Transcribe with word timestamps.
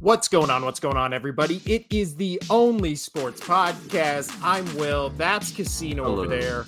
What's 0.00 0.28
going 0.28 0.48
on? 0.48 0.64
What's 0.64 0.80
going 0.80 0.96
on, 0.96 1.12
everybody? 1.12 1.60
It 1.66 1.84
is 1.90 2.16
the 2.16 2.40
only 2.48 2.94
sports 2.94 3.38
podcast. 3.38 4.34
I'm 4.42 4.64
Will. 4.76 5.10
That's 5.10 5.52
Casino 5.52 6.04
Hello. 6.04 6.20
over 6.22 6.26
there. 6.26 6.64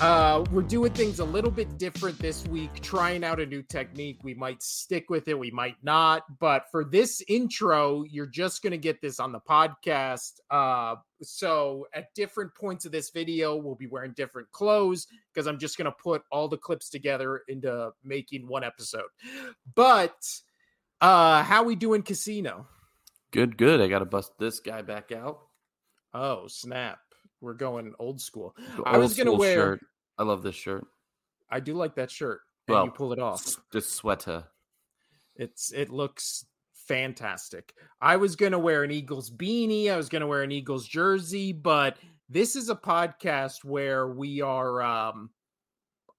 Uh, 0.00 0.44
we're 0.52 0.62
doing 0.62 0.92
things 0.92 1.18
a 1.18 1.24
little 1.24 1.50
bit 1.50 1.78
different 1.78 2.16
this 2.20 2.46
week, 2.46 2.80
trying 2.80 3.24
out 3.24 3.40
a 3.40 3.46
new 3.46 3.60
technique. 3.60 4.20
We 4.22 4.34
might 4.34 4.62
stick 4.62 5.10
with 5.10 5.26
it, 5.26 5.36
we 5.36 5.50
might 5.50 5.74
not. 5.82 6.22
But 6.38 6.66
for 6.70 6.84
this 6.84 7.24
intro, 7.26 8.04
you're 8.04 8.24
just 8.24 8.62
going 8.62 8.70
to 8.70 8.78
get 8.78 9.00
this 9.02 9.18
on 9.18 9.32
the 9.32 9.40
podcast. 9.40 10.38
Uh, 10.48 10.94
so 11.22 11.88
at 11.92 12.14
different 12.14 12.54
points 12.54 12.84
of 12.84 12.92
this 12.92 13.10
video, 13.10 13.56
we'll 13.56 13.74
be 13.74 13.88
wearing 13.88 14.12
different 14.12 14.48
clothes 14.52 15.08
because 15.32 15.48
I'm 15.48 15.58
just 15.58 15.76
going 15.76 15.86
to 15.86 15.96
put 16.00 16.22
all 16.30 16.46
the 16.46 16.56
clips 16.56 16.88
together 16.88 17.42
into 17.48 17.90
making 18.04 18.46
one 18.46 18.62
episode. 18.62 19.08
But 19.74 20.14
uh, 21.04 21.42
how 21.42 21.62
we 21.64 21.74
doing, 21.76 22.02
Casino? 22.02 22.66
Good, 23.30 23.56
good. 23.58 23.80
I 23.80 23.88
got 23.88 23.98
to 23.98 24.04
bust 24.04 24.32
this 24.38 24.60
guy 24.60 24.82
back 24.82 25.12
out. 25.12 25.40
Oh, 26.12 26.46
snap. 26.46 26.98
We're 27.40 27.54
going 27.54 27.92
old 27.98 28.20
school. 28.20 28.54
The 28.76 28.82
I 28.84 28.96
was 28.96 29.14
gonna 29.16 29.34
wear- 29.34 29.54
Shirt. 29.54 29.80
I 30.16 30.22
love 30.22 30.42
this 30.42 30.54
shirt. 30.54 30.86
I 31.50 31.60
do 31.60 31.74
like 31.74 31.96
that 31.96 32.10
shirt. 32.10 32.40
And 32.68 32.74
Well, 32.74 32.84
you 32.86 32.90
pull 32.92 33.12
it 33.12 33.18
off. 33.18 33.56
This 33.72 33.90
sweater. 33.90 34.44
It's 35.36 35.72
it 35.72 35.90
looks 35.90 36.46
fantastic. 36.72 37.74
I 38.00 38.16
was 38.16 38.36
gonna 38.36 38.58
wear 38.58 38.84
an 38.84 38.90
Eagles 38.92 39.30
beanie. 39.30 39.90
I 39.90 39.96
was 39.96 40.08
gonna 40.08 40.26
wear 40.28 40.42
an 40.42 40.52
Eagles 40.52 40.86
jersey, 40.88 41.52
but 41.52 41.98
this 42.30 42.56
is 42.56 42.70
a 42.70 42.76
podcast 42.76 43.64
where 43.64 44.08
we 44.08 44.40
are 44.40 44.80
um 44.80 45.30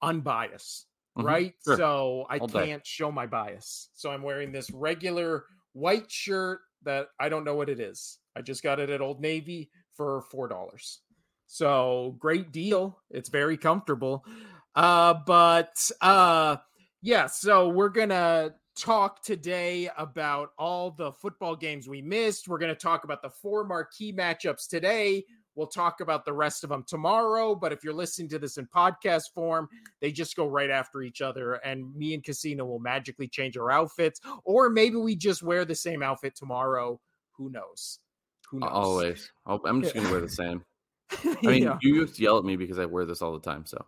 unbiased, 0.02 0.86
Mhm, 1.18 1.24
right? 1.24 1.56
sure. 1.64 1.78
So 1.78 2.26
I 2.30 2.40
All 2.40 2.48
can't 2.48 2.86
show 2.86 3.12
my 3.12 3.26
bias. 3.26 3.90
So 3.94 4.12
I'm 4.12 4.22
wearing 4.24 4.52
this 4.52 4.70
regular 4.72 5.46
white 5.74 6.12
shirt 6.12 6.62
that 6.84 7.10
I 7.20 7.30
don't 7.30 7.44
know 7.44 7.56
what 7.56 7.70
it 7.70 7.80
is. 7.80 8.20
I 8.36 8.42
just 8.42 8.64
got 8.64 8.80
it 8.80 8.90
at 8.90 9.02
Old 9.02 9.22
Navy 9.22 9.72
for 9.94 10.22
four 10.22 10.48
dollars. 10.48 11.02
So 11.48 12.16
great 12.20 12.52
deal. 12.52 13.00
It's 13.10 13.30
very 13.30 13.58
comfortable. 13.58 14.26
Uh, 14.76 15.14
but 15.26 15.90
uh, 16.02 16.58
yeah, 17.02 17.28
so 17.28 17.70
we're 17.70 17.90
gonna 17.90 18.56
talk 18.76 19.22
today 19.24 19.90
about 19.98 20.50
all 20.58 20.92
the 20.92 21.14
football 21.14 21.56
games 21.56 21.88
we 21.88 22.02
missed. 22.02 22.48
We're 22.48 22.58
gonna 22.58 22.76
talk 22.76 23.04
about 23.06 23.22
the 23.22 23.30
four 23.30 23.64
marquee 23.64 24.12
matchups 24.12 24.68
today. 24.68 25.26
We'll 25.56 25.68
talk 25.68 26.02
about 26.02 26.26
the 26.26 26.34
rest 26.34 26.64
of 26.64 26.70
them 26.70 26.84
tomorrow. 26.88 27.56
But 27.56 27.72
if 27.72 27.84
you're 27.84 27.94
listening 27.94 28.30
to 28.30 28.40
this 28.40 28.58
in 28.58 28.68
podcast 28.68 29.34
form, 29.34 29.70
they 30.02 30.12
just 30.12 30.36
go 30.36 30.48
right 30.48 30.70
after 30.70 31.02
each 31.02 31.22
other, 31.22 31.54
and 31.56 31.96
me 31.96 32.14
and 32.14 32.24
Casino 32.24 32.66
will 32.66 32.80
magically 32.80 33.28
change 33.28 33.58
our 33.58 33.72
outfits, 33.72 34.20
or 34.44 34.70
maybe 34.70 34.98
we 34.98 35.16
just 35.16 35.42
wear 35.44 35.64
the 35.66 35.76
same 35.76 36.04
outfit 36.04 36.36
tomorrow. 36.36 37.00
Who 37.38 37.50
knows? 37.50 38.00
Who 38.52 38.60
knows? 38.60 38.70
Always. 38.72 39.32
I'll- 39.46 39.62
I'm 39.66 39.82
just 39.82 39.94
going 39.96 40.06
to 40.06 40.12
wear 40.12 40.22
the 40.22 40.30
same. 40.30 40.64
I 41.12 41.36
I 41.44 41.48
mean, 41.48 41.72
you 41.82 41.96
used 41.96 42.16
to 42.16 42.24
yell 42.24 42.38
at 42.38 42.44
me 42.46 42.56
because 42.56 42.80
I 42.80 42.86
wear 42.86 43.06
this 43.06 43.22
all 43.22 43.34
the 43.34 43.40
time. 43.40 43.66
So 43.66 43.86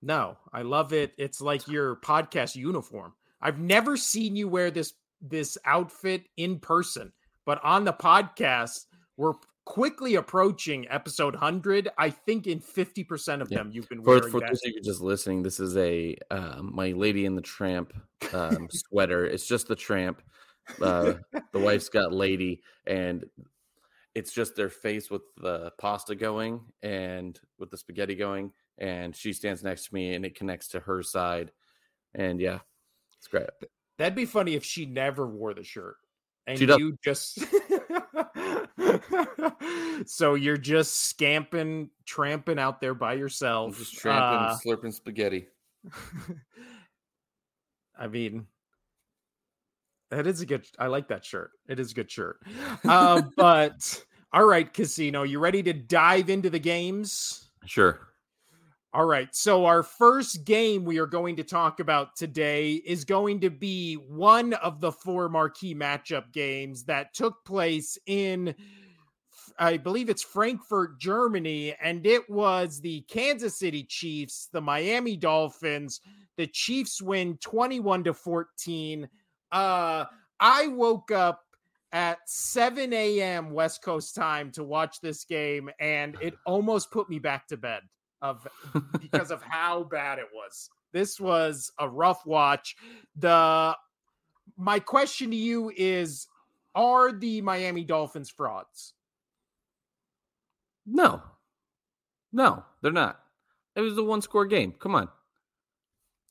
No, 0.00 0.36
I 0.52 0.62
love 0.62 0.92
it. 0.92 1.12
It's 1.18 1.40
like 1.40 1.68
your 1.68 1.96
podcast 1.96 2.56
uniform. 2.56 3.12
I've 3.40 3.58
never 3.58 3.96
seen 3.96 4.34
you 4.36 4.48
wear 4.48 4.70
this 4.70 4.94
this 5.20 5.56
outfit 5.64 6.24
in 6.36 6.58
person, 6.58 7.12
but 7.46 7.62
on 7.64 7.84
the 7.84 7.92
podcast, 7.92 8.86
we're 9.16 9.34
quickly 9.64 10.16
approaching 10.16 10.86
episode 10.90 11.34
100. 11.34 11.88
I 11.98 12.10
think 12.10 12.46
in 12.46 12.60
50% 12.60 13.40
of 13.42 13.50
Yeah. 13.50 13.58
them 13.58 13.70
you've 13.72 13.88
been 13.88 14.02
for, 14.02 14.16
wearing 14.16 14.30
for 14.30 14.40
that. 14.40 14.48
those 14.48 14.60
of 14.64 14.72
you 14.74 14.80
just 14.82 15.00
listening, 15.00 15.42
this 15.42 15.60
is 15.60 15.76
a 15.76 16.16
um, 16.30 16.70
my 16.74 16.92
Lady 16.92 17.24
in 17.24 17.34
the 17.34 17.42
Tramp 17.42 17.92
um, 18.32 18.68
sweater. 18.70 19.24
It's 19.26 19.46
just 19.46 19.68
the 19.68 19.76
tramp. 19.76 20.22
Uh, 20.80 21.14
the 21.52 21.58
wife's 21.58 21.88
got 21.88 22.12
lady, 22.12 22.62
and 22.86 23.24
it's 24.14 24.32
just 24.32 24.54
their 24.54 24.68
face 24.68 25.10
with 25.10 25.22
the 25.36 25.72
pasta 25.78 26.14
going 26.14 26.60
and 26.82 27.38
with 27.58 27.70
the 27.70 27.76
spaghetti 27.76 28.14
going, 28.14 28.52
and 28.78 29.14
she 29.14 29.32
stands 29.32 29.64
next 29.64 29.88
to 29.88 29.94
me, 29.94 30.14
and 30.14 30.24
it 30.24 30.36
connects 30.36 30.68
to 30.68 30.80
her 30.80 31.02
side, 31.02 31.50
and 32.14 32.40
yeah, 32.40 32.60
it's 33.18 33.26
great. 33.26 33.48
That'd 33.98 34.14
be 34.14 34.24
funny 34.24 34.54
if 34.54 34.64
she 34.64 34.86
never 34.86 35.26
wore 35.26 35.52
the 35.52 35.64
shirt 35.64 35.96
and 36.46 36.58
She 36.58 36.66
does- 36.66 36.78
you 36.78 36.96
just 37.04 37.38
So 40.06 40.34
you're 40.34 40.56
just 40.56 40.96
scamping, 41.08 41.90
tramping 42.06 42.58
out 42.58 42.80
there 42.80 42.94
by 42.94 43.12
I'm 43.12 43.18
yourself. 43.18 43.78
just 43.78 43.94
tramping, 43.94 44.48
Uh, 44.48 44.58
slurping 44.64 44.92
spaghetti. 44.92 45.46
I 47.98 48.08
mean, 48.08 48.46
that 50.10 50.26
is 50.26 50.40
a 50.40 50.46
good. 50.46 50.66
I 50.78 50.88
like 50.88 51.08
that 51.08 51.24
shirt. 51.24 51.50
It 51.68 51.78
is 51.78 51.92
a 51.92 51.94
good 51.94 52.10
shirt. 52.10 52.38
Uh, 52.84 53.22
but 53.36 54.04
all 54.32 54.44
right, 54.44 54.72
Casino, 54.72 55.22
you 55.22 55.38
ready 55.38 55.62
to 55.62 55.72
dive 55.72 56.30
into 56.30 56.50
the 56.50 56.58
games? 56.58 57.50
Sure. 57.64 58.00
All 58.94 59.06
right. 59.06 59.34
So 59.34 59.64
our 59.64 59.82
first 59.82 60.44
game 60.44 60.84
we 60.84 60.98
are 60.98 61.06
going 61.06 61.36
to 61.36 61.44
talk 61.44 61.80
about 61.80 62.14
today 62.14 62.74
is 62.74 63.06
going 63.06 63.40
to 63.40 63.48
be 63.48 63.94
one 63.94 64.52
of 64.52 64.82
the 64.82 64.92
four 64.92 65.30
marquee 65.30 65.74
matchup 65.74 66.30
games 66.30 66.84
that 66.84 67.14
took 67.14 67.42
place 67.46 67.96
in 68.06 68.54
I 69.58 69.78
believe 69.78 70.10
it's 70.10 70.22
Frankfurt, 70.22 71.00
Germany, 71.00 71.74
and 71.82 72.06
it 72.06 72.28
was 72.28 72.80
the 72.80 73.00
Kansas 73.02 73.58
City 73.58 73.84
Chiefs, 73.84 74.48
the 74.52 74.60
Miami 74.60 75.16
Dolphins. 75.16 76.00
The 76.36 76.46
Chiefs 76.46 77.00
win 77.00 77.38
21 77.38 78.04
to 78.04 78.12
14. 78.12 79.08
Uh 79.52 80.04
I 80.38 80.66
woke 80.66 81.10
up 81.10 81.40
at 81.92 82.18
7 82.26 82.92
a.m. 82.92 83.52
West 83.52 83.82
Coast 83.82 84.14
time 84.14 84.50
to 84.52 84.64
watch 84.64 85.00
this 85.00 85.24
game, 85.24 85.70
and 85.80 86.14
it 86.20 86.34
almost 86.44 86.90
put 86.90 87.08
me 87.08 87.18
back 87.18 87.46
to 87.48 87.56
bed 87.56 87.80
of 88.22 88.46
because 89.00 89.30
of 89.30 89.42
how 89.42 89.84
bad 89.84 90.18
it 90.18 90.28
was. 90.32 90.70
This 90.92 91.20
was 91.20 91.70
a 91.78 91.88
rough 91.88 92.24
watch. 92.24 92.76
The 93.16 93.76
my 94.56 94.78
question 94.78 95.30
to 95.30 95.36
you 95.36 95.70
is 95.76 96.26
are 96.74 97.12
the 97.12 97.42
Miami 97.42 97.84
Dolphins 97.84 98.30
frauds? 98.30 98.94
No, 100.86 101.22
no, 102.32 102.64
they're 102.82 102.92
not. 102.92 103.20
It 103.76 103.80
was 103.80 103.96
a 103.96 104.02
one 104.02 104.22
score 104.22 104.46
game. 104.46 104.72
Come 104.78 104.94
on. 104.94 105.08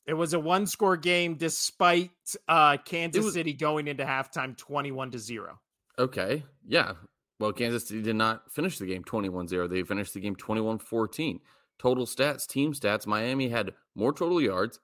It 0.06 0.14
was 0.14 0.34
a 0.34 0.40
one 0.40 0.66
score 0.66 0.96
game 0.96 1.36
despite 1.36 2.10
uh 2.48 2.76
Kansas 2.78 3.24
was- 3.24 3.34
City 3.34 3.52
going 3.52 3.86
into 3.88 4.04
halftime 4.04 4.56
21 4.56 5.12
to 5.12 5.18
0. 5.18 5.58
Okay. 5.98 6.44
Yeah. 6.66 6.92
Well, 7.38 7.52
Kansas 7.52 7.86
City 7.88 8.02
did 8.02 8.16
not 8.16 8.50
finish 8.52 8.78
the 8.78 8.86
game 8.86 9.04
21 9.04 9.48
0. 9.48 9.68
They 9.68 9.82
finished 9.82 10.14
the 10.14 10.20
game 10.20 10.36
21 10.36 10.78
14. 10.78 11.40
Total 11.82 12.06
stats, 12.06 12.46
team 12.46 12.72
stats 12.72 13.08
Miami 13.08 13.48
had 13.48 13.72
more 13.96 14.12
total 14.12 14.40
yards, 14.40 14.78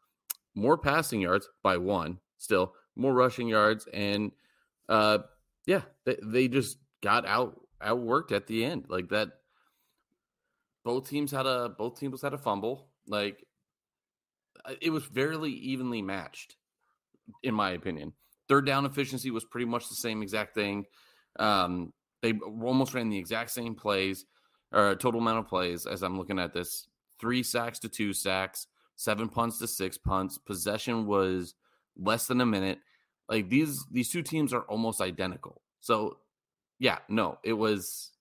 more 0.57 0.77
passing 0.77 1.21
yards 1.21 1.49
by 1.63 1.77
one, 1.77 2.19
still, 2.39 2.75
more 2.97 3.15
rushing 3.15 3.47
yards. 3.47 3.87
And 3.95 4.33
uh, 4.89 5.19
yeah, 5.65 5.83
they, 6.05 6.17
they 6.21 6.49
just 6.49 6.79
got 7.01 7.25
out 7.25 7.61
outworked 7.81 8.33
at 8.33 8.49
the 8.49 8.65
end. 8.65 8.87
Like 8.89 9.11
that. 9.11 9.29
Both 10.85 11.09
teams 11.09 11.31
had 11.31 11.47
a 11.47 11.69
both 11.69 12.01
teams 12.01 12.21
had 12.21 12.35
a 12.35 12.39
fumble. 12.39 12.89
Like 13.07 13.45
uh, 14.65 14.75
it 14.81 14.91
was 14.91 15.05
fairly 15.05 15.53
evenly 15.53 16.03
matched, 16.03 16.57
in 17.45 17.55
my 17.55 17.71
opinion. 17.71 18.13
Third 18.49 18.67
down 18.67 18.87
efficiency 18.87 19.31
was 19.31 19.45
pretty 19.45 19.67
much 19.67 19.89
the 19.89 19.95
same 19.95 20.21
exact 20.21 20.55
thing. 20.55 20.87
Um, 21.39 21.93
they 22.23 22.33
almost 22.33 22.95
ran 22.95 23.09
the 23.09 23.19
exact 23.19 23.51
same 23.51 23.77
plays, 23.77 24.25
or 24.73 24.95
total 24.95 25.21
amount 25.21 25.39
of 25.39 25.49
plays 25.49 25.87
as 25.87 26.03
I'm 26.03 26.19
looking 26.19 26.39
at 26.39 26.53
this. 26.53 26.87
Three 27.21 27.43
sacks 27.43 27.79
to 27.81 27.89
two 27.89 28.13
sacks, 28.13 28.67
seven 28.97 29.29
punts 29.29 29.59
to 29.59 29.67
six 29.67 29.99
punts. 29.99 30.39
Possession 30.39 31.07
was 31.07 31.55
less 31.97 32.27
than 32.27 32.41
a 32.41 32.47
minute. 32.47 32.79
Like 33.29 33.49
these 33.49 33.85
these 33.91 34.11
two 34.11 34.23
teams 34.23 34.53
are 34.53 34.63
almost 34.63 35.01
identical. 35.01 35.63
So 35.81 36.19
yeah, 36.79 36.99
no, 37.09 37.39
it 37.43 37.55
was 37.55 38.13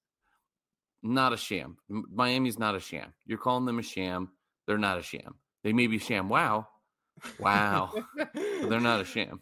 not 1.03 1.33
a 1.33 1.37
sham. 1.37 1.77
Miami's 1.89 2.59
not 2.59 2.75
a 2.75 2.79
sham. 2.79 3.13
You're 3.25 3.37
calling 3.37 3.65
them 3.65 3.79
a 3.79 3.83
sham. 3.83 4.29
They're 4.65 4.77
not 4.77 4.97
a 4.97 5.03
sham. 5.03 5.35
They 5.63 5.73
may 5.73 5.87
be 5.87 5.99
sham 5.99 6.29
wow. 6.29 6.67
Wow. 7.39 7.93
but 8.15 8.29
they're 8.33 8.79
not 8.79 9.01
a 9.01 9.05
sham. 9.05 9.41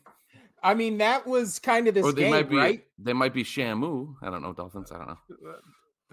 I 0.66 0.74
mean, 0.74 0.98
that 0.98 1.28
was 1.28 1.60
kind 1.60 1.88
of 1.88 1.94
this 1.94 2.04
or 2.04 2.12
they 2.12 2.24
game, 2.24 2.32
might 2.32 2.50
be 2.50 2.58
right? 2.58 2.84
they 2.98 3.14
might 3.14 3.36
be 3.36 3.44
Shamu. 3.44 4.16
I 4.24 4.32
don't 4.32 4.42
know 4.42 4.52
Dolphins. 4.52 4.92
I 4.92 4.98
don't 4.98 5.08
know. 5.10 5.18
Uh, 5.48 5.54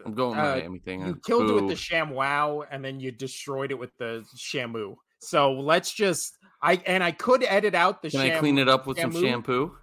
I'm 0.04 0.14
going 0.14 0.38
Uh, 0.38 0.56
Miami 0.56 0.78
thing. 0.78 1.00
You 1.00 1.12
uh, 1.12 1.14
killed 1.24 1.50
it 1.50 1.54
with 1.54 1.68
the. 1.68 1.76
Sham 1.76 2.10
Wow, 2.10 2.64
and 2.70 2.84
then 2.84 3.00
you 3.00 3.10
destroyed 3.10 3.70
it 3.70 3.78
with 3.78 3.90
the 3.98 4.24
Shamu. 4.36 4.96
So 5.20 5.52
let's 5.52 5.92
just 5.92 6.36
I 6.62 6.82
and 6.86 7.02
I 7.02 7.12
could 7.12 7.44
edit 7.44 7.74
out 7.74 8.02
the 8.02 8.10
Can 8.10 8.20
Sham 8.20 8.36
I 8.36 8.40
clean 8.40 8.58
it 8.58 8.68
up 8.68 8.86
with 8.86 8.98
some 8.98 9.12
shampoo? 9.12 9.76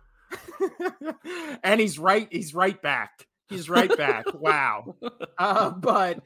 and 1.63 1.79
he's 1.79 1.97
right. 1.97 2.27
He's 2.31 2.53
right 2.53 2.79
back. 2.81 3.25
He's 3.49 3.69
right 3.69 3.95
back. 3.97 4.25
wow. 4.33 4.95
Uh, 5.37 5.71
but 5.71 6.19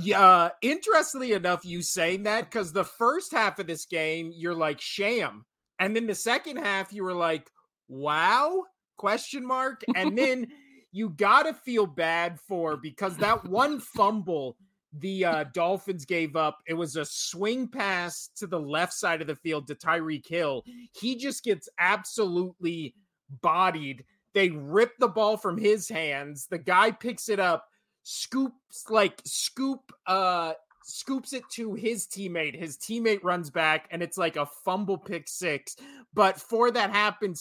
yeah, 0.00 0.50
interestingly 0.62 1.32
enough, 1.32 1.64
you 1.64 1.82
saying 1.82 2.24
that 2.24 2.50
because 2.50 2.72
the 2.72 2.84
first 2.84 3.32
half 3.32 3.58
of 3.58 3.66
this 3.66 3.86
game, 3.86 4.30
you're 4.34 4.54
like 4.54 4.80
sham, 4.80 5.44
and 5.78 5.96
then 5.96 6.06
the 6.06 6.14
second 6.14 6.58
half, 6.58 6.92
you 6.92 7.02
were 7.02 7.14
like, 7.14 7.50
wow, 7.88 8.64
question 9.00 9.46
mark 9.46 9.82
and 9.96 10.16
then 10.18 10.46
you 10.92 11.10
got 11.10 11.44
to 11.44 11.54
feel 11.54 11.86
bad 11.86 12.38
for 12.40 12.76
because 12.76 13.16
that 13.18 13.44
one 13.44 13.80
fumble 13.80 14.56
the 14.98 15.24
uh, 15.24 15.44
Dolphins 15.52 16.04
gave 16.04 16.34
up. 16.34 16.58
It 16.66 16.74
was 16.74 16.96
a 16.96 17.04
swing 17.04 17.68
pass 17.68 18.28
to 18.36 18.46
the 18.46 18.58
left 18.58 18.92
side 18.92 19.20
of 19.20 19.28
the 19.28 19.36
field 19.36 19.68
to 19.68 19.74
Tyreek 19.74 20.26
Hill. 20.26 20.64
He 20.92 21.16
just 21.16 21.44
gets 21.44 21.68
absolutely 21.78 22.94
bodied. 23.40 24.04
They 24.34 24.50
rip 24.50 24.92
the 24.98 25.08
ball 25.08 25.36
from 25.36 25.58
his 25.58 25.88
hands. 25.88 26.46
The 26.50 26.58
guy 26.58 26.90
picks 26.90 27.28
it 27.28 27.38
up, 27.38 27.68
scoops 28.02 28.90
like 28.90 29.20
scoop 29.24 29.92
uh 30.06 30.54
scoops 30.82 31.32
it 31.32 31.42
to 31.50 31.74
his 31.74 32.06
teammate. 32.06 32.58
His 32.58 32.76
teammate 32.76 33.22
runs 33.22 33.50
back, 33.50 33.86
and 33.90 34.02
it's 34.02 34.18
like 34.18 34.36
a 34.36 34.46
fumble 34.46 34.98
pick 34.98 35.28
six. 35.28 35.76
But 36.14 36.40
for 36.40 36.70
that 36.70 36.90
happen, 36.90 37.34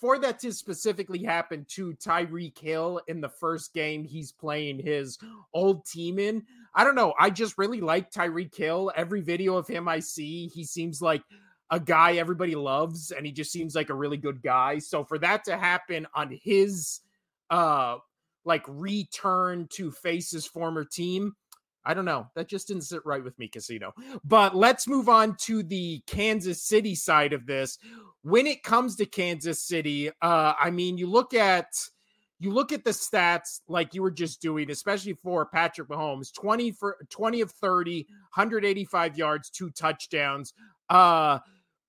for 0.00 0.18
that 0.18 0.38
to 0.40 0.52
specifically 0.52 1.22
happen 1.22 1.66
to 1.70 1.92
Tyreek 1.94 2.58
Hill 2.58 3.00
in 3.06 3.20
the 3.20 3.28
first 3.28 3.74
game 3.74 4.04
he's 4.04 4.32
playing 4.32 4.78
his 4.78 5.18
old 5.52 5.84
team 5.84 6.18
in, 6.18 6.44
I 6.74 6.84
don't 6.84 6.94
know. 6.94 7.14
I 7.18 7.30
just 7.30 7.58
really 7.58 7.80
like 7.80 8.10
Tyreek 8.10 8.56
Hill. 8.56 8.92
Every 8.96 9.20
video 9.20 9.56
of 9.56 9.66
him 9.66 9.88
I 9.88 10.00
see, 10.00 10.48
he 10.48 10.64
seems 10.64 11.02
like 11.02 11.22
a 11.70 11.78
guy 11.78 12.14
everybody 12.14 12.54
loves, 12.54 13.12
and 13.12 13.24
he 13.24 13.32
just 13.32 13.52
seems 13.52 13.74
like 13.74 13.90
a 13.90 13.94
really 13.94 14.16
good 14.16 14.42
guy. 14.42 14.78
So 14.78 15.04
for 15.04 15.18
that 15.18 15.44
to 15.44 15.56
happen 15.56 16.06
on 16.14 16.38
his 16.42 17.00
uh 17.50 17.96
like 18.44 18.64
return 18.68 19.68
to 19.70 19.90
face 19.90 20.30
his 20.30 20.46
former 20.46 20.84
team, 20.84 21.34
I 21.84 21.94
don't 21.94 22.04
know. 22.04 22.28
That 22.34 22.48
just 22.48 22.68
didn't 22.68 22.82
sit 22.84 23.04
right 23.04 23.22
with 23.22 23.38
me, 23.38 23.48
Casino. 23.48 23.94
But 24.24 24.54
let's 24.54 24.86
move 24.86 25.08
on 25.08 25.36
to 25.42 25.62
the 25.62 26.02
Kansas 26.06 26.62
City 26.62 26.94
side 26.94 27.32
of 27.32 27.46
this. 27.46 27.78
When 28.22 28.46
it 28.46 28.62
comes 28.62 28.96
to 28.96 29.06
Kansas 29.06 29.62
City, 29.62 30.10
uh, 30.20 30.52
I 30.60 30.70
mean, 30.70 30.98
you 30.98 31.06
look 31.06 31.32
at 31.32 31.66
you 32.38 32.50
look 32.52 32.72
at 32.72 32.84
the 32.84 32.90
stats 32.90 33.60
like 33.68 33.94
you 33.94 34.02
were 34.02 34.10
just 34.10 34.40
doing, 34.40 34.70
especially 34.70 35.12
for 35.12 35.44
Patrick 35.46 35.88
Mahomes 35.88 36.32
20 36.32 36.72
for 36.72 36.96
20 37.10 37.42
of 37.42 37.50
30, 37.50 38.06
185 38.34 39.18
yards, 39.18 39.50
two 39.50 39.70
touchdowns. 39.70 40.54
Uh, 40.88 41.38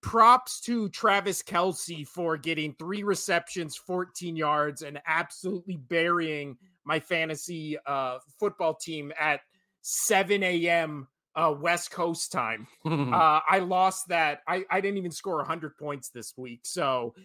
props 0.02 0.60
to 0.62 0.90
Travis 0.90 1.42
Kelce 1.42 2.06
for 2.06 2.36
getting 2.36 2.74
three 2.74 3.04
receptions, 3.04 3.76
14 3.76 4.36
yards, 4.36 4.82
and 4.82 5.00
absolutely 5.08 5.78
burying 5.78 6.58
my 6.84 7.00
fantasy 7.00 7.78
uh, 7.86 8.18
football 8.40 8.74
team 8.74 9.14
at 9.20 9.42
7 9.82 10.44
a.m. 10.44 11.08
Uh, 11.36 11.54
West 11.58 11.92
Coast 11.92 12.32
time. 12.32 12.68
uh, 12.86 13.40
I 13.50 13.60
lost 13.60 14.10
that. 14.10 14.42
I, 14.48 14.66
I 14.70 14.82
didn't 14.82 14.98
even 14.98 15.12
score 15.12 15.38
100 15.38 15.78
points 15.78 16.10
this 16.10 16.34
week, 16.38 16.62
so 16.64 17.16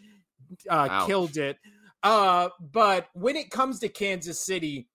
uh, 0.69 1.07
killed 1.07 1.37
it. 1.37 1.59
Uh, 2.03 2.51
but 2.61 3.09
when 3.15 3.37
it 3.37 3.51
comes 3.51 3.81
to 3.81 3.89
Kansas 3.89 4.45
City, 4.45 4.89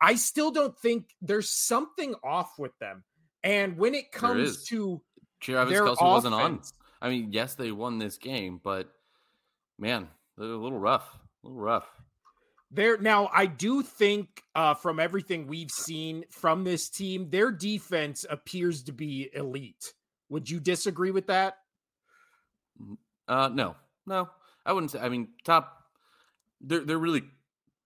I 0.00 0.14
still 0.16 0.50
don't 0.50 0.78
think 0.78 1.10
there's 1.22 1.50
something 1.50 2.14
off 2.22 2.58
with 2.58 2.78
them. 2.78 3.04
And 3.42 3.76
when 3.76 3.94
it 3.94 4.12
comes 4.12 4.64
to 4.66 5.02
Travis 5.40 5.78
Kelce 5.78 5.92
offense, 5.92 6.00
wasn't 6.00 6.34
on. 6.34 6.60
I 7.02 7.10
mean, 7.10 7.32
yes, 7.32 7.54
they 7.54 7.72
won 7.72 7.98
this 7.98 8.16
game, 8.16 8.60
but 8.62 8.88
man, 9.78 10.08
they're 10.38 10.48
a 10.48 10.56
little 10.56 10.78
rough. 10.78 11.08
A 11.42 11.48
little 11.48 11.60
rough. 11.60 11.86
There 12.74 12.98
now, 12.98 13.30
I 13.32 13.46
do 13.46 13.82
think 13.82 14.42
uh, 14.56 14.74
from 14.74 14.98
everything 14.98 15.46
we've 15.46 15.70
seen 15.70 16.24
from 16.28 16.64
this 16.64 16.88
team, 16.88 17.30
their 17.30 17.52
defense 17.52 18.26
appears 18.28 18.82
to 18.84 18.92
be 18.92 19.30
elite. 19.32 19.94
Would 20.28 20.50
you 20.50 20.58
disagree 20.58 21.12
with 21.12 21.28
that? 21.28 21.58
Uh, 23.28 23.48
no, 23.52 23.76
no, 24.06 24.28
I 24.66 24.72
wouldn't 24.72 24.90
say. 24.90 24.98
I 24.98 25.08
mean, 25.08 25.28
top 25.44 25.84
they're 26.60 26.80
they're 26.80 26.98
really 26.98 27.22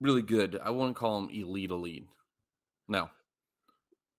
really 0.00 0.22
good. 0.22 0.58
I 0.62 0.70
wouldn't 0.70 0.96
call 0.96 1.20
them 1.20 1.30
elite 1.30 1.70
elite. 1.70 2.06
No. 2.88 3.10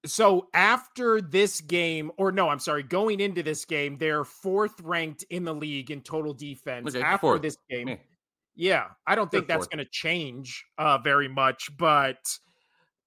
So 0.06 0.50
after 0.54 1.20
this 1.20 1.62
game, 1.62 2.12
or 2.18 2.32
no, 2.32 2.48
I'm 2.48 2.60
sorry, 2.60 2.84
going 2.84 3.20
into 3.20 3.42
this 3.42 3.66
game, 3.66 3.98
they're 3.98 4.24
fourth 4.24 4.80
ranked 4.82 5.24
in 5.32 5.44
the 5.46 5.54
league 5.54 5.90
in 5.90 6.02
total 6.02 6.34
defense. 6.34 6.96
Okay, 6.96 7.04
after 7.04 7.22
fourth. 7.22 7.42
this 7.42 7.58
game, 7.70 7.98
yeah 8.60 8.86
I 9.08 9.16
don't 9.16 9.32
think 9.32 9.48
that's 9.48 9.68
going 9.68 9.84
to 9.84 9.90
change 9.90 10.66
uh, 10.78 10.98
very 10.98 11.30
much, 11.30 11.70
but 11.78 12.18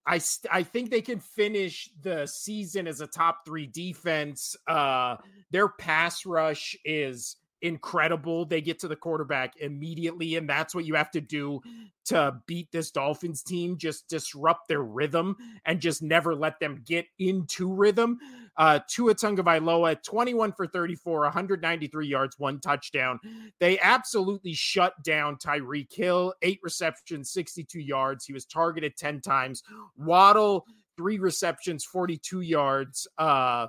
I 0.06 0.18
st- 0.18 0.52
I 0.52 0.62
think 0.62 0.90
they 0.90 1.02
can 1.02 1.20
finish 1.20 1.90
the 2.00 2.26
season 2.26 2.88
as 2.88 3.00
a 3.00 3.06
top 3.06 3.44
three 3.44 3.66
defense. 3.66 4.56
Uh, 4.66 5.16
their 5.50 5.68
pass 5.68 6.26
rush 6.26 6.74
is 6.84 7.36
incredible. 7.62 8.44
They 8.44 8.60
get 8.60 8.80
to 8.80 8.88
the 8.88 8.96
quarterback 8.96 9.54
immediately, 9.58 10.36
and 10.36 10.48
that's 10.48 10.74
what 10.74 10.84
you 10.84 10.94
have 10.94 11.10
to 11.12 11.20
do 11.20 11.60
to 12.06 12.36
beat 12.46 12.70
this 12.72 12.90
Dolphins 12.90 13.42
team. 13.42 13.78
Just 13.78 14.08
disrupt 14.08 14.68
their 14.68 14.82
rhythm 14.82 15.36
and 15.64 15.80
just 15.80 16.02
never 16.02 16.34
let 16.34 16.60
them 16.60 16.82
get 16.84 17.06
into 17.18 17.72
rhythm. 17.72 18.18
Uh, 18.56 18.80
Tua 18.88 19.14
Tagovailoa, 19.14 20.02
21 20.02 20.52
for 20.52 20.66
34, 20.66 21.20
193 21.20 22.06
yards, 22.06 22.38
one 22.38 22.60
touchdown. 22.60 23.18
They 23.60 23.78
absolutely 23.78 24.52
shut 24.52 25.00
down 25.02 25.36
Tyreek 25.36 25.92
Hill, 25.94 26.34
eight 26.42 26.60
receptions, 26.62 27.30
62 27.30 27.80
yards. 27.80 28.26
He 28.26 28.32
was 28.32 28.44
targeted 28.44 28.96
10 28.96 29.20
times. 29.20 29.62
Waddle, 29.96 30.66
three 30.96 31.18
receptions, 31.18 31.84
42 31.84 32.40
yards. 32.42 33.06
Uh, 33.16 33.68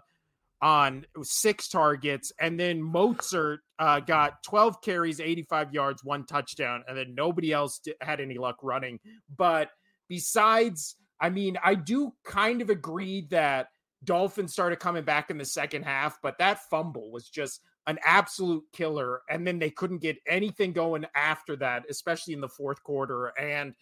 on 0.64 1.06
six 1.24 1.68
targets. 1.68 2.32
And 2.40 2.58
then 2.58 2.82
Mostert 2.82 3.58
uh, 3.78 4.00
got 4.00 4.42
12 4.44 4.82
carries, 4.82 5.20
85 5.20 5.74
yards, 5.74 6.04
one 6.06 6.26
touchdown. 6.26 6.84
And 6.88 6.98
then 6.98 7.14
nobody 7.16 7.52
else 7.52 7.82
had 8.00 8.22
any 8.22 8.38
luck 8.38 8.56
running. 8.64 9.00
But 9.38 9.70
besides, 10.08 10.96
I 11.20 11.30
mean, 11.30 11.58
I 11.62 11.76
do 11.76 12.14
kind 12.26 12.62
of 12.62 12.70
agree 12.70 13.28
that 13.30 13.68
Dolphins 14.06 14.54
started 14.54 14.80
coming 14.80 15.04
back 15.04 15.30
in 15.30 15.38
the 15.38 15.46
second 15.46 15.84
half, 15.84 16.18
but 16.24 16.38
that 16.38 16.60
fumble 16.70 17.12
was 17.12 17.28
just 17.28 17.60
an 17.86 18.00
absolute 18.06 18.64
killer. 18.72 19.22
And 19.30 19.46
then 19.46 19.60
they 19.60 19.70
couldn't 19.70 20.02
get 20.02 20.18
anything 20.26 20.72
going 20.72 21.06
after 21.14 21.58
that, 21.58 21.84
especially 21.90 22.34
in 22.34 22.42
the 22.42 22.48
fourth 22.48 22.82
quarter. 22.84 23.28
And 23.38 23.74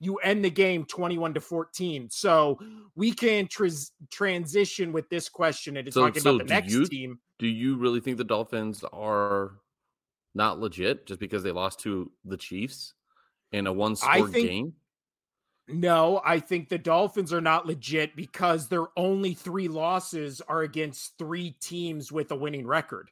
you 0.00 0.16
end 0.16 0.44
the 0.44 0.50
game 0.50 0.84
21 0.84 1.34
to 1.34 1.40
14. 1.40 2.08
So 2.10 2.58
we 2.94 3.12
can 3.12 3.48
transition 4.10 4.92
with 4.92 5.08
this 5.08 5.28
question 5.28 5.76
and 5.76 5.92
so, 5.92 6.06
talking 6.06 6.22
so 6.22 6.36
about 6.36 6.46
the 6.46 6.54
next 6.54 6.72
you, 6.72 6.86
team. 6.86 7.18
Do 7.38 7.46
you 7.46 7.76
really 7.76 8.00
think 8.00 8.16
the 8.16 8.24
Dolphins 8.24 8.84
are 8.92 9.58
not 10.34 10.60
legit 10.60 11.06
just 11.06 11.20
because 11.20 11.42
they 11.42 11.52
lost 11.52 11.80
to 11.80 12.10
the 12.24 12.36
Chiefs 12.36 12.94
in 13.52 13.66
a 13.66 13.72
one 13.72 13.96
score 13.96 14.28
game? 14.28 14.74
No, 15.70 16.22
I 16.24 16.40
think 16.40 16.68
the 16.68 16.78
Dolphins 16.78 17.32
are 17.32 17.42
not 17.42 17.66
legit 17.66 18.16
because 18.16 18.68
their 18.68 18.86
only 18.96 19.34
three 19.34 19.68
losses 19.68 20.40
are 20.48 20.62
against 20.62 21.18
three 21.18 21.56
teams 21.60 22.10
with 22.10 22.30
a 22.30 22.36
winning 22.36 22.66
record. 22.66 23.10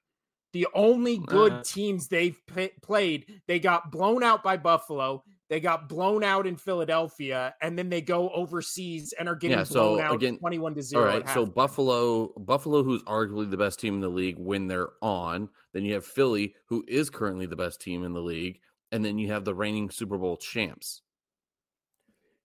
The 0.55 0.67
only 0.73 1.19
good 1.19 1.53
uh, 1.53 1.63
teams 1.63 2.09
they've 2.09 2.39
p- 2.47 2.71
played, 2.81 3.43
they 3.47 3.59
got 3.59 3.93
blown 3.93 4.23
out 4.23 4.43
by 4.43 4.57
Buffalo. 4.57 5.23
They 5.49 5.61
got 5.61 5.89
blown 5.89 6.25
out 6.25 6.47
in 6.47 6.57
Philadelphia, 6.57 7.55
and 7.63 7.79
then 7.79 7.89
they 7.89 8.01
go 8.01 8.31
overseas 8.31 9.15
and 9.17 9.29
are 9.29 9.37
getting 9.37 9.59
yeah, 9.59 9.65
so 9.65 9.95
blown 9.95 10.01
out 10.01 10.15
again, 10.15 10.39
twenty-one 10.39 10.75
to 10.75 10.83
zero. 10.83 11.03
All 11.03 11.09
right, 11.09 11.29
so 11.29 11.47
Buffalo, 11.47 12.33
Buffalo, 12.39 12.83
who's 12.83 13.03
arguably 13.05 13.49
the 13.49 13.57
best 13.57 13.79
team 13.79 13.95
in 13.95 14.01
the 14.01 14.09
league 14.09 14.39
when 14.39 14.67
they're 14.67 14.91
on. 15.03 15.49
Then 15.73 15.85
you 15.85 15.95
have 15.95 16.05
Philly, 16.05 16.55
who 16.67 16.85
is 16.89 17.11
currently 17.11 17.47
the 17.47 17.55
best 17.55 17.81
team 17.81 18.03
in 18.03 18.13
the 18.13 18.21
league, 18.21 18.59
and 18.91 19.05
then 19.05 19.19
you 19.19 19.29
have 19.29 19.45
the 19.45 19.55
reigning 19.55 19.89
Super 19.89 20.19
Bowl 20.19 20.37
champs. 20.37 21.03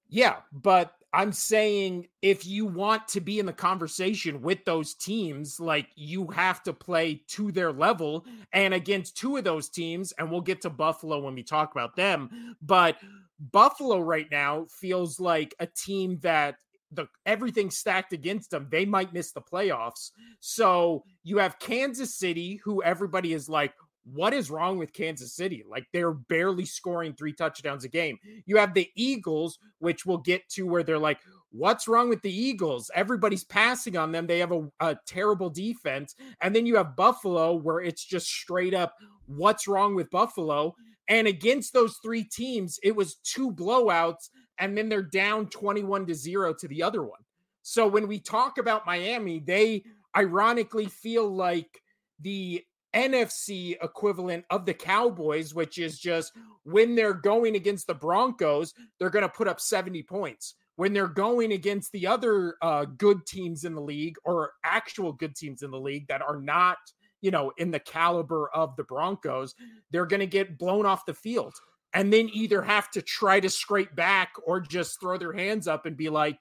Yeah, 0.08 0.38
but 0.52 0.94
I'm 1.14 1.34
saying 1.34 2.08
if 2.22 2.46
you 2.46 2.66
want 2.66 3.08
to 3.10 3.22
be 3.22 3.40
in 3.40 3.46
the 3.46 3.54
conversation 3.54 4.42
with 4.42 4.64
those 4.64 4.94
teams, 4.94 5.60
like 5.60 5.88
you 5.96 6.28
have 6.28 6.64
to 6.64 6.74
play 6.74 7.24
to 7.30 7.52
their 7.52 7.74
level 7.74 8.26
and 8.54 8.74
against 8.74 9.18
two 9.18 9.38
of 9.38 9.44
those 9.44 9.70
teams, 9.70 10.14
and 10.14 10.32
we'll 10.32 10.42
get 10.42 10.62
to 10.62 10.70
Buffalo 10.70 11.20
when 11.20 11.36
we 11.36 11.44
talk 11.44 11.72
about 11.72 11.96
them. 11.96 12.56
But 12.62 12.98
Buffalo 13.40 14.00
right 14.00 14.28
now 14.32 14.68
feels 14.70 15.20
like 15.20 15.54
a 15.60 15.68
team 15.68 16.20
that 16.22 16.56
the 16.92 17.08
everything 17.26 17.72
stacked 17.72 18.14
against 18.14 18.52
them, 18.52 18.68
they 18.70 18.86
might 18.86 19.14
miss 19.14 19.32
the 19.32 19.42
playoffs. 19.42 20.12
So 20.40 21.04
you 21.24 21.38
have 21.40 21.60
Kansas 21.60 22.16
City, 22.16 22.60
who 22.64 22.84
everybody 22.84 23.34
is 23.34 23.50
like, 23.50 23.74
what 24.04 24.34
is 24.34 24.50
wrong 24.50 24.78
with 24.78 24.94
Kansas 24.94 25.34
City? 25.34 25.64
Like 25.70 25.86
they're 25.94 26.14
barely 26.14 26.66
scoring 26.66 27.14
three 27.14 27.34
touchdowns 27.34 27.84
a 27.84 27.90
game. 27.90 28.18
You 28.46 28.58
have 28.58 28.74
the 28.74 28.90
Eagles, 28.96 29.60
which 29.80 30.06
we'll 30.06 30.18
get 30.18 30.48
to 30.50 30.66
where 30.66 30.84
they're 30.84 30.98
like, 30.98 31.20
what's 31.52 31.88
wrong 31.88 32.10
with 32.10 32.22
the 32.22 32.34
Eagles? 32.34 32.90
Everybody's 32.96 33.44
passing 33.44 33.98
on 33.98 34.12
them. 34.12 34.26
They 34.26 34.40
have 34.40 34.52
a, 34.52 34.68
a 34.80 34.98
terrible 35.06 35.50
defense. 35.50 36.16
And 36.42 36.56
then 36.56 36.66
you 36.66 36.78
have 36.78 36.96
Buffalo, 36.96 37.54
where 37.54 37.82
it's 37.82 38.04
just 38.04 38.28
straight 38.28 38.74
up, 38.74 38.96
what's 39.28 39.68
wrong 39.68 39.96
with 39.96 40.10
Buffalo? 40.10 40.76
And 41.08 41.28
against 41.28 41.74
those 41.74 41.98
three 42.02 42.24
teams, 42.24 42.80
it 42.84 42.96
was 42.96 43.16
two 43.16 43.52
blowouts, 43.52 44.30
and 44.60 44.78
then 44.78 44.88
they're 44.88 45.02
down 45.02 45.48
21 45.48 46.06
to 46.08 46.16
zero 46.16 46.54
to 46.54 46.68
the 46.68 46.82
other 46.82 47.04
one. 47.04 47.20
So 47.64 47.88
when 47.88 48.08
we 48.08 48.20
talk 48.20 48.58
about 48.58 48.86
Miami, 48.86 49.40
they 49.40 49.84
ironically 50.16 50.86
feel 50.86 51.30
like 51.30 51.82
the 52.20 52.64
NFC 52.96 53.76
equivalent 53.82 54.46
of 54.50 54.66
the 54.66 54.74
Cowboys, 54.74 55.54
which 55.54 55.78
is 55.78 56.00
just 56.00 56.34
when 56.64 56.96
they're 56.96 57.14
going 57.14 57.56
against 57.56 57.88
the 57.88 57.94
Broncos, 57.94 58.74
they're 59.00 59.10
going 59.10 59.24
to 59.24 59.30
put 59.30 59.48
up 59.48 59.60
70 59.60 60.04
points. 60.04 60.56
When 60.76 60.94
they're 60.94 61.08
going 61.08 61.52
against 61.52 61.92
the 61.92 62.08
other 62.08 62.56
uh, 62.62 62.86
good 62.86 63.26
teams 63.26 63.66
in 63.66 63.76
the 63.76 63.82
league 63.82 64.16
or 64.24 64.54
actual 64.64 65.14
good 65.14 65.36
teams 65.36 65.62
in 65.64 65.72
the 65.72 65.80
league 65.80 66.08
that 66.08 66.22
are 66.22 66.40
not, 66.40 66.78
you 67.22 67.30
know, 67.30 67.52
in 67.58 67.72
the 67.72 67.80
caliber 67.80 68.50
of 68.54 68.76
the 68.78 68.84
Broncos, 68.84 69.54
they're 69.92 70.06
going 70.06 70.22
to 70.22 70.28
get 70.28 70.58
blown 70.58 70.86
off 70.86 71.06
the 71.06 71.14
field 71.14 71.54
and 71.94 72.12
then 72.12 72.30
either 72.34 72.62
have 72.62 72.90
to 72.92 73.02
try 73.02 73.40
to 73.40 73.50
scrape 73.50 73.96
back 73.96 74.34
or 74.46 74.60
just 74.60 75.00
throw 75.00 75.18
their 75.18 75.34
hands 75.34 75.68
up 75.68 75.86
and 75.86 75.98
be 75.98 76.10
like, 76.10 76.40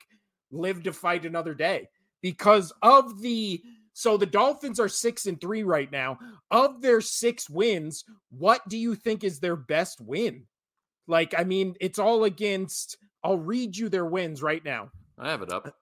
live 0.51 0.83
to 0.85 0.93
fight 0.93 1.25
another 1.25 1.55
day 1.55 1.89
because 2.23 2.73
of 2.83 3.21
the 3.21 3.63
so 4.01 4.17
the 4.17 4.25
Dolphins 4.25 4.81
are 4.81 4.89
six 4.89 5.27
and 5.27 5.39
three 5.39 5.63
right 5.63 5.93
now. 5.93 6.19
Of 6.51 6.81
their 6.81 7.03
six 7.03 7.51
wins, 7.51 8.03
what 8.31 8.67
do 8.67 8.79
you 8.79 8.95
think 8.95 9.25
is 9.25 9.41
their 9.41 9.57
best 9.57 10.01
win? 10.01 10.47
Like, 11.07 11.39
I 11.39 11.45
mean, 11.45 11.75
it's 11.83 11.99
all 11.99 12.25
against. 12.25 12.97
I'll 13.23 13.37
read 13.37 13.77
you 13.77 13.91
their 13.91 14.07
wins 14.07 14.43
right 14.43 14.65
now. 14.65 14.91
I 15.19 15.29
have 15.29 15.43
it 15.43 15.53
up 15.53 15.75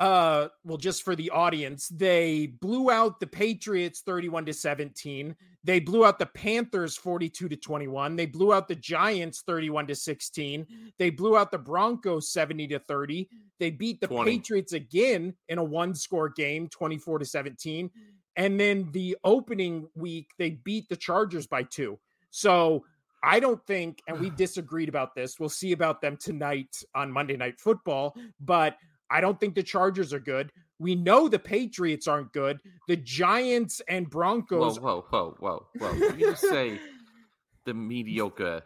uh 0.00 0.48
well 0.64 0.78
just 0.78 1.02
for 1.02 1.14
the 1.14 1.30
audience 1.30 1.88
they 1.88 2.46
blew 2.60 2.90
out 2.90 3.20
the 3.20 3.26
patriots 3.26 4.00
31 4.00 4.46
to 4.46 4.52
17 4.52 5.36
they 5.64 5.78
blew 5.78 6.04
out 6.04 6.18
the 6.18 6.26
panthers 6.26 6.96
42 6.96 7.48
to 7.48 7.56
21 7.56 8.16
they 8.16 8.26
blew 8.26 8.52
out 8.52 8.68
the 8.68 8.74
giants 8.74 9.42
31 9.46 9.86
to 9.86 9.94
16 9.94 10.66
they 10.98 11.10
blew 11.10 11.36
out 11.36 11.50
the 11.50 11.58
broncos 11.58 12.32
70 12.32 12.68
to 12.68 12.78
30 12.78 13.28
they 13.60 13.70
beat 13.70 14.00
the 14.00 14.08
20. 14.08 14.30
patriots 14.30 14.72
again 14.72 15.34
in 15.48 15.58
a 15.58 15.64
one 15.64 15.94
score 15.94 16.28
game 16.28 16.68
24 16.68 17.20
to 17.20 17.24
17 17.24 17.90
and 18.36 18.58
then 18.58 18.88
the 18.92 19.16
opening 19.24 19.86
week 19.94 20.30
they 20.38 20.50
beat 20.50 20.88
the 20.88 20.96
chargers 20.96 21.46
by 21.46 21.62
two 21.62 21.98
so 22.30 22.82
I 23.22 23.38
don't 23.38 23.64
think, 23.66 24.02
and 24.08 24.18
we 24.18 24.30
disagreed 24.36 24.88
about 24.88 25.14
this. 25.14 25.38
We'll 25.38 25.48
see 25.48 25.72
about 25.72 26.00
them 26.00 26.16
tonight 26.16 26.82
on 26.94 27.12
Monday 27.12 27.36
Night 27.36 27.60
Football. 27.60 28.16
But 28.40 28.76
I 29.12 29.20
don't 29.20 29.38
think 29.38 29.54
the 29.54 29.62
Chargers 29.62 30.12
are 30.12 30.20
good. 30.20 30.50
We 30.78 30.94
know 30.94 31.28
the 31.28 31.38
Patriots 31.38 32.08
aren't 32.08 32.32
good. 32.32 32.58
The 32.88 32.96
Giants 32.96 33.80
and 33.88 34.08
Broncos. 34.08 34.80
Whoa, 34.80 35.04
whoa, 35.10 35.36
whoa, 35.38 35.66
whoa, 35.78 35.88
whoa. 35.94 36.14
You 36.16 36.30
just 36.30 36.40
say 36.40 36.80
the 37.66 37.74
mediocre 37.74 38.62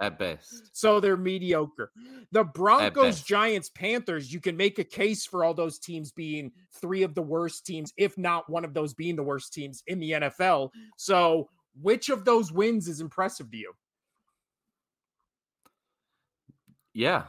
at 0.00 0.18
best. 0.18 0.70
So 0.72 1.00
they're 1.00 1.16
mediocre. 1.16 1.90
The 2.32 2.44
Broncos, 2.44 3.22
Giants, 3.22 3.68
Panthers, 3.70 4.32
you 4.32 4.40
can 4.40 4.56
make 4.56 4.78
a 4.78 4.84
case 4.84 5.26
for 5.26 5.44
all 5.44 5.54
those 5.54 5.78
teams 5.78 6.12
being 6.12 6.52
three 6.80 7.02
of 7.02 7.14
the 7.14 7.22
worst 7.22 7.66
teams, 7.66 7.92
if 7.96 8.16
not 8.16 8.48
one 8.48 8.64
of 8.64 8.74
those 8.74 8.94
being 8.94 9.16
the 9.16 9.22
worst 9.22 9.52
teams 9.52 9.82
in 9.86 9.98
the 9.98 10.12
NFL. 10.12 10.70
So 10.96 11.48
which 11.80 12.08
of 12.08 12.24
those 12.24 12.52
wins 12.52 12.88
is 12.88 13.00
impressive 13.00 13.50
to 13.50 13.56
you? 13.56 13.72
Yeah, 16.94 17.24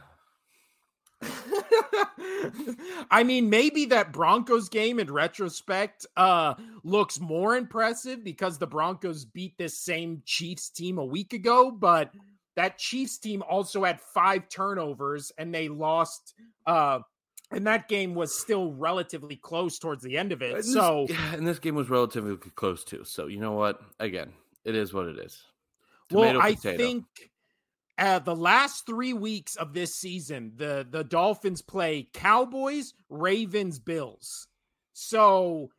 I 3.10 3.22
mean, 3.24 3.50
maybe 3.50 3.86
that 3.86 4.12
Broncos 4.12 4.68
game 4.68 4.98
in 4.98 5.12
retrospect 5.12 6.06
uh 6.16 6.54
looks 6.84 7.20
more 7.20 7.56
impressive 7.56 8.24
because 8.24 8.58
the 8.58 8.66
Broncos 8.66 9.24
beat 9.24 9.56
this 9.58 9.78
same 9.78 10.22
Chiefs 10.24 10.70
team 10.70 10.98
a 10.98 11.04
week 11.04 11.32
ago, 11.32 11.70
but 11.70 12.12
that 12.56 12.78
Chiefs 12.78 13.18
team 13.18 13.42
also 13.48 13.84
had 13.84 14.00
five 14.00 14.48
turnovers 14.48 15.32
and 15.38 15.54
they 15.54 15.68
lost 15.68 16.34
uh 16.66 17.00
and 17.52 17.66
that 17.66 17.88
game 17.88 18.14
was 18.14 18.38
still 18.38 18.72
relatively 18.72 19.36
close 19.36 19.78
towards 19.78 20.02
the 20.04 20.16
end 20.16 20.32
of 20.32 20.40
it. 20.40 20.54
And 20.54 20.64
so 20.64 21.06
this, 21.08 21.16
and 21.32 21.46
this 21.46 21.58
game 21.58 21.74
was 21.74 21.90
relatively 21.90 22.36
close 22.36 22.84
too. 22.84 23.04
So 23.04 23.26
you 23.26 23.38
know 23.38 23.52
what? 23.52 23.80
Again, 23.98 24.32
it 24.64 24.74
is 24.74 24.92
what 24.92 25.06
it 25.06 25.18
is. 25.18 25.42
Tomato, 26.08 26.38
well, 26.38 26.46
I 26.46 26.54
potato. 26.54 26.78
think 26.78 27.29
uh, 28.00 28.18
the 28.18 28.34
last 28.34 28.86
three 28.86 29.12
weeks 29.12 29.56
of 29.56 29.74
this 29.74 29.94
season, 29.94 30.52
the 30.56 30.86
the 30.88 31.04
Dolphins 31.04 31.60
play 31.60 32.08
Cowboys, 32.14 32.94
Ravens, 33.10 33.78
Bills. 33.78 34.48
So 34.94 35.70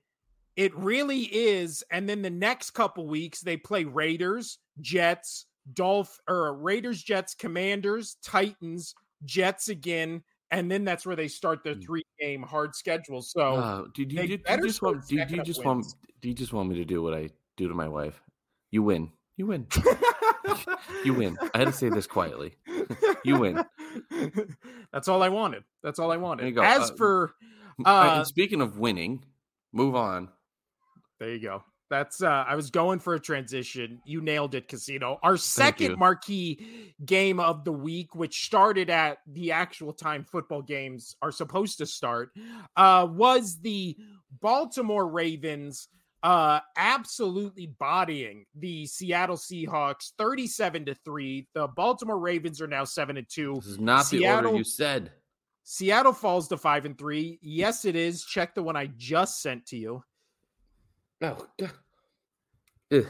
it 0.55 0.75
really 0.75 1.23
is. 1.23 1.83
And 1.91 2.07
then 2.07 2.21
the 2.21 2.29
next 2.29 2.71
couple 2.71 3.07
weeks, 3.07 3.41
they 3.41 3.57
play 3.57 3.85
Raiders, 3.85 4.59
Jets, 4.79 5.47
Dolph 5.73 6.19
or 6.27 6.53
Raiders, 6.53 7.01
Jets, 7.01 7.33
Commanders, 7.33 8.17
Titans, 8.23 8.93
Jets 9.25 9.69
again. 9.69 10.21
And 10.51 10.69
then 10.69 10.83
that's 10.83 11.05
where 11.05 11.15
they 11.15 11.27
start 11.27 11.63
their 11.63 11.73
hmm. 11.73 11.81
three 11.81 12.03
game 12.19 12.43
hard 12.43 12.75
schedule. 12.75 13.23
So 13.23 13.55
uh, 13.55 13.83
do, 13.95 14.03
you, 14.03 14.05
do, 14.05 14.21
you 14.21 14.37
just 14.37 14.81
want 14.83 15.07
do 15.07 15.15
you 15.15 15.43
just 15.43 15.65
want 15.65 15.87
do 16.21 16.29
you 16.29 16.35
just 16.35 16.53
want 16.53 16.69
me 16.69 16.75
to 16.75 16.85
do 16.85 17.01
what 17.01 17.15
I 17.15 17.29
do 17.57 17.67
to 17.67 17.73
my 17.73 17.87
wife? 17.87 18.21
You 18.69 18.83
win. 18.83 19.11
You 19.37 19.47
win. 19.47 19.65
you 21.03 21.13
win. 21.13 21.37
I 21.53 21.59
had 21.59 21.67
to 21.67 21.73
say 21.73 21.89
this 21.89 22.07
quietly. 22.07 22.55
you 23.25 23.39
win. 23.39 23.63
That's 24.91 25.07
all 25.07 25.23
I 25.23 25.29
wanted. 25.29 25.63
That's 25.83 25.99
all 25.99 26.11
I 26.11 26.17
wanted. 26.17 26.57
As 26.57 26.91
uh, 26.91 26.95
for 26.95 27.33
uh, 27.85 28.23
speaking 28.23 28.61
of 28.61 28.77
winning, 28.77 29.23
move 29.73 29.95
on. 29.95 30.29
There 31.19 31.29
you 31.29 31.39
go. 31.39 31.63
That's 31.91 32.23
uh 32.23 32.45
I 32.47 32.55
was 32.55 32.69
going 32.71 32.99
for 32.99 33.15
a 33.15 33.19
transition. 33.19 33.99
You 34.05 34.21
nailed 34.21 34.55
it, 34.55 34.69
Casino. 34.69 35.19
Our 35.23 35.35
second 35.35 35.97
marquee 35.99 36.93
game 37.05 37.39
of 37.41 37.65
the 37.65 37.73
week, 37.73 38.15
which 38.15 38.45
started 38.45 38.89
at 38.89 39.17
the 39.27 39.51
actual 39.51 39.91
time 39.91 40.23
football 40.23 40.61
games 40.61 41.17
are 41.21 41.33
supposed 41.33 41.79
to 41.79 41.85
start, 41.85 42.31
uh, 42.77 43.07
was 43.11 43.59
the 43.59 43.97
Baltimore 44.39 45.05
Ravens 45.05 45.89
uh 46.23 46.59
absolutely 46.77 47.67
bodying 47.79 48.45
the 48.55 48.85
Seattle 48.85 49.37
Seahawks 49.37 50.11
37 50.17 50.85
to 50.85 50.95
3. 50.95 51.47
The 51.53 51.67
Baltimore 51.67 52.19
Ravens 52.19 52.61
are 52.61 52.67
now 52.67 52.83
7 52.83 53.17
and 53.17 53.27
2. 53.29 53.55
This 53.55 53.65
is 53.65 53.79
not 53.79 54.05
Seattle, 54.05 54.41
the 54.41 54.47
order 54.47 54.57
you 54.57 54.63
said. 54.63 55.11
Seattle 55.63 56.13
falls 56.13 56.47
to 56.49 56.57
5 56.57 56.85
and 56.85 56.97
3. 56.97 57.39
Yes, 57.41 57.85
it 57.85 57.95
is. 57.95 58.23
Check 58.25 58.55
the 58.55 58.63
one 58.63 58.75
I 58.75 58.87
just 58.97 59.41
sent 59.41 59.67
to 59.67 59.77
you. 59.77 60.03
Oh, 61.21 61.47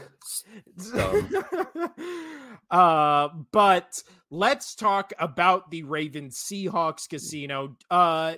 uh, 2.70 3.28
but 3.50 4.02
let's 4.30 4.74
talk 4.74 5.12
about 5.18 5.70
the 5.70 5.82
Ravens 5.82 6.36
Seahawks 6.38 7.08
casino. 7.08 7.76
Uh, 7.90 8.34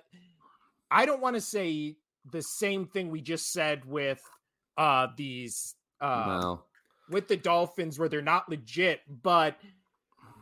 I 0.91 1.07
don't 1.07 1.21
want 1.21 1.35
to 1.37 1.41
say 1.41 1.97
the 2.31 2.41
same 2.41 2.87
thing 2.87 3.11
we 3.11 3.21
just 3.21 3.53
said 3.53 3.85
with 3.85 4.23
uh 4.77 5.09
these 5.17 5.75
uh 6.01 6.41
no. 6.43 6.63
with 7.11 7.29
the 7.29 7.37
Dolphins 7.37 7.99
where 7.99 8.09
they're 8.09 8.23
not 8.23 8.49
legit, 8.49 9.01
but 9.23 9.57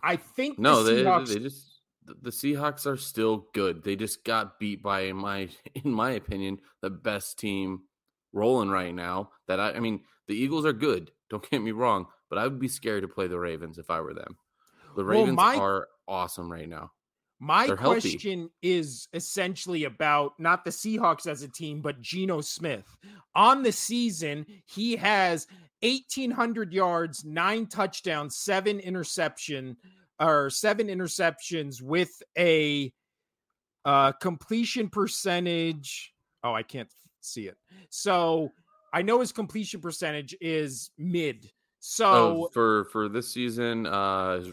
I 0.02 0.16
think 0.16 0.58
no, 0.58 0.82
the 0.82 0.92
Seahawks... 0.92 1.28
they, 1.28 1.34
they 1.34 1.40
just 1.40 1.68
the 2.20 2.30
Seahawks 2.30 2.86
are 2.86 2.96
still 2.96 3.46
good. 3.52 3.84
They 3.84 3.96
just 3.96 4.24
got 4.24 4.58
beat 4.58 4.82
by 4.82 5.02
in 5.02 5.16
my 5.16 5.48
in 5.74 5.92
my 5.92 6.12
opinion 6.12 6.58
the 6.80 6.90
best 6.90 7.38
team 7.38 7.82
rolling 8.32 8.70
right 8.70 8.94
now. 8.94 9.30
That 9.48 9.60
I, 9.60 9.72
I 9.72 9.80
mean 9.80 10.00
the 10.28 10.34
Eagles 10.34 10.66
are 10.66 10.72
good. 10.72 11.10
Don't 11.30 11.48
get 11.50 11.62
me 11.62 11.72
wrong, 11.72 12.06
but 12.28 12.38
I 12.38 12.44
would 12.44 12.58
be 12.58 12.68
scared 12.68 13.02
to 13.02 13.08
play 13.08 13.26
the 13.26 13.38
Ravens 13.38 13.78
if 13.78 13.90
I 13.90 14.00
were 14.00 14.14
them. 14.14 14.36
The 14.96 15.04
Ravens 15.04 15.36
well, 15.36 15.56
my, 15.56 15.56
are 15.56 15.88
awesome 16.06 16.52
right 16.52 16.68
now. 16.68 16.90
My 17.42 17.66
They're 17.66 17.76
question 17.76 18.38
healthy. 18.38 18.52
is 18.62 19.08
essentially 19.12 19.82
about 19.82 20.38
not 20.38 20.64
the 20.64 20.70
Seahawks 20.70 21.26
as 21.26 21.42
a 21.42 21.48
team, 21.48 21.80
but 21.80 22.00
Geno 22.00 22.40
Smith. 22.40 22.96
On 23.34 23.64
the 23.64 23.72
season, 23.72 24.46
he 24.66 24.94
has 24.94 25.48
1,800 25.80 26.72
yards, 26.72 27.24
nine 27.24 27.66
touchdowns, 27.66 28.36
seven 28.36 28.78
interception, 28.78 29.76
or 30.20 30.50
seven 30.50 30.86
interceptions 30.86 31.82
with 31.82 32.10
a 32.38 32.92
uh, 33.84 34.12
completion 34.12 34.88
percentage. 34.88 36.14
Oh, 36.44 36.54
I 36.54 36.62
can't 36.62 36.90
see 37.22 37.48
it. 37.48 37.56
So 37.90 38.52
I 38.94 39.02
know 39.02 39.18
his 39.18 39.32
completion 39.32 39.80
percentage 39.80 40.36
is 40.40 40.92
mid. 40.96 41.50
So 41.80 42.06
oh, 42.06 42.50
for 42.52 42.84
for 42.92 43.08
this 43.08 43.32
season, 43.34 43.86
uh, 43.86 44.44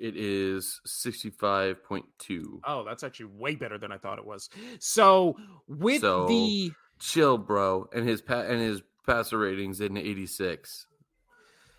it 0.00 0.16
is 0.16 0.80
65.2. 0.86 2.60
Oh, 2.64 2.84
that's 2.84 3.02
actually 3.02 3.26
way 3.26 3.54
better 3.54 3.78
than 3.78 3.92
I 3.92 3.98
thought 3.98 4.18
it 4.18 4.24
was. 4.24 4.48
So, 4.78 5.36
with 5.68 6.00
so, 6.00 6.26
the 6.26 6.72
chill, 6.98 7.38
bro, 7.38 7.88
and 7.92 8.08
his 8.08 8.22
pa- 8.22 8.40
and 8.40 8.60
his 8.60 8.82
passer 9.06 9.38
ratings 9.38 9.80
in 9.80 9.96
86. 9.96 10.86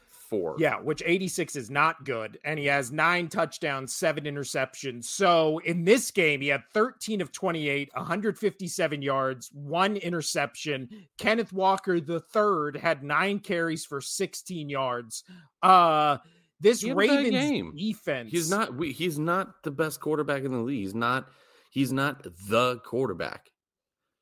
Four. 0.09 0.55
Yeah, 0.59 0.79
which 0.79 1.03
86 1.05 1.57
is 1.57 1.69
not 1.69 2.05
good. 2.05 2.39
And 2.45 2.57
he 2.57 2.67
has 2.67 2.89
nine 2.89 3.27
touchdowns, 3.27 3.93
seven 3.93 4.23
interceptions. 4.23 5.03
So 5.03 5.57
in 5.65 5.83
this 5.83 6.09
game, 6.09 6.39
he 6.39 6.47
had 6.47 6.63
13 6.73 7.19
of 7.19 7.33
28, 7.33 7.89
157 7.93 9.01
yards, 9.01 9.49
one 9.53 9.97
interception. 9.97 10.87
Kenneth 11.17 11.51
Walker, 11.51 11.99
the 11.99 12.21
third, 12.21 12.77
had 12.77 13.03
nine 13.03 13.39
carries 13.39 13.83
for 13.83 13.99
16 13.99 14.69
yards. 14.69 15.25
Uh, 15.61 16.19
this 16.61 16.83
Ravens 16.83 17.73
defense. 17.75 18.31
He's 18.31 18.49
not. 18.49 18.79
He's 18.81 19.19
not 19.19 19.63
the 19.63 19.71
best 19.71 19.99
quarterback 19.99 20.43
in 20.43 20.51
the 20.51 20.59
league. 20.59 20.83
He's 20.83 20.95
not. 20.95 21.27
He's 21.71 21.91
not 21.91 22.23
the 22.47 22.77
quarterback. 22.85 23.49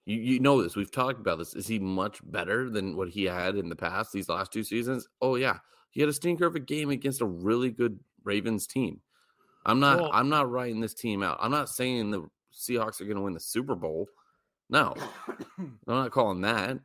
You, 0.06 0.18
you 0.18 0.40
know 0.40 0.62
this. 0.64 0.76
We've 0.76 0.92
talked 0.92 1.20
about 1.20 1.38
this. 1.38 1.54
Is 1.54 1.68
he 1.68 1.80
much 1.80 2.20
better 2.24 2.70
than 2.70 2.96
what 2.96 3.10
he 3.10 3.26
had 3.26 3.56
in 3.56 3.70
the 3.70 3.76
past 3.76 4.12
these 4.12 4.30
last 4.30 4.52
two 4.52 4.64
seasons? 4.64 5.08
Oh 5.22 5.36
yeah, 5.36 5.58
he 5.92 6.00
had 6.00 6.10
a 6.10 6.14
stinker 6.14 6.46
of 6.46 6.56
a 6.56 6.60
game 6.60 6.90
against 6.90 7.22
a 7.22 7.26
really 7.26 7.72
good 7.72 8.00
Ravens 8.24 8.66
team. 8.66 9.02
I'm 9.66 9.80
not. 9.80 10.00
Well, 10.00 10.12
I'm 10.14 10.30
not 10.30 10.50
writing 10.50 10.80
this 10.80 10.94
team 10.94 11.22
out. 11.22 11.38
I'm 11.42 11.52
not 11.52 11.70
saying 11.70 12.12
the 12.12 12.28
Seahawks 12.54 13.02
are 13.02 13.06
going 13.06 13.18
to 13.18 13.24
win 13.24 13.34
the 13.34 13.40
Super 13.40 13.76
Bowl. 13.76 14.08
No, 14.70 14.96
I'm 15.58 15.80
not 15.88 16.12
calling 16.12 16.42
that. 16.42 16.80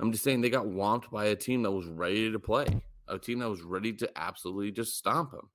I'm 0.00 0.12
just 0.12 0.22
saying 0.22 0.40
they 0.40 0.50
got 0.50 0.66
whomped 0.66 1.10
by 1.10 1.26
a 1.26 1.36
team 1.36 1.62
that 1.62 1.72
was 1.72 1.86
ready 1.86 2.30
to 2.30 2.38
play, 2.38 2.66
a 3.08 3.18
team 3.18 3.38
that 3.40 3.48
was 3.48 3.62
ready 3.62 3.92
to 3.94 4.10
absolutely 4.16 4.72
just 4.72 4.96
stomp 4.96 5.32
them, 5.32 5.48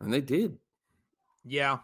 and 0.00 0.12
they 0.12 0.20
did. 0.20 0.58
Yeah. 1.44 1.78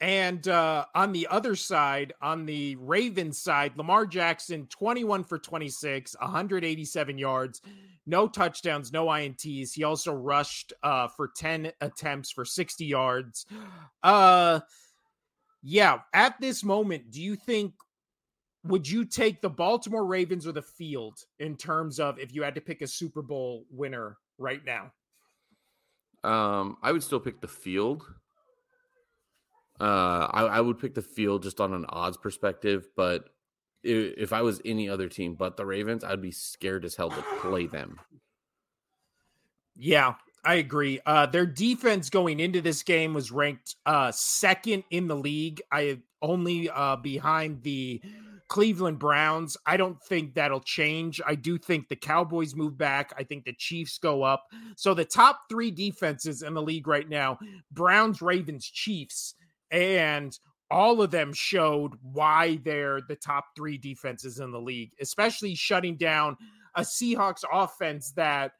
And 0.00 0.46
uh, 0.48 0.86
on 0.94 1.12
the 1.12 1.28
other 1.30 1.54
side, 1.54 2.12
on 2.20 2.46
the 2.46 2.76
Ravens 2.76 3.38
side, 3.38 3.76
Lamar 3.76 4.06
Jackson, 4.06 4.66
21 4.66 5.24
for 5.24 5.38
26, 5.38 6.16
187 6.18 7.18
yards, 7.18 7.62
no 8.06 8.26
touchdowns, 8.26 8.92
no 8.92 9.06
INTs. 9.06 9.74
He 9.74 9.84
also 9.84 10.12
rushed 10.12 10.72
uh, 10.82 11.08
for 11.08 11.30
10 11.36 11.72
attempts 11.80 12.30
for 12.30 12.44
60 12.44 12.84
yards. 12.84 13.46
Uh, 14.02 14.60
yeah, 15.62 16.00
at 16.12 16.40
this 16.40 16.64
moment, 16.64 17.10
do 17.10 17.22
you 17.22 17.36
think 17.36 17.74
would 18.64 18.88
you 18.88 19.04
take 19.04 19.40
the 19.40 19.50
Baltimore 19.50 20.06
Ravens 20.06 20.46
or 20.46 20.52
the 20.52 20.62
field 20.62 21.18
in 21.38 21.56
terms 21.56 21.98
of 21.98 22.18
if 22.18 22.34
you 22.34 22.42
had 22.42 22.54
to 22.54 22.60
pick 22.60 22.82
a 22.82 22.86
Super 22.86 23.22
Bowl 23.22 23.64
winner 23.70 24.18
right 24.38 24.64
now? 24.64 24.92
Um, 26.22 26.76
I 26.82 26.92
would 26.92 27.02
still 27.02 27.18
pick 27.18 27.40
the 27.40 27.48
field 27.48 28.04
uh, 29.82 30.28
I, 30.30 30.42
I, 30.44 30.60
would 30.60 30.78
pick 30.78 30.94
the 30.94 31.02
field 31.02 31.42
just 31.42 31.60
on 31.60 31.72
an 31.72 31.86
odds 31.88 32.16
perspective, 32.16 32.86
but 32.94 33.30
if, 33.82 34.14
if, 34.16 34.32
I 34.32 34.42
was 34.42 34.60
any 34.64 34.88
other 34.88 35.08
team 35.08 35.34
but 35.34 35.56
the 35.56 35.66
Ravens, 35.66 36.04
I'd 36.04 36.22
be 36.22 36.30
scared 36.30 36.84
as 36.84 36.94
hell 36.94 37.10
to 37.10 37.24
play 37.40 37.66
them. 37.66 37.98
Yeah, 39.74 40.14
I 40.44 40.54
agree. 40.54 41.00
Uh, 41.04 41.26
their 41.26 41.46
defense 41.46 42.10
going 42.10 42.38
into 42.38 42.60
this 42.60 42.84
game 42.84 43.12
was 43.12 43.32
ranked 43.32 43.74
uh, 43.84 44.12
second 44.12 44.84
in 44.90 45.08
the 45.08 45.16
league. 45.16 45.62
I 45.72 45.98
only 46.20 46.70
uh, 46.70 46.96
behind 46.96 47.62
the 47.62 48.00
Cleveland 48.52 48.98
Browns. 48.98 49.56
I 49.64 49.78
don't 49.78 49.98
think 50.02 50.34
that'll 50.34 50.60
change. 50.60 51.22
I 51.26 51.34
do 51.34 51.56
think 51.56 51.88
the 51.88 51.96
Cowboys 51.96 52.54
move 52.54 52.76
back. 52.76 53.14
I 53.16 53.22
think 53.22 53.46
the 53.46 53.54
Chiefs 53.54 53.96
go 53.96 54.22
up. 54.22 54.44
So 54.76 54.92
the 54.92 55.06
top 55.06 55.40
three 55.48 55.70
defenses 55.70 56.42
in 56.42 56.52
the 56.52 56.60
league 56.60 56.86
right 56.86 57.08
now: 57.08 57.38
Browns, 57.70 58.20
Ravens, 58.20 58.66
Chiefs 58.66 59.36
and 59.70 60.38
all 60.70 61.00
of 61.00 61.10
them 61.10 61.32
showed 61.32 61.94
why 62.02 62.58
they're 62.62 63.00
the 63.08 63.16
top 63.16 63.46
three 63.56 63.78
defenses 63.78 64.38
in 64.38 64.52
the 64.52 64.60
league, 64.60 64.90
especially 65.00 65.54
shutting 65.54 65.96
down 65.96 66.36
a 66.74 66.82
Seahawks 66.82 67.44
offense 67.50 68.12
that 68.12 68.52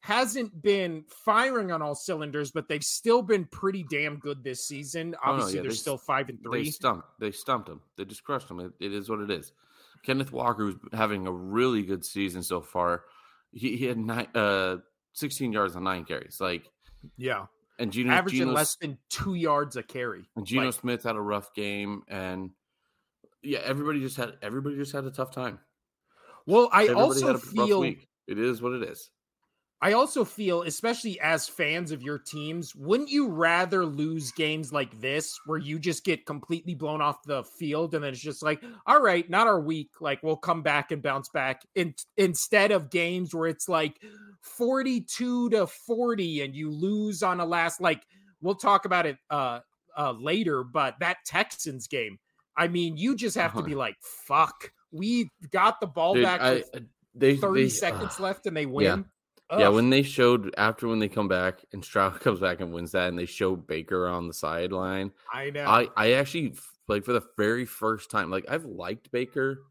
hasn't 0.00 0.62
been 0.62 1.04
firing 1.24 1.70
on 1.70 1.82
all 1.82 1.94
cylinders, 1.94 2.50
but 2.50 2.68
they've 2.68 2.84
still 2.84 3.22
been 3.22 3.44
pretty 3.44 3.84
damn 3.90 4.18
good 4.18 4.42
this 4.42 4.66
season. 4.66 5.14
Obviously, 5.22 5.52
oh, 5.52 5.56
yeah. 5.56 5.62
they're 5.62 5.70
they, 5.70 5.76
still 5.76 5.98
five 5.98 6.28
and 6.28 6.42
three. 6.42 6.64
They 6.64 6.70
stumped. 6.70 7.08
They 7.20 7.30
stumped 7.30 7.68
them. 7.68 7.82
They 7.96 8.04
just 8.04 8.24
crushed 8.24 8.48
them. 8.48 8.60
It, 8.60 8.72
it 8.80 8.92
is 8.94 9.10
what 9.10 9.20
it 9.20 9.30
is. 9.30 9.52
Kenneth 10.02 10.32
Walker 10.32 10.64
was 10.64 10.76
having 10.92 11.26
a 11.26 11.32
really 11.32 11.82
good 11.82 12.04
season 12.04 12.42
so 12.42 12.62
far. 12.62 13.02
He, 13.52 13.76
he 13.76 13.84
had 13.84 13.98
nine, 13.98 14.28
uh, 14.34 14.76
16 15.12 15.52
yards 15.52 15.76
on 15.76 15.84
nine 15.84 16.04
carries. 16.04 16.38
Like, 16.40 16.64
yeah, 17.18 17.46
and 17.78 17.92
Geno, 17.92 18.12
averaging 18.12 18.40
Geno, 18.40 18.52
less 18.52 18.76
than 18.76 18.98
two 19.10 19.34
yards 19.34 19.76
a 19.76 19.82
carry. 19.82 20.24
And 20.36 20.46
Geno 20.46 20.66
like, 20.66 20.74
Smith 20.74 21.02
had 21.02 21.16
a 21.16 21.20
rough 21.20 21.52
game, 21.54 22.02
and 22.08 22.50
yeah, 23.42 23.60
everybody 23.64 24.00
just 24.00 24.16
had 24.16 24.34
everybody 24.42 24.76
just 24.76 24.92
had 24.92 25.04
a 25.04 25.10
tough 25.10 25.32
time. 25.32 25.58
Well, 26.46 26.68
I 26.72 26.84
everybody 26.84 27.00
also 27.00 27.38
feel 27.38 27.82
it 27.82 28.38
is 28.38 28.62
what 28.62 28.72
it 28.72 28.82
is. 28.82 29.10
I 29.82 29.94
also 29.94 30.26
feel, 30.26 30.62
especially 30.62 31.18
as 31.20 31.48
fans 31.48 31.90
of 31.90 32.02
your 32.02 32.18
teams, 32.18 32.74
wouldn't 32.74 33.08
you 33.08 33.28
rather 33.28 33.86
lose 33.86 34.30
games 34.30 34.74
like 34.74 35.00
this 35.00 35.40
where 35.46 35.56
you 35.56 35.78
just 35.78 36.04
get 36.04 36.26
completely 36.26 36.74
blown 36.74 37.00
off 37.00 37.22
the 37.24 37.44
field 37.44 37.94
and 37.94 38.04
then 38.04 38.12
it's 38.12 38.20
just 38.20 38.42
like, 38.42 38.62
all 38.86 39.00
right, 39.00 39.28
not 39.30 39.46
our 39.46 39.58
week. 39.58 39.92
Like 39.98 40.22
we'll 40.22 40.36
come 40.36 40.62
back 40.62 40.92
and 40.92 41.02
bounce 41.02 41.30
back. 41.30 41.62
In, 41.74 41.94
instead 42.18 42.72
of 42.72 42.90
games 42.90 43.34
where 43.34 43.48
it's 43.48 43.70
like 43.70 43.98
42 44.42 45.48
to 45.50 45.66
40 45.66 46.42
and 46.42 46.54
you 46.54 46.70
lose 46.70 47.22
on 47.22 47.40
a 47.40 47.46
last, 47.46 47.80
like 47.80 48.02
we'll 48.42 48.54
talk 48.56 48.84
about 48.84 49.06
it 49.06 49.16
uh, 49.30 49.60
uh, 49.96 50.12
later, 50.12 50.62
but 50.62 50.96
that 51.00 51.18
Texans 51.24 51.86
game, 51.86 52.18
I 52.54 52.68
mean, 52.68 52.98
you 52.98 53.16
just 53.16 53.36
have 53.36 53.52
uh-huh. 53.52 53.62
to 53.62 53.66
be 53.66 53.74
like, 53.74 53.96
fuck, 54.02 54.72
we 54.92 55.30
got 55.50 55.80
the 55.80 55.86
ball 55.86 56.12
Dude, 56.12 56.24
back. 56.24 56.42
I, 56.42 56.64
they, 57.14 57.36
30 57.36 57.62
they, 57.62 57.68
seconds 57.70 58.20
uh, 58.20 58.24
left 58.24 58.44
and 58.44 58.54
they 58.54 58.66
win. 58.66 58.84
Yeah 58.84 59.02
Ugh. 59.50 59.60
Yeah, 59.60 59.68
when 59.68 59.90
they 59.90 60.02
showed 60.02 60.54
after 60.56 60.86
when 60.86 61.00
they 61.00 61.08
come 61.08 61.26
back 61.26 61.64
and 61.72 61.84
Stroud 61.84 62.20
comes 62.20 62.38
back 62.40 62.60
and 62.60 62.72
wins 62.72 62.92
that, 62.92 63.08
and 63.08 63.18
they 63.18 63.26
show 63.26 63.56
Baker 63.56 64.06
on 64.06 64.28
the 64.28 64.34
sideline. 64.34 65.10
I 65.32 65.50
know. 65.50 65.64
I 65.64 65.88
I 65.96 66.12
actually 66.12 66.54
like 66.86 67.04
for 67.04 67.12
the 67.12 67.26
very 67.36 67.64
first 67.66 68.10
time. 68.10 68.30
Like 68.30 68.44
I've 68.48 68.64
liked 68.64 69.10
Baker, 69.10 69.62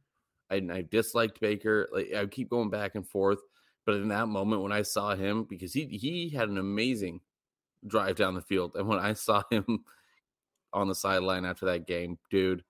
and 0.49 0.71
I 0.71 0.81
disliked 0.81 1.39
Baker. 1.39 1.87
Like 1.93 2.13
I 2.13 2.25
keep 2.25 2.49
going 2.49 2.69
back 2.69 2.95
and 2.95 3.07
forth, 3.07 3.39
but 3.85 3.95
in 3.95 4.09
that 4.09 4.27
moment 4.27 4.61
when 4.61 4.73
I 4.73 4.81
saw 4.81 5.15
him, 5.15 5.45
because 5.49 5.73
he 5.73 5.85
he 5.85 6.29
had 6.29 6.49
an 6.49 6.57
amazing 6.57 7.21
drive 7.87 8.17
down 8.17 8.35
the 8.35 8.41
field, 8.41 8.75
and 8.75 8.87
when 8.87 8.99
I 8.99 9.13
saw 9.13 9.43
him 9.51 9.85
on 10.73 10.89
the 10.89 10.95
sideline 10.95 11.45
after 11.45 11.67
that 11.67 11.87
game, 11.87 12.19
dude, 12.29 12.63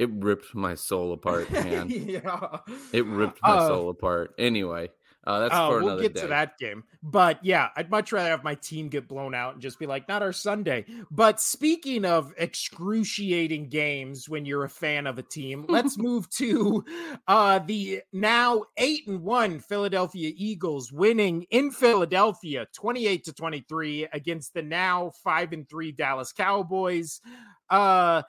it 0.00 0.10
ripped 0.10 0.54
my 0.54 0.74
soul 0.74 1.12
apart, 1.12 1.50
man. 1.52 1.88
yeah, 1.88 2.58
it 2.92 3.06
ripped 3.06 3.38
my 3.42 3.50
uh, 3.50 3.68
soul 3.68 3.90
apart. 3.90 4.34
Anyway, 4.38 4.88
uh, 5.26 5.40
that's 5.40 5.54
uh, 5.54 5.68
for 5.68 5.84
we'll 5.84 6.00
get 6.00 6.14
day. 6.14 6.22
to 6.22 6.26
that 6.28 6.56
game. 6.58 6.82
But 7.02 7.44
yeah, 7.44 7.68
I'd 7.76 7.90
much 7.90 8.10
rather 8.10 8.30
have 8.30 8.42
my 8.42 8.54
team 8.54 8.88
get 8.88 9.06
blown 9.06 9.34
out 9.34 9.54
and 9.54 9.62
just 9.62 9.78
be 9.78 9.86
like, 9.86 10.08
not 10.08 10.22
our 10.22 10.32
Sunday. 10.32 10.86
But 11.10 11.40
speaking 11.40 12.06
of 12.06 12.32
excruciating 12.38 13.68
games 13.68 14.28
when 14.28 14.46
you're 14.46 14.64
a 14.64 14.70
fan 14.70 15.06
of 15.06 15.18
a 15.18 15.22
team, 15.22 15.66
let's 15.68 15.98
move 15.98 16.28
to 16.30 16.84
uh, 17.28 17.58
the 17.58 18.02
now 18.12 18.64
eight 18.78 19.06
and 19.08 19.22
one 19.22 19.60
Philadelphia 19.60 20.32
Eagles 20.34 20.90
winning 20.90 21.46
in 21.50 21.70
Philadelphia 21.70 22.66
28 22.74 23.24
to 23.24 23.32
23 23.32 24.08
against 24.12 24.54
the 24.54 24.62
now 24.62 25.12
five 25.22 25.52
and 25.52 25.68
three 25.68 25.92
Dallas 25.92 26.32
Cowboys. 26.32 27.20
Uh, 27.68 28.22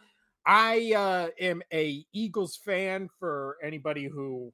I 0.46 0.94
uh, 0.96 1.30
am 1.40 1.62
a 1.72 2.04
Eagles 2.14 2.58
fan 2.58 3.10
for 3.20 3.58
anybody 3.64 4.06
who 4.08 4.52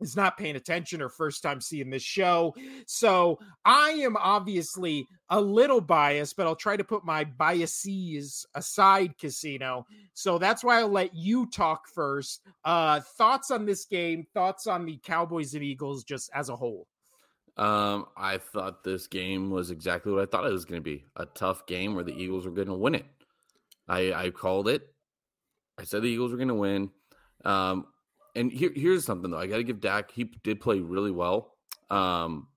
is 0.00 0.16
not 0.16 0.36
paying 0.38 0.56
attention 0.56 1.02
or 1.02 1.08
first 1.08 1.42
time 1.42 1.60
seeing 1.60 1.90
this 1.90 2.02
show. 2.02 2.54
So 2.86 3.38
I 3.64 3.90
am 3.90 4.16
obviously 4.16 5.06
a 5.30 5.40
little 5.40 5.80
biased, 5.80 6.36
but 6.36 6.46
I'll 6.46 6.56
try 6.56 6.76
to 6.76 6.84
put 6.84 7.04
my 7.04 7.24
biases 7.24 8.46
aside, 8.54 9.18
Casino. 9.18 9.86
So 10.14 10.38
that's 10.38 10.62
why 10.62 10.78
I'll 10.78 10.88
let 10.88 11.14
you 11.14 11.46
talk 11.46 11.88
first. 11.88 12.42
Uh, 12.64 13.00
thoughts 13.00 13.50
on 13.50 13.66
this 13.66 13.84
game, 13.84 14.26
thoughts 14.34 14.66
on 14.66 14.86
the 14.86 14.98
Cowboys 15.04 15.54
and 15.54 15.64
Eagles 15.64 16.04
just 16.04 16.30
as 16.34 16.48
a 16.48 16.56
whole. 16.56 16.86
Um, 17.56 18.06
I 18.16 18.38
thought 18.38 18.84
this 18.84 19.08
game 19.08 19.50
was 19.50 19.72
exactly 19.72 20.12
what 20.12 20.22
I 20.22 20.26
thought 20.26 20.46
it 20.46 20.52
was 20.52 20.64
going 20.64 20.80
to 20.80 20.84
be 20.84 21.06
a 21.16 21.26
tough 21.26 21.66
game 21.66 21.96
where 21.96 22.04
the 22.04 22.14
Eagles 22.14 22.46
were 22.46 22.52
going 22.52 22.68
to 22.68 22.74
win 22.74 22.94
it. 22.94 23.06
I, 23.88 24.12
I 24.12 24.30
called 24.30 24.68
it. 24.68 24.82
I 25.76 25.84
said 25.84 26.02
the 26.02 26.08
Eagles 26.08 26.30
were 26.30 26.36
going 26.36 26.48
to 26.48 26.54
win. 26.54 26.90
Um, 27.44 27.86
and 28.34 28.52
here, 28.52 28.70
here's 28.74 29.04
something 29.04 29.30
though. 29.30 29.38
I 29.38 29.46
got 29.46 29.56
to 29.56 29.64
give 29.64 29.80
Dak. 29.80 30.10
He 30.10 30.24
did 30.42 30.60
play 30.60 30.80
really 30.80 31.10
well. 31.10 31.54
Um, 31.90 32.48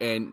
and 0.00 0.32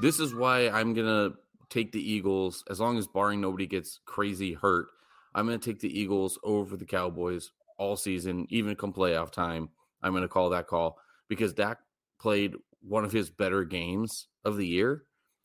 this 0.00 0.20
is 0.20 0.34
why 0.34 0.68
I'm 0.68 0.94
gonna 0.94 1.30
take 1.70 1.92
the 1.92 2.12
Eagles 2.12 2.64
as 2.70 2.80
long 2.80 2.98
as 2.98 3.06
barring 3.06 3.40
nobody 3.40 3.66
gets 3.66 4.00
crazy 4.06 4.54
hurt. 4.54 4.88
I'm 5.34 5.46
gonna 5.46 5.58
take 5.58 5.80
the 5.80 5.98
Eagles 5.98 6.38
over 6.42 6.76
the 6.76 6.84
Cowboys 6.84 7.50
all 7.78 7.96
season, 7.96 8.46
even 8.50 8.74
come 8.76 8.92
playoff 8.92 9.30
time. 9.30 9.70
I'm 10.02 10.14
gonna 10.14 10.28
call 10.28 10.50
that 10.50 10.66
call 10.66 10.98
because 11.28 11.52
Dak 11.52 11.78
played 12.20 12.54
one 12.80 13.04
of 13.04 13.12
his 13.12 13.30
better 13.30 13.64
games 13.64 14.28
of 14.44 14.56
the 14.56 14.66
year 14.66 15.04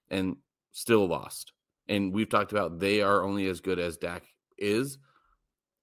and 0.09 0.37
still 0.71 1.07
lost. 1.07 1.53
And 1.87 2.13
we've 2.13 2.29
talked 2.29 2.51
about 2.51 2.79
they 2.79 3.01
are 3.01 3.23
only 3.23 3.47
as 3.47 3.59
good 3.59 3.79
as 3.79 3.97
Dak 3.97 4.23
is, 4.57 4.97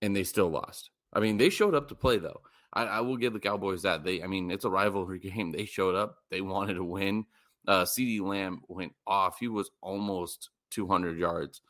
and 0.00 0.14
they 0.14 0.24
still 0.24 0.48
lost. 0.48 0.90
I 1.12 1.20
mean, 1.20 1.36
they 1.36 1.50
showed 1.50 1.74
up 1.74 1.88
to 1.88 1.94
play 1.94 2.18
though. 2.18 2.40
I, 2.72 2.84
I, 2.84 3.00
will 3.00 3.16
give 3.16 3.32
the 3.32 3.40
Cowboys 3.40 3.82
that. 3.82 4.04
They, 4.04 4.22
I 4.22 4.26
mean, 4.26 4.50
it's 4.50 4.64
a 4.64 4.70
rivalry 4.70 5.18
game. 5.20 5.50
They 5.50 5.64
showed 5.64 5.94
up. 5.94 6.18
They 6.30 6.40
wanted 6.40 6.74
to 6.74 6.84
win. 6.84 7.26
Uh, 7.66 7.84
CeeDee 7.84 8.20
Lamb 8.20 8.62
went 8.68 8.94
off. 9.06 9.38
He 9.38 9.48
was 9.48 9.70
almost 9.80 10.50
200 10.70 11.18
yards. 11.18 11.62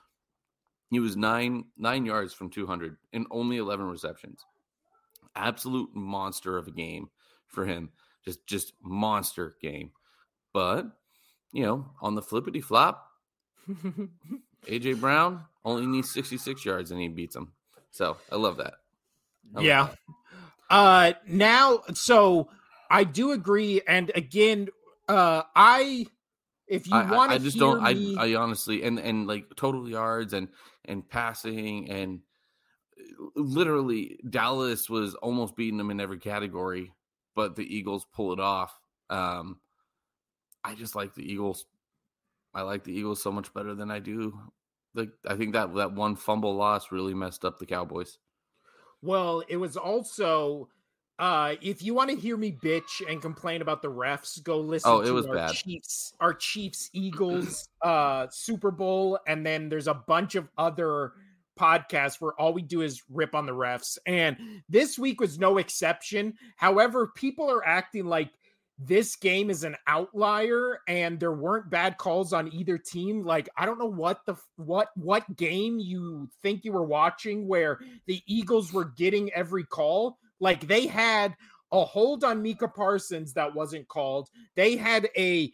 He 0.90 0.98
was 0.98 1.16
nine 1.16 1.66
nine 1.76 2.04
yards 2.04 2.34
from 2.34 2.50
200 2.50 2.96
and 3.12 3.26
only 3.30 3.58
11 3.58 3.86
receptions. 3.86 4.44
Absolute 5.36 5.94
monster 5.94 6.58
of 6.58 6.66
a 6.66 6.72
game 6.72 7.08
for 7.46 7.64
him. 7.64 7.90
Just 8.24 8.44
just 8.46 8.72
monster 8.82 9.56
game. 9.62 9.92
But 10.52 10.86
you 11.52 11.62
know, 11.62 11.86
on 12.00 12.16
the 12.16 12.22
flippity 12.22 12.60
flop, 12.60 13.06
AJ 14.66 15.00
Brown 15.00 15.44
only 15.64 15.86
needs 15.86 16.10
66 16.10 16.64
yards 16.64 16.90
and 16.90 17.00
he 17.00 17.08
beats 17.08 17.36
him. 17.36 17.52
So 17.92 18.16
I 18.30 18.36
love 18.36 18.56
that. 18.56 18.74
Yeah. 19.58 19.88
Uh, 20.68 21.12
now, 21.26 21.80
so 21.94 22.48
I 22.90 23.04
do 23.04 23.32
agree, 23.32 23.80
and 23.86 24.12
again, 24.14 24.68
uh, 25.08 25.42
I 25.54 26.06
if 26.70 26.86
you 26.86 26.94
want, 26.94 27.32
I, 27.32 27.34
I 27.34 27.38
just 27.38 27.58
don't. 27.58 27.82
Me... 27.82 28.16
I, 28.16 28.26
I 28.26 28.34
honestly 28.36 28.84
and 28.84 28.98
and 28.98 29.26
like 29.26 29.56
total 29.56 29.88
yards 29.88 30.32
and 30.32 30.48
and 30.84 31.06
passing 31.06 31.90
and 31.90 32.20
uh, 32.98 33.26
literally 33.34 34.20
Dallas 34.30 34.88
was 34.88 35.16
almost 35.16 35.56
beating 35.56 35.78
them 35.78 35.90
in 35.90 36.00
every 36.00 36.18
category, 36.18 36.92
but 37.34 37.56
the 37.56 37.64
Eagles 37.64 38.06
pull 38.14 38.32
it 38.32 38.40
off. 38.40 38.78
Um, 39.10 39.58
I 40.62 40.76
just 40.76 40.94
like 40.94 41.14
the 41.14 41.28
Eagles. 41.28 41.66
I 42.54 42.62
like 42.62 42.84
the 42.84 42.92
Eagles 42.92 43.20
so 43.20 43.32
much 43.32 43.52
better 43.52 43.74
than 43.74 43.90
I 43.90 43.98
do. 43.98 44.38
Like 44.94 45.10
I 45.26 45.34
think 45.34 45.54
that 45.54 45.74
that 45.74 45.92
one 45.92 46.14
fumble 46.14 46.54
loss 46.54 46.92
really 46.92 47.14
messed 47.14 47.44
up 47.44 47.58
the 47.58 47.66
Cowboys. 47.66 48.18
Well, 49.02 49.42
it 49.48 49.56
was 49.56 49.76
also 49.76 50.68
uh, 51.20 51.56
if 51.60 51.82
you 51.82 51.92
want 51.92 52.08
to 52.08 52.16
hear 52.16 52.34
me 52.38 52.50
bitch 52.50 53.02
and 53.06 53.20
complain 53.20 53.60
about 53.60 53.82
the 53.82 53.90
refs, 53.90 54.42
go 54.42 54.58
listen 54.58 54.90
oh, 54.90 55.00
it 55.00 55.06
to 55.06 55.12
was 55.12 55.26
our 55.26 55.34
bad. 55.34 55.52
Chiefs, 55.52 56.14
our 56.18 56.32
Chiefs 56.32 56.88
Eagles 56.94 57.68
uh, 57.82 58.26
Super 58.30 58.70
Bowl, 58.70 59.18
and 59.26 59.44
then 59.44 59.68
there's 59.68 59.86
a 59.86 59.92
bunch 59.92 60.34
of 60.34 60.48
other 60.56 61.12
podcasts 61.58 62.22
where 62.22 62.32
all 62.40 62.54
we 62.54 62.62
do 62.62 62.80
is 62.80 63.02
rip 63.10 63.34
on 63.34 63.44
the 63.44 63.52
refs. 63.52 63.98
And 64.06 64.62
this 64.70 64.98
week 64.98 65.20
was 65.20 65.38
no 65.38 65.58
exception. 65.58 66.32
However, 66.56 67.08
people 67.14 67.50
are 67.50 67.66
acting 67.66 68.06
like 68.06 68.30
this 68.82 69.14
game 69.16 69.50
is 69.50 69.62
an 69.62 69.76
outlier 69.86 70.80
and 70.88 71.20
there 71.20 71.32
weren't 71.32 71.68
bad 71.70 71.98
calls 71.98 72.32
on 72.32 72.52
either 72.52 72.78
team 72.78 73.22
like 73.22 73.48
i 73.58 73.66
don't 73.66 73.78
know 73.78 73.84
what 73.84 74.24
the 74.24 74.34
what 74.56 74.88
what 74.96 75.36
game 75.36 75.78
you 75.78 76.26
think 76.42 76.64
you 76.64 76.72
were 76.72 76.84
watching 76.84 77.46
where 77.46 77.78
the 78.06 78.22
eagles 78.26 78.72
were 78.72 78.86
getting 78.96 79.30
every 79.32 79.64
call 79.64 80.16
like 80.40 80.66
they 80.66 80.86
had 80.86 81.36
a 81.72 81.84
hold 81.84 82.24
on 82.24 82.42
Micah 82.42 82.68
Parsons 82.68 83.32
that 83.34 83.54
wasn't 83.54 83.88
called. 83.88 84.28
They 84.56 84.76
had 84.76 85.08
a 85.16 85.52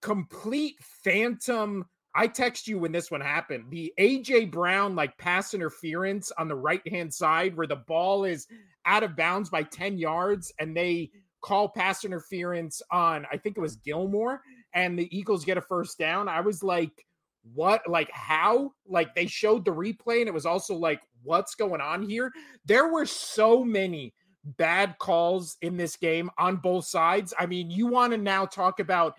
complete 0.00 0.76
phantom. 1.04 1.86
I 2.14 2.26
text 2.26 2.66
you 2.66 2.78
when 2.78 2.92
this 2.92 3.10
one 3.10 3.20
happened. 3.20 3.66
The 3.70 3.92
AJ 3.98 4.50
Brown 4.50 4.96
like 4.96 5.16
pass 5.18 5.54
interference 5.54 6.32
on 6.38 6.48
the 6.48 6.56
right 6.56 6.86
hand 6.88 7.12
side 7.12 7.56
where 7.56 7.66
the 7.66 7.76
ball 7.76 8.24
is 8.24 8.46
out 8.86 9.02
of 9.02 9.16
bounds 9.16 9.50
by 9.50 9.62
10 9.62 9.98
yards 9.98 10.52
and 10.58 10.76
they 10.76 11.10
call 11.42 11.68
pass 11.68 12.04
interference 12.04 12.82
on 12.90 13.26
I 13.30 13.36
think 13.36 13.56
it 13.56 13.60
was 13.60 13.76
Gilmore 13.76 14.40
and 14.74 14.98
the 14.98 15.16
Eagles 15.16 15.44
get 15.44 15.58
a 15.58 15.62
first 15.62 15.98
down. 15.98 16.28
I 16.28 16.40
was 16.40 16.62
like 16.62 17.06
what 17.54 17.80
like 17.88 18.10
how 18.12 18.72
like 18.86 19.14
they 19.14 19.26
showed 19.26 19.64
the 19.64 19.70
replay 19.70 20.20
and 20.20 20.28
it 20.28 20.34
was 20.34 20.44
also 20.44 20.74
like 20.74 21.00
what's 21.22 21.54
going 21.54 21.80
on 21.80 22.02
here 22.02 22.30
there 22.66 22.88
were 22.88 23.06
so 23.06 23.64
many 23.64 24.12
bad 24.44 24.96
calls 24.98 25.56
in 25.62 25.76
this 25.76 25.96
game 25.96 26.30
on 26.38 26.56
both 26.56 26.86
sides. 26.86 27.34
I 27.38 27.46
mean, 27.46 27.70
you 27.70 27.86
want 27.86 28.12
to 28.12 28.18
now 28.18 28.46
talk 28.46 28.80
about 28.80 29.14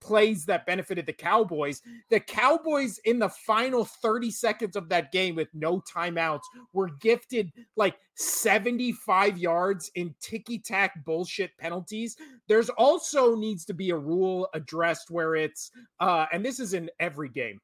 plays 0.00 0.44
that 0.46 0.66
benefited 0.66 1.06
the 1.06 1.12
Cowboys. 1.12 1.82
The 2.10 2.20
Cowboys 2.20 2.98
in 3.04 3.18
the 3.18 3.28
final 3.28 3.84
30 3.84 4.30
seconds 4.30 4.76
of 4.76 4.88
that 4.88 5.12
game 5.12 5.34
with 5.34 5.48
no 5.54 5.80
timeouts 5.80 6.42
were 6.72 6.90
gifted 7.00 7.52
like 7.76 7.96
75 8.14 9.38
yards 9.38 9.90
in 9.94 10.14
ticky 10.20 10.58
tack 10.58 11.04
bullshit 11.04 11.56
penalties. 11.58 12.16
There's 12.46 12.70
also 12.70 13.36
needs 13.36 13.64
to 13.66 13.74
be 13.74 13.90
a 13.90 13.96
rule 13.96 14.48
addressed 14.54 15.10
where 15.10 15.34
it's 15.34 15.70
uh 16.00 16.26
and 16.32 16.44
this 16.44 16.60
is 16.60 16.74
in 16.74 16.90
every 17.00 17.28
game 17.28 17.60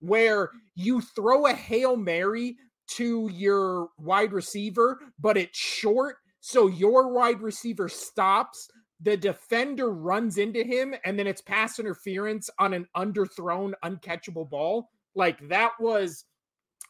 where 0.00 0.50
you 0.74 1.00
throw 1.00 1.46
a 1.46 1.54
Hail 1.54 1.96
Mary 1.96 2.56
to 2.86 3.30
your 3.32 3.88
wide 3.98 4.32
receiver, 4.32 5.00
but 5.18 5.38
it's 5.38 5.58
short 5.58 6.16
so 6.46 6.66
your 6.66 7.08
wide 7.08 7.40
receiver 7.40 7.88
stops, 7.88 8.68
the 9.00 9.16
defender 9.16 9.90
runs 9.90 10.38
into 10.38 10.62
him, 10.62 10.94
and 11.04 11.18
then 11.18 11.26
it's 11.26 11.40
pass 11.40 11.78
interference 11.78 12.48
on 12.58 12.72
an 12.72 12.86
underthrown, 12.96 13.72
uncatchable 13.84 14.48
ball. 14.48 14.90
Like 15.14 15.48
that 15.48 15.72
was 15.78 16.24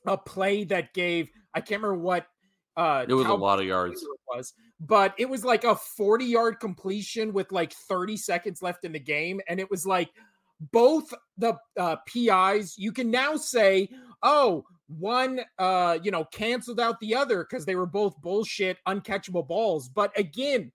a 0.06 0.16
play 0.16 0.64
that 0.64 0.92
gave 0.94 1.28
I 1.54 1.60
can't 1.60 1.82
remember 1.82 2.02
what 2.02 2.26
uh 2.76 3.06
it 3.08 3.14
was 3.14 3.26
a 3.26 3.34
lot 3.34 3.60
of 3.60 3.66
yards 3.66 4.02
it 4.02 4.08
was 4.34 4.52
but 4.80 5.14
it 5.18 5.28
was 5.28 5.44
like 5.44 5.64
a 5.64 5.74
40 5.74 6.24
yard 6.24 6.60
completion 6.60 7.32
with 7.32 7.52
like 7.52 7.72
30 7.72 8.16
seconds 8.16 8.62
left 8.62 8.84
in 8.84 8.92
the 8.92 8.98
game 8.98 9.40
and 9.48 9.60
it 9.60 9.70
was 9.70 9.86
like 9.86 10.10
both 10.72 11.12
the 11.38 11.56
uh, 11.78 11.96
PIs 12.06 12.76
you 12.76 12.92
can 12.92 13.10
now 13.10 13.36
say 13.36 13.88
oh 14.22 14.64
one 14.88 15.40
uh 15.58 15.98
you 16.02 16.10
know 16.10 16.24
canceled 16.24 16.80
out 16.80 16.98
the 17.00 17.14
other 17.14 17.46
because 17.48 17.64
they 17.64 17.76
were 17.76 17.86
both 17.86 18.20
bullshit 18.20 18.76
uncatchable 18.86 19.46
balls 19.46 19.88
but 19.88 20.16
again 20.18 20.70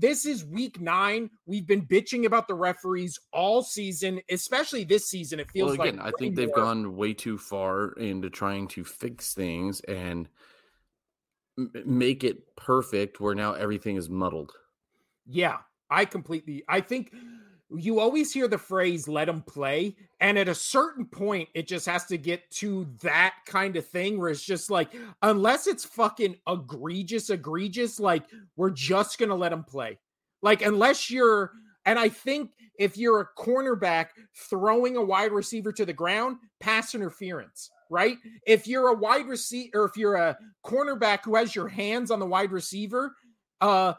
this 0.00 0.24
is 0.24 0.44
week 0.44 0.80
nine 0.80 1.30
we've 1.46 1.66
been 1.66 1.86
bitching 1.86 2.24
about 2.24 2.48
the 2.48 2.54
referees 2.54 3.18
all 3.32 3.62
season 3.62 4.20
especially 4.30 4.84
this 4.84 5.08
season 5.08 5.38
it 5.38 5.50
feels 5.50 5.76
well, 5.76 5.86
again 5.88 5.98
like 5.98 6.14
i 6.14 6.18
think 6.18 6.34
they've 6.34 6.48
more. 6.48 6.56
gone 6.56 6.96
way 6.96 7.12
too 7.12 7.36
far 7.36 7.92
into 7.92 8.30
trying 8.30 8.66
to 8.66 8.84
fix 8.84 9.34
things 9.34 9.80
and 9.82 10.28
make 11.84 12.24
it 12.24 12.56
perfect 12.56 13.20
where 13.20 13.34
now 13.34 13.52
everything 13.52 13.96
is 13.96 14.08
muddled 14.08 14.52
yeah 15.26 15.58
i 15.90 16.04
completely 16.04 16.62
i 16.68 16.80
think 16.80 17.12
you 17.76 18.00
always 18.00 18.32
hear 18.32 18.48
the 18.48 18.58
phrase 18.58 19.06
let 19.06 19.26
them 19.26 19.42
play 19.42 19.94
and 20.20 20.38
at 20.38 20.48
a 20.48 20.54
certain 20.54 21.04
point 21.04 21.48
it 21.54 21.68
just 21.68 21.86
has 21.86 22.04
to 22.06 22.18
get 22.18 22.50
to 22.50 22.86
that 23.02 23.34
kind 23.46 23.76
of 23.76 23.86
thing 23.86 24.18
where 24.18 24.28
it's 24.28 24.44
just 24.44 24.70
like 24.70 24.92
unless 25.22 25.66
it's 25.66 25.84
fucking 25.84 26.36
egregious 26.48 27.30
egregious 27.30 28.00
like 28.00 28.24
we're 28.56 28.70
just 28.70 29.18
gonna 29.18 29.34
let 29.34 29.50
them 29.50 29.64
play. 29.64 29.98
Like 30.42 30.62
unless 30.62 31.10
you're 31.10 31.52
and 31.86 31.98
i 31.98 32.08
think 32.08 32.50
if 32.78 32.96
you're 32.96 33.20
a 33.20 33.28
cornerback 33.40 34.08
throwing 34.48 34.96
a 34.96 35.02
wide 35.02 35.32
receiver 35.32 35.72
to 35.72 35.84
the 35.84 35.92
ground 35.92 36.38
pass 36.60 36.94
interference 36.94 37.70
right? 37.90 38.18
If 38.46 38.68
you're 38.68 38.88
a 38.88 38.94
wide 38.94 39.26
receiver 39.26 39.82
or 39.82 39.84
if 39.84 39.96
you're 39.96 40.14
a 40.14 40.38
cornerback 40.64 41.24
who 41.24 41.34
has 41.34 41.54
your 41.56 41.66
hands 41.68 42.10
on 42.10 42.20
the 42.20 42.26
wide 42.26 42.52
receiver 42.52 43.16
uh 43.60 43.94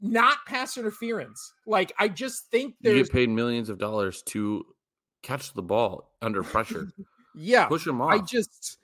not 0.00 0.38
pass 0.46 0.76
interference. 0.76 1.52
Like 1.66 1.92
I 1.98 2.08
just 2.08 2.50
think 2.50 2.74
there's 2.80 2.96
you 2.96 3.04
get 3.04 3.12
paid 3.12 3.30
millions 3.30 3.68
of 3.68 3.78
dollars 3.78 4.22
to 4.26 4.64
catch 5.22 5.52
the 5.54 5.62
ball 5.62 6.12
under 6.22 6.42
pressure. 6.42 6.88
yeah, 7.34 7.66
push 7.66 7.84
them 7.84 8.00
off. 8.00 8.12
I 8.12 8.18
just 8.18 8.78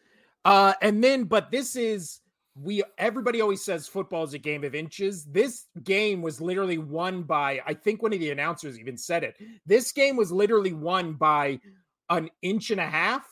uh 0.45 0.75
and 0.83 1.03
then 1.03 1.25
but 1.25 1.51
this 1.51 1.77
is 1.77 2.21
we 2.55 2.83
everybody 2.99 3.41
always 3.41 3.65
says 3.65 3.87
football 3.89 4.25
is 4.25 4.35
a 4.35 4.39
game 4.39 4.65
of 4.65 4.75
inches. 4.75 5.25
This 5.25 5.67
game 5.85 6.23
was 6.23 6.41
literally 6.41 6.79
won 6.79 7.23
by 7.23 7.61
I 7.67 7.75
think 7.75 8.03
one 8.03 8.13
of 8.13 8.21
the 8.21 8.31
announcers 8.31 8.79
even 8.79 8.97
said 8.97 9.25
it. 9.25 9.37
This 9.67 9.93
game 9.93 10.17
was 10.17 10.33
literally 10.33 10.73
won 10.73 11.15
by 11.15 11.61
an 12.11 12.29
inch 12.43 12.71
and 12.71 12.81
a 12.81 12.87
half 12.87 13.27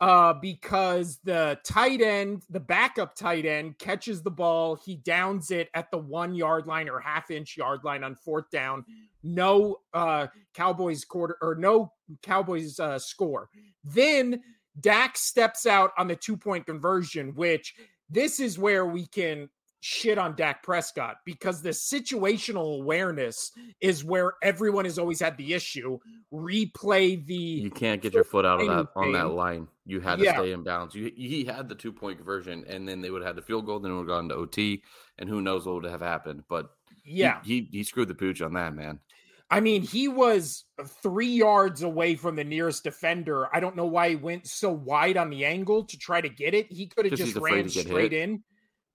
uh, 0.00 0.34
because 0.34 1.18
the 1.24 1.58
tight 1.64 2.00
end, 2.00 2.42
the 2.50 2.60
backup 2.60 3.14
tight 3.14 3.46
end, 3.46 3.78
catches 3.78 4.22
the 4.22 4.30
ball. 4.30 4.76
He 4.76 4.96
downs 4.96 5.50
it 5.50 5.68
at 5.74 5.90
the 5.90 5.98
one 5.98 6.34
yard 6.34 6.66
line 6.66 6.88
or 6.88 7.00
half 7.00 7.30
inch 7.30 7.56
yard 7.56 7.80
line 7.84 8.04
on 8.04 8.14
fourth 8.14 8.50
down. 8.50 8.84
No 9.22 9.76
uh, 9.94 10.26
Cowboys 10.54 11.04
quarter 11.04 11.36
or 11.40 11.54
no 11.54 11.92
Cowboys 12.22 12.78
uh, 12.78 12.98
score. 12.98 13.48
Then 13.84 14.42
Dak 14.78 15.16
steps 15.16 15.64
out 15.66 15.92
on 15.96 16.08
the 16.08 16.16
two 16.16 16.36
point 16.36 16.66
conversion, 16.66 17.34
which 17.34 17.74
this 18.10 18.38
is 18.38 18.58
where 18.58 18.84
we 18.86 19.06
can 19.06 19.48
shit 19.80 20.18
on 20.18 20.34
Dak 20.34 20.62
Prescott 20.62 21.18
because 21.24 21.62
the 21.62 21.70
situational 21.70 22.80
awareness 22.80 23.52
is 23.80 24.04
where 24.04 24.34
everyone 24.42 24.84
has 24.84 24.98
always 24.98 25.20
had 25.20 25.36
the 25.36 25.54
issue. 25.54 25.98
Replay 26.32 27.24
the 27.26 27.34
you 27.34 27.70
can't 27.70 28.02
get 28.02 28.14
your 28.14 28.24
foot 28.24 28.44
out 28.44 28.60
of 28.60 28.66
that 28.66 28.88
on 28.96 29.12
that 29.12 29.30
line. 29.30 29.68
You 29.84 30.00
had 30.00 30.18
to 30.18 30.24
yeah. 30.24 30.36
stay 30.36 30.52
in 30.52 30.64
bounds. 30.64 30.94
You, 30.94 31.12
he 31.14 31.44
had 31.44 31.68
the 31.68 31.74
two 31.74 31.92
point 31.92 32.18
conversion, 32.18 32.64
and 32.68 32.88
then 32.88 33.00
they 33.00 33.10
would 33.10 33.22
have 33.22 33.28
had 33.28 33.36
the 33.36 33.42
field 33.42 33.66
goal. 33.66 33.78
Then 33.78 33.92
it 33.92 33.94
would 33.94 34.00
have 34.00 34.08
gone 34.08 34.28
to 34.30 34.34
OT, 34.34 34.82
and 35.18 35.28
who 35.28 35.40
knows 35.40 35.66
what 35.66 35.76
would 35.76 35.84
have 35.84 36.00
happened. 36.00 36.44
But 36.48 36.70
yeah, 37.04 37.40
he, 37.44 37.68
he, 37.70 37.78
he 37.78 37.84
screwed 37.84 38.08
the 38.08 38.14
pooch 38.14 38.42
on 38.42 38.54
that 38.54 38.74
man. 38.74 39.00
I 39.48 39.60
mean, 39.60 39.82
he 39.82 40.08
was 40.08 40.64
three 41.02 41.28
yards 41.28 41.82
away 41.82 42.16
from 42.16 42.34
the 42.34 42.42
nearest 42.42 42.82
defender. 42.82 43.54
I 43.54 43.60
don't 43.60 43.76
know 43.76 43.86
why 43.86 44.10
he 44.10 44.16
went 44.16 44.48
so 44.48 44.72
wide 44.72 45.16
on 45.16 45.30
the 45.30 45.44
angle 45.44 45.84
to 45.84 45.96
try 45.96 46.20
to 46.20 46.28
get 46.28 46.52
it. 46.52 46.70
He 46.72 46.86
could 46.86 47.04
have 47.04 47.14
just 47.14 47.36
ran 47.36 47.68
straight 47.68 48.12
hit. 48.12 48.22
in. 48.28 48.42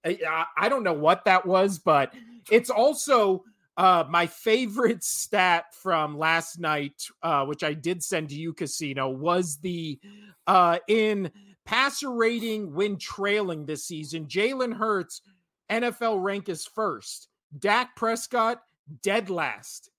I, 0.06 0.46
I 0.58 0.70
don't 0.70 0.84
know 0.84 0.94
what 0.94 1.26
that 1.26 1.46
was, 1.46 1.80
but 1.80 2.14
it's 2.52 2.70
also 2.70 3.44
uh, 3.78 4.04
my 4.10 4.28
favorite 4.28 5.04
stat 5.04 5.74
from 5.74 6.18
last 6.18 6.60
night, 6.60 7.04
uh, 7.24 7.46
which 7.46 7.64
I 7.64 7.74
did 7.74 8.04
send 8.04 8.30
to 8.30 8.36
you, 8.36 8.54
Casino, 8.54 9.10
was 9.10 9.58
the 9.58 10.00
uh, 10.48 10.80
in 10.88 11.32
passer 11.66 12.12
rating 12.12 12.74
when 12.74 12.98
trailing 12.98 13.66
this 13.66 13.86
season. 13.86 14.26
Jalen 14.26 14.74
Hurts, 14.74 15.22
NFL 15.70 16.22
rank 16.24 16.50
is 16.50 16.66
first. 16.66 17.30
Dak 17.58 17.96
Prescott, 17.96 18.62
dead 19.02 19.30
last 19.30 19.92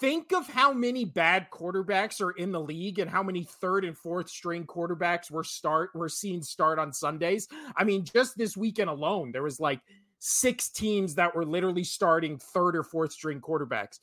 think 0.00 0.32
of 0.32 0.48
how 0.48 0.72
many 0.72 1.04
bad 1.04 1.48
quarterbacks 1.50 2.20
are 2.20 2.30
in 2.32 2.50
the 2.50 2.60
league 2.60 2.98
and 2.98 3.10
how 3.10 3.22
many 3.22 3.44
third 3.44 3.84
and 3.84 3.96
fourth 3.96 4.30
string 4.30 4.64
quarterbacks 4.64 5.30
were 5.30 5.44
start 5.44 5.90
we're 5.94 6.08
seeing 6.08 6.42
start 6.42 6.78
on 6.78 6.92
Sundays. 6.92 7.46
I 7.76 7.84
mean, 7.84 8.04
just 8.04 8.36
this 8.36 8.56
weekend 8.56 8.88
alone, 8.88 9.30
there 9.30 9.42
was 9.42 9.60
like 9.60 9.80
six 10.18 10.70
teams 10.70 11.14
that 11.16 11.34
were 11.34 11.44
literally 11.44 11.84
starting 11.84 12.38
third 12.38 12.76
or 12.76 12.82
fourth 12.82 13.12
string 13.12 13.40
quarterbacks. 13.40 13.98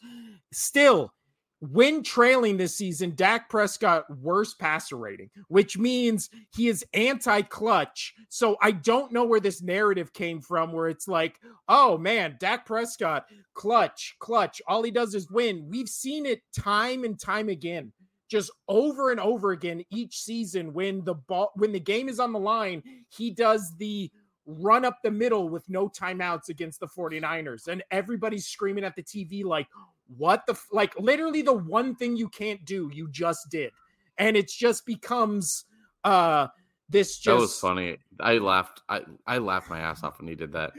Still, 0.53 1.13
when 1.59 2.03
trailing 2.03 2.55
this 2.57 2.75
season, 2.75 3.15
Dak 3.15 3.49
Prescott 3.49 4.05
worse 4.19 4.53
passer 4.53 4.95
rating, 4.95 5.29
which 5.47 5.77
means 5.77 6.29
he 6.55 6.67
is 6.67 6.85
anti-clutch. 6.93 8.13
So 8.29 8.57
I 8.61 8.71
don't 8.71 9.11
know 9.11 9.25
where 9.25 9.39
this 9.39 9.63
narrative 9.63 10.13
came 10.13 10.39
from, 10.39 10.71
where 10.71 10.87
it's 10.87 11.07
like, 11.07 11.39
oh 11.67 11.97
man, 11.97 12.37
Dak 12.39 12.65
Prescott, 12.65 13.25
clutch, 13.55 14.15
clutch. 14.19 14.61
All 14.67 14.83
he 14.83 14.91
does 14.91 15.15
is 15.15 15.31
win. 15.31 15.67
We've 15.67 15.89
seen 15.89 16.27
it 16.27 16.41
time 16.55 17.03
and 17.03 17.19
time 17.19 17.49
again, 17.49 17.91
just 18.29 18.51
over 18.67 19.09
and 19.09 19.19
over 19.19 19.51
again 19.51 19.83
each 19.89 20.19
season. 20.19 20.73
When 20.73 21.03
the 21.05 21.15
ball, 21.15 21.51
when 21.55 21.71
the 21.71 21.79
game 21.79 22.07
is 22.07 22.19
on 22.19 22.33
the 22.33 22.39
line, 22.39 22.83
he 23.09 23.31
does 23.31 23.75
the 23.77 24.11
run 24.45 24.85
up 24.85 24.99
the 25.03 25.11
middle 25.11 25.49
with 25.49 25.67
no 25.69 25.89
timeouts 25.89 26.49
against 26.49 26.79
the 26.79 26.87
49ers. 26.87 27.67
And 27.67 27.83
everybody's 27.91 28.45
screaming 28.45 28.83
at 28.85 28.95
the 28.95 29.03
TV, 29.03 29.43
like, 29.43 29.67
what 30.15 30.45
the, 30.45 30.53
f-? 30.53 30.67
like, 30.71 30.97
literally 30.99 31.41
the 31.41 31.53
one 31.53 31.95
thing 31.95 32.15
you 32.15 32.29
can't 32.29 32.63
do, 32.65 32.89
you 32.93 33.09
just 33.09 33.49
did. 33.49 33.71
And 34.17 34.35
it 34.35 34.49
just 34.49 34.85
becomes, 34.85 35.65
uh, 36.03 36.47
this 36.89 37.17
just. 37.17 37.35
That 37.35 37.41
was 37.41 37.59
funny. 37.59 37.97
I 38.19 38.37
laughed. 38.37 38.81
I, 38.87 39.01
I 39.25 39.37
laughed 39.39 39.69
my 39.69 39.79
ass 39.79 40.03
off 40.03 40.19
when 40.19 40.27
he 40.27 40.35
did 40.35 40.53
that. 40.53 40.73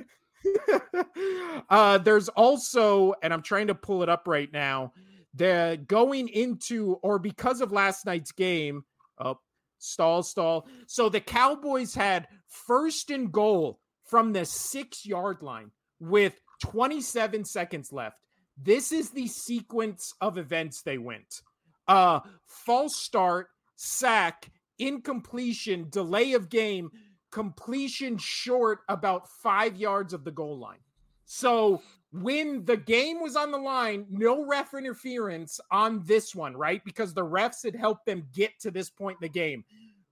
uh, 1.70 1.98
there's 1.98 2.28
also, 2.30 3.14
and 3.22 3.32
I'm 3.32 3.42
trying 3.42 3.66
to 3.66 3.74
pull 3.74 4.02
it 4.02 4.08
up 4.08 4.26
right 4.26 4.52
now, 4.52 4.92
the 5.34 5.80
going 5.86 6.28
into 6.28 6.94
or 7.02 7.18
because 7.18 7.60
of 7.60 7.72
last 7.72 8.06
night's 8.06 8.32
game, 8.32 8.84
oh, 9.18 9.38
stall, 9.78 10.22
stall. 10.22 10.66
So 10.86 11.08
the 11.08 11.20
Cowboys 11.20 11.94
had 11.94 12.28
first 12.48 13.10
and 13.10 13.30
goal 13.30 13.80
from 14.04 14.32
the 14.32 14.44
six 14.44 15.04
yard 15.04 15.42
line 15.42 15.70
with 16.00 16.40
27 16.62 17.44
seconds 17.44 17.92
left. 17.92 18.16
This 18.62 18.92
is 18.92 19.10
the 19.10 19.26
sequence 19.26 20.14
of 20.20 20.38
events 20.38 20.82
they 20.82 20.98
went. 20.98 21.42
Uh 21.86 22.20
false 22.46 22.96
start, 22.96 23.48
sack, 23.76 24.50
incompletion, 24.78 25.88
delay 25.90 26.32
of 26.32 26.48
game, 26.48 26.90
completion 27.30 28.18
short 28.18 28.80
about 28.88 29.28
5 29.28 29.76
yards 29.76 30.12
of 30.12 30.24
the 30.24 30.30
goal 30.30 30.58
line. 30.58 30.78
So 31.26 31.82
when 32.10 32.64
the 32.64 32.76
game 32.76 33.20
was 33.20 33.36
on 33.36 33.50
the 33.50 33.58
line, 33.58 34.06
no 34.10 34.46
ref 34.46 34.72
interference 34.72 35.60
on 35.70 36.02
this 36.06 36.34
one, 36.34 36.56
right? 36.56 36.82
Because 36.84 37.12
the 37.12 37.24
refs 37.24 37.62
had 37.62 37.76
helped 37.76 38.06
them 38.06 38.26
get 38.32 38.58
to 38.60 38.70
this 38.70 38.88
point 38.88 39.18
in 39.20 39.26
the 39.26 39.32
game 39.32 39.64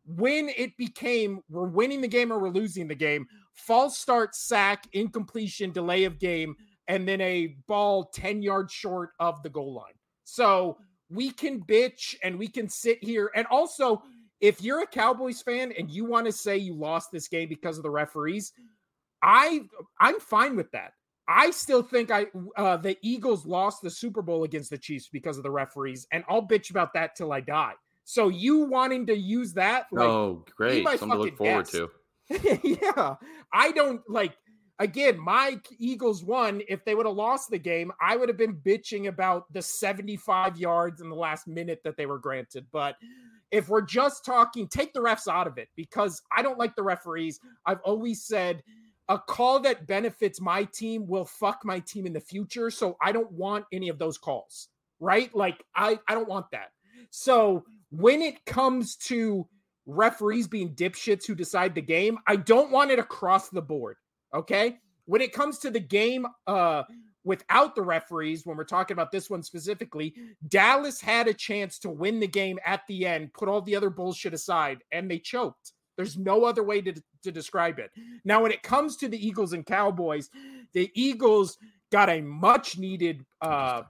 when 0.06 0.50
it 0.56 0.76
became 0.76 1.40
we're 1.50 1.66
winning 1.66 2.00
the 2.00 2.08
game 2.08 2.32
or 2.32 2.38
we're 2.38 2.48
losing 2.48 2.86
the 2.86 2.94
game, 2.94 3.26
false 3.52 3.98
start, 3.98 4.34
sack, 4.34 4.86
incompletion, 4.92 5.72
delay 5.72 6.04
of 6.04 6.18
game, 6.18 6.54
and 6.88 7.06
then 7.06 7.20
a 7.20 7.56
ball 7.66 8.04
10 8.04 8.42
yards 8.42 8.72
short 8.72 9.10
of 9.18 9.42
the 9.42 9.50
goal 9.50 9.74
line. 9.74 9.94
So 10.24 10.78
we 11.10 11.30
can 11.30 11.60
bitch 11.60 12.16
and 12.22 12.38
we 12.38 12.48
can 12.48 12.68
sit 12.68 13.02
here. 13.02 13.30
And 13.34 13.46
also, 13.48 14.02
if 14.40 14.60
you're 14.60 14.82
a 14.82 14.86
Cowboys 14.86 15.42
fan 15.42 15.72
and 15.78 15.90
you 15.90 16.04
want 16.04 16.26
to 16.26 16.32
say 16.32 16.56
you 16.56 16.74
lost 16.74 17.10
this 17.10 17.28
game 17.28 17.48
because 17.48 17.76
of 17.76 17.82
the 17.82 17.90
referees, 17.90 18.52
I 19.22 19.62
I'm 19.98 20.20
fine 20.20 20.56
with 20.56 20.70
that. 20.72 20.92
I 21.28 21.50
still 21.50 21.82
think 21.82 22.10
I 22.10 22.26
uh, 22.56 22.76
the 22.76 22.96
Eagles 23.02 23.46
lost 23.46 23.82
the 23.82 23.90
Super 23.90 24.22
Bowl 24.22 24.44
against 24.44 24.70
the 24.70 24.78
Chiefs 24.78 25.08
because 25.12 25.36
of 25.36 25.42
the 25.42 25.50
referees, 25.50 26.06
and 26.12 26.22
I'll 26.28 26.46
bitch 26.46 26.70
about 26.70 26.92
that 26.94 27.16
till 27.16 27.32
I 27.32 27.40
die. 27.40 27.72
So 28.04 28.28
you 28.28 28.60
wanting 28.60 29.06
to 29.06 29.16
use 29.16 29.52
that? 29.54 29.86
Like, 29.90 30.06
oh, 30.06 30.44
great! 30.56 30.86
Something 30.86 31.10
to 31.10 31.16
look 31.16 31.36
forward 31.36 31.66
guess. 31.66 31.72
to. 31.72 31.90
yeah, 32.62 33.16
I 33.52 33.72
don't 33.72 34.08
like. 34.08 34.36
Again, 34.78 35.18
my 35.18 35.58
Eagles 35.78 36.22
won. 36.22 36.60
If 36.68 36.84
they 36.84 36.94
would 36.94 37.06
have 37.06 37.14
lost 37.14 37.50
the 37.50 37.58
game, 37.58 37.92
I 38.00 38.16
would 38.16 38.28
have 38.28 38.36
been 38.36 38.56
bitching 38.56 39.08
about 39.08 39.50
the 39.52 39.62
75 39.62 40.58
yards 40.58 41.00
in 41.00 41.08
the 41.08 41.16
last 41.16 41.46
minute 41.46 41.80
that 41.84 41.96
they 41.96 42.04
were 42.04 42.18
granted. 42.18 42.66
But 42.72 42.96
if 43.50 43.68
we're 43.68 43.82
just 43.82 44.24
talking, 44.24 44.68
take 44.68 44.92
the 44.92 45.00
refs 45.00 45.28
out 45.28 45.46
of 45.46 45.56
it 45.56 45.68
because 45.76 46.20
I 46.36 46.42
don't 46.42 46.58
like 46.58 46.76
the 46.76 46.82
referees. 46.82 47.40
I've 47.64 47.80
always 47.84 48.24
said 48.24 48.62
a 49.08 49.18
call 49.18 49.60
that 49.60 49.86
benefits 49.86 50.40
my 50.40 50.64
team 50.64 51.06
will 51.06 51.24
fuck 51.24 51.60
my 51.64 51.78
team 51.80 52.06
in 52.06 52.12
the 52.12 52.20
future. 52.20 52.70
So 52.70 52.96
I 53.00 53.12
don't 53.12 53.30
want 53.32 53.64
any 53.72 53.88
of 53.88 53.98
those 53.98 54.18
calls, 54.18 54.68
right? 55.00 55.34
Like 55.34 55.62
I, 55.74 55.98
I 56.08 56.14
don't 56.14 56.28
want 56.28 56.50
that. 56.52 56.72
So 57.10 57.64
when 57.90 58.20
it 58.20 58.44
comes 58.44 58.96
to 58.96 59.46
referees 59.86 60.48
being 60.48 60.74
dipshits 60.74 61.26
who 61.26 61.34
decide 61.34 61.74
the 61.74 61.82
game, 61.82 62.18
I 62.26 62.36
don't 62.36 62.70
want 62.70 62.90
it 62.90 62.98
across 62.98 63.48
the 63.48 63.62
board. 63.62 63.96
Okay. 64.36 64.78
When 65.06 65.20
it 65.20 65.32
comes 65.32 65.58
to 65.60 65.70
the 65.70 65.80
game, 65.80 66.26
uh, 66.46 66.82
without 67.24 67.74
the 67.74 67.82
referees, 67.82 68.44
when 68.44 68.56
we're 68.56 68.64
talking 68.64 68.94
about 68.94 69.10
this 69.10 69.30
one 69.30 69.42
specifically, 69.42 70.14
Dallas 70.48 71.00
had 71.00 71.26
a 71.26 71.34
chance 71.34 71.78
to 71.80 71.90
win 71.90 72.20
the 72.20 72.28
game 72.28 72.58
at 72.64 72.82
the 72.86 73.06
end, 73.06 73.32
put 73.32 73.48
all 73.48 73.62
the 73.62 73.74
other 73.74 73.90
bullshit 73.90 74.34
aside, 74.34 74.78
and 74.92 75.10
they 75.10 75.18
choked. 75.18 75.72
There's 75.96 76.18
no 76.18 76.44
other 76.44 76.62
way 76.62 76.82
to, 76.82 76.92
to 77.24 77.32
describe 77.32 77.78
it. 77.78 77.90
Now, 78.24 78.42
when 78.42 78.52
it 78.52 78.62
comes 78.62 78.96
to 78.98 79.08
the 79.08 79.26
Eagles 79.26 79.54
and 79.54 79.64
Cowboys, 79.64 80.28
the 80.74 80.90
Eagles 80.94 81.56
got 81.90 82.10
a 82.10 82.20
much 82.20 82.78
needed 82.78 83.24
uh, 83.40 83.82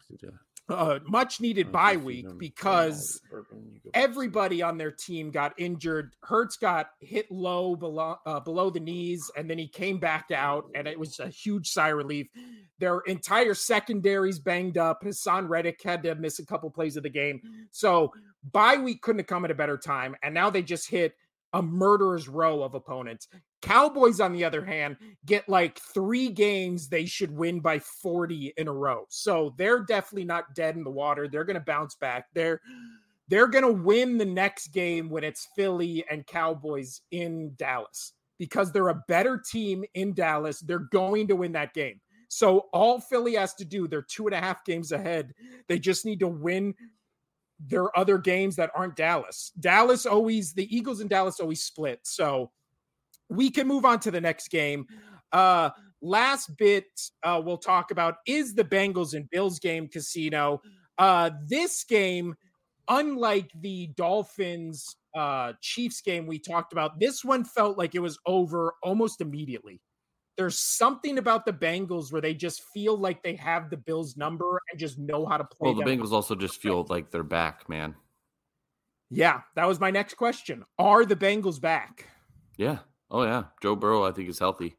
uh, 0.68 0.98
much 1.06 1.40
needed 1.40 1.70
bye 1.70 1.96
week 1.96 2.26
because 2.38 3.20
everybody 3.94 4.62
on 4.62 4.76
their 4.78 4.90
team 4.90 5.30
got 5.30 5.54
injured. 5.58 6.14
Hurts 6.22 6.56
got 6.56 6.90
hit 7.00 7.30
low 7.30 7.76
below 7.76 8.16
uh, 8.26 8.40
below 8.40 8.70
the 8.70 8.80
knees, 8.80 9.30
and 9.36 9.48
then 9.48 9.58
he 9.58 9.68
came 9.68 9.98
back 9.98 10.30
out, 10.32 10.64
and 10.74 10.88
it 10.88 10.98
was 10.98 11.20
a 11.20 11.28
huge 11.28 11.68
sigh 11.68 11.90
of 11.90 11.96
relief. 11.96 12.26
Their 12.78 13.00
entire 13.00 13.54
secondaries 13.54 14.38
banged 14.38 14.76
up. 14.76 15.02
Haason 15.02 15.48
Reddick 15.48 15.80
had 15.82 16.02
to 16.02 16.14
miss 16.16 16.38
a 16.38 16.46
couple 16.46 16.70
plays 16.70 16.96
of 16.96 17.04
the 17.04 17.10
game, 17.10 17.40
so 17.70 18.12
bye 18.52 18.76
week 18.76 19.02
couldn't 19.02 19.20
have 19.20 19.28
come 19.28 19.44
at 19.44 19.50
a 19.50 19.54
better 19.54 19.78
time. 19.78 20.16
And 20.22 20.34
now 20.34 20.50
they 20.50 20.62
just 20.62 20.90
hit 20.90 21.14
a 21.56 21.62
murderer's 21.62 22.28
row 22.28 22.62
of 22.62 22.74
opponents. 22.74 23.28
Cowboys, 23.62 24.20
on 24.20 24.32
the 24.32 24.44
other 24.44 24.62
hand, 24.62 24.96
get 25.24 25.48
like 25.48 25.78
three 25.78 26.28
games 26.28 26.88
they 26.88 27.06
should 27.06 27.30
win 27.30 27.60
by 27.60 27.78
40 27.78 28.52
in 28.58 28.68
a 28.68 28.72
row. 28.72 29.06
So 29.08 29.54
they're 29.56 29.80
definitely 29.80 30.26
not 30.26 30.54
dead 30.54 30.76
in 30.76 30.84
the 30.84 30.90
water. 30.90 31.28
They're 31.28 31.44
going 31.44 31.54
to 31.54 31.60
bounce 31.60 31.94
back. 31.94 32.26
They're 32.34 32.60
they're 33.28 33.48
going 33.48 33.64
to 33.64 33.82
win 33.82 34.18
the 34.18 34.26
next 34.26 34.68
game 34.68 35.08
when 35.08 35.24
it's 35.24 35.48
Philly 35.56 36.04
and 36.10 36.26
Cowboys 36.26 37.00
in 37.10 37.54
Dallas 37.56 38.12
because 38.38 38.70
they're 38.70 38.90
a 38.90 39.02
better 39.08 39.38
team 39.38 39.84
in 39.94 40.12
Dallas. 40.12 40.60
They're 40.60 40.78
going 40.92 41.26
to 41.28 41.36
win 41.36 41.52
that 41.52 41.74
game. 41.74 42.00
So 42.28 42.66
all 42.72 43.00
Philly 43.00 43.34
has 43.34 43.54
to 43.54 43.64
do, 43.64 43.88
they're 43.88 44.02
two 44.02 44.26
and 44.26 44.34
a 44.34 44.40
half 44.40 44.64
games 44.64 44.92
ahead. 44.92 45.32
They 45.68 45.78
just 45.78 46.04
need 46.04 46.20
to 46.20 46.28
win 46.28 46.74
their 47.58 47.96
other 47.98 48.18
games 48.18 48.56
that 48.56 48.70
aren't 48.74 48.96
Dallas. 48.96 49.52
Dallas 49.58 50.06
always, 50.06 50.52
the 50.52 50.74
Eagles 50.74 51.00
and 51.00 51.10
Dallas 51.10 51.40
always 51.40 51.62
split. 51.62 52.00
So 52.02 52.50
we 53.28 53.50
can 53.50 53.66
move 53.66 53.84
on 53.84 54.00
to 54.00 54.10
the 54.10 54.20
next 54.20 54.48
game. 54.48 54.86
Uh, 55.32 55.70
last 56.02 56.56
bit 56.56 56.86
uh, 57.22 57.40
we'll 57.44 57.58
talk 57.58 57.90
about 57.90 58.16
is 58.26 58.54
the 58.54 58.64
Bengals 58.64 59.14
and 59.14 59.28
Bills 59.30 59.58
game 59.58 59.88
casino. 59.88 60.60
Uh, 60.98 61.30
this 61.46 61.84
game, 61.84 62.34
unlike 62.88 63.50
the 63.60 63.88
Dolphins 63.96 64.96
uh, 65.14 65.54
Chiefs 65.60 66.00
game 66.00 66.26
we 66.26 66.38
talked 66.38 66.72
about, 66.72 67.00
this 67.00 67.24
one 67.24 67.44
felt 67.44 67.78
like 67.78 67.94
it 67.94 68.00
was 68.00 68.18
over 68.26 68.74
almost 68.82 69.20
immediately. 69.20 69.80
There's 70.36 70.58
something 70.58 71.18
about 71.18 71.46
the 71.46 71.52
Bengals 71.52 72.12
where 72.12 72.20
they 72.20 72.34
just 72.34 72.62
feel 72.74 72.96
like 72.96 73.22
they 73.22 73.34
have 73.36 73.70
the 73.70 73.76
Bills 73.76 74.16
number 74.16 74.60
and 74.70 74.78
just 74.78 74.98
know 74.98 75.26
how 75.26 75.36
to 75.36 75.44
play. 75.44 75.72
Well, 75.72 75.74
the 75.74 75.84
Bengals 75.84 76.12
also 76.12 76.34
just 76.34 76.60
feel 76.60 76.86
like 76.88 77.10
they're 77.10 77.22
back, 77.22 77.68
man. 77.68 77.94
Yeah, 79.10 79.42
that 79.54 79.66
was 79.66 79.80
my 79.80 79.90
next 79.90 80.14
question. 80.14 80.64
Are 80.78 81.04
the 81.04 81.16
Bengals 81.16 81.60
back? 81.60 82.06
Yeah, 82.56 82.78
Oh 83.10 83.22
yeah, 83.22 83.44
Joe 83.62 83.76
Burrow 83.76 84.04
I 84.04 84.12
think 84.12 84.28
is 84.28 84.38
healthy. 84.38 84.76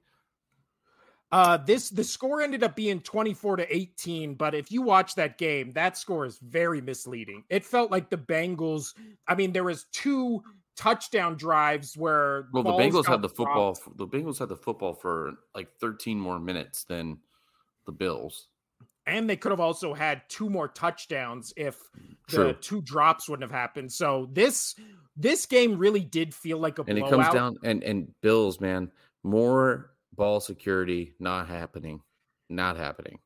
Uh 1.31 1.57
this 1.57 1.89
the 1.89 2.03
score 2.03 2.41
ended 2.41 2.63
up 2.63 2.75
being 2.75 3.01
24 3.01 3.57
to 3.57 3.75
18, 3.75 4.35
but 4.35 4.55
if 4.55 4.71
you 4.71 4.81
watch 4.81 5.15
that 5.15 5.37
game, 5.37 5.71
that 5.73 5.97
score 5.97 6.25
is 6.25 6.39
very 6.39 6.81
misleading. 6.81 7.43
It 7.49 7.65
felt 7.65 7.91
like 7.91 8.09
the 8.09 8.17
Bengals, 8.17 8.93
I 9.27 9.35
mean 9.35 9.51
there 9.51 9.63
was 9.63 9.85
two 9.91 10.43
touchdown 10.77 11.35
drives 11.35 11.97
where 11.97 12.47
Well, 12.53 12.63
the 12.63 12.71
Bengals 12.71 13.05
had 13.05 13.21
the 13.21 13.29
football 13.29 13.73
dropped. 13.73 13.97
the 13.97 14.07
Bengals 14.07 14.39
had 14.39 14.49
the 14.49 14.55
football 14.55 14.93
for 14.93 15.33
like 15.53 15.69
13 15.79 16.19
more 16.19 16.39
minutes 16.39 16.83
than 16.85 17.17
the 17.85 17.91
Bills. 17.91 18.47
And 19.05 19.29
they 19.29 19.37
could 19.37 19.51
have 19.51 19.59
also 19.61 19.93
had 19.93 20.21
two 20.27 20.49
more 20.49 20.67
touchdowns 20.67 21.53
if 21.55 21.77
True. 22.27 22.47
the 22.47 22.53
two 22.53 22.81
drops 22.81 23.29
wouldn't 23.29 23.49
have 23.49 23.57
happened. 23.57 23.91
So 23.91 24.29
this 24.31 24.75
this 25.15 25.45
game 25.45 25.77
really 25.77 26.01
did 26.03 26.33
feel 26.33 26.59
like 26.59 26.77
a 26.77 26.83
and 26.87 26.99
blowout. 26.99 27.13
it 27.13 27.23
comes 27.23 27.33
down 27.33 27.57
and 27.63 27.83
and 27.83 28.13
Bills, 28.21 28.59
man, 28.59 28.91
more 29.23 29.91
ball 30.13 30.39
security 30.39 31.13
not 31.19 31.47
happening, 31.47 32.01
not 32.49 32.75
happening. 32.77 33.19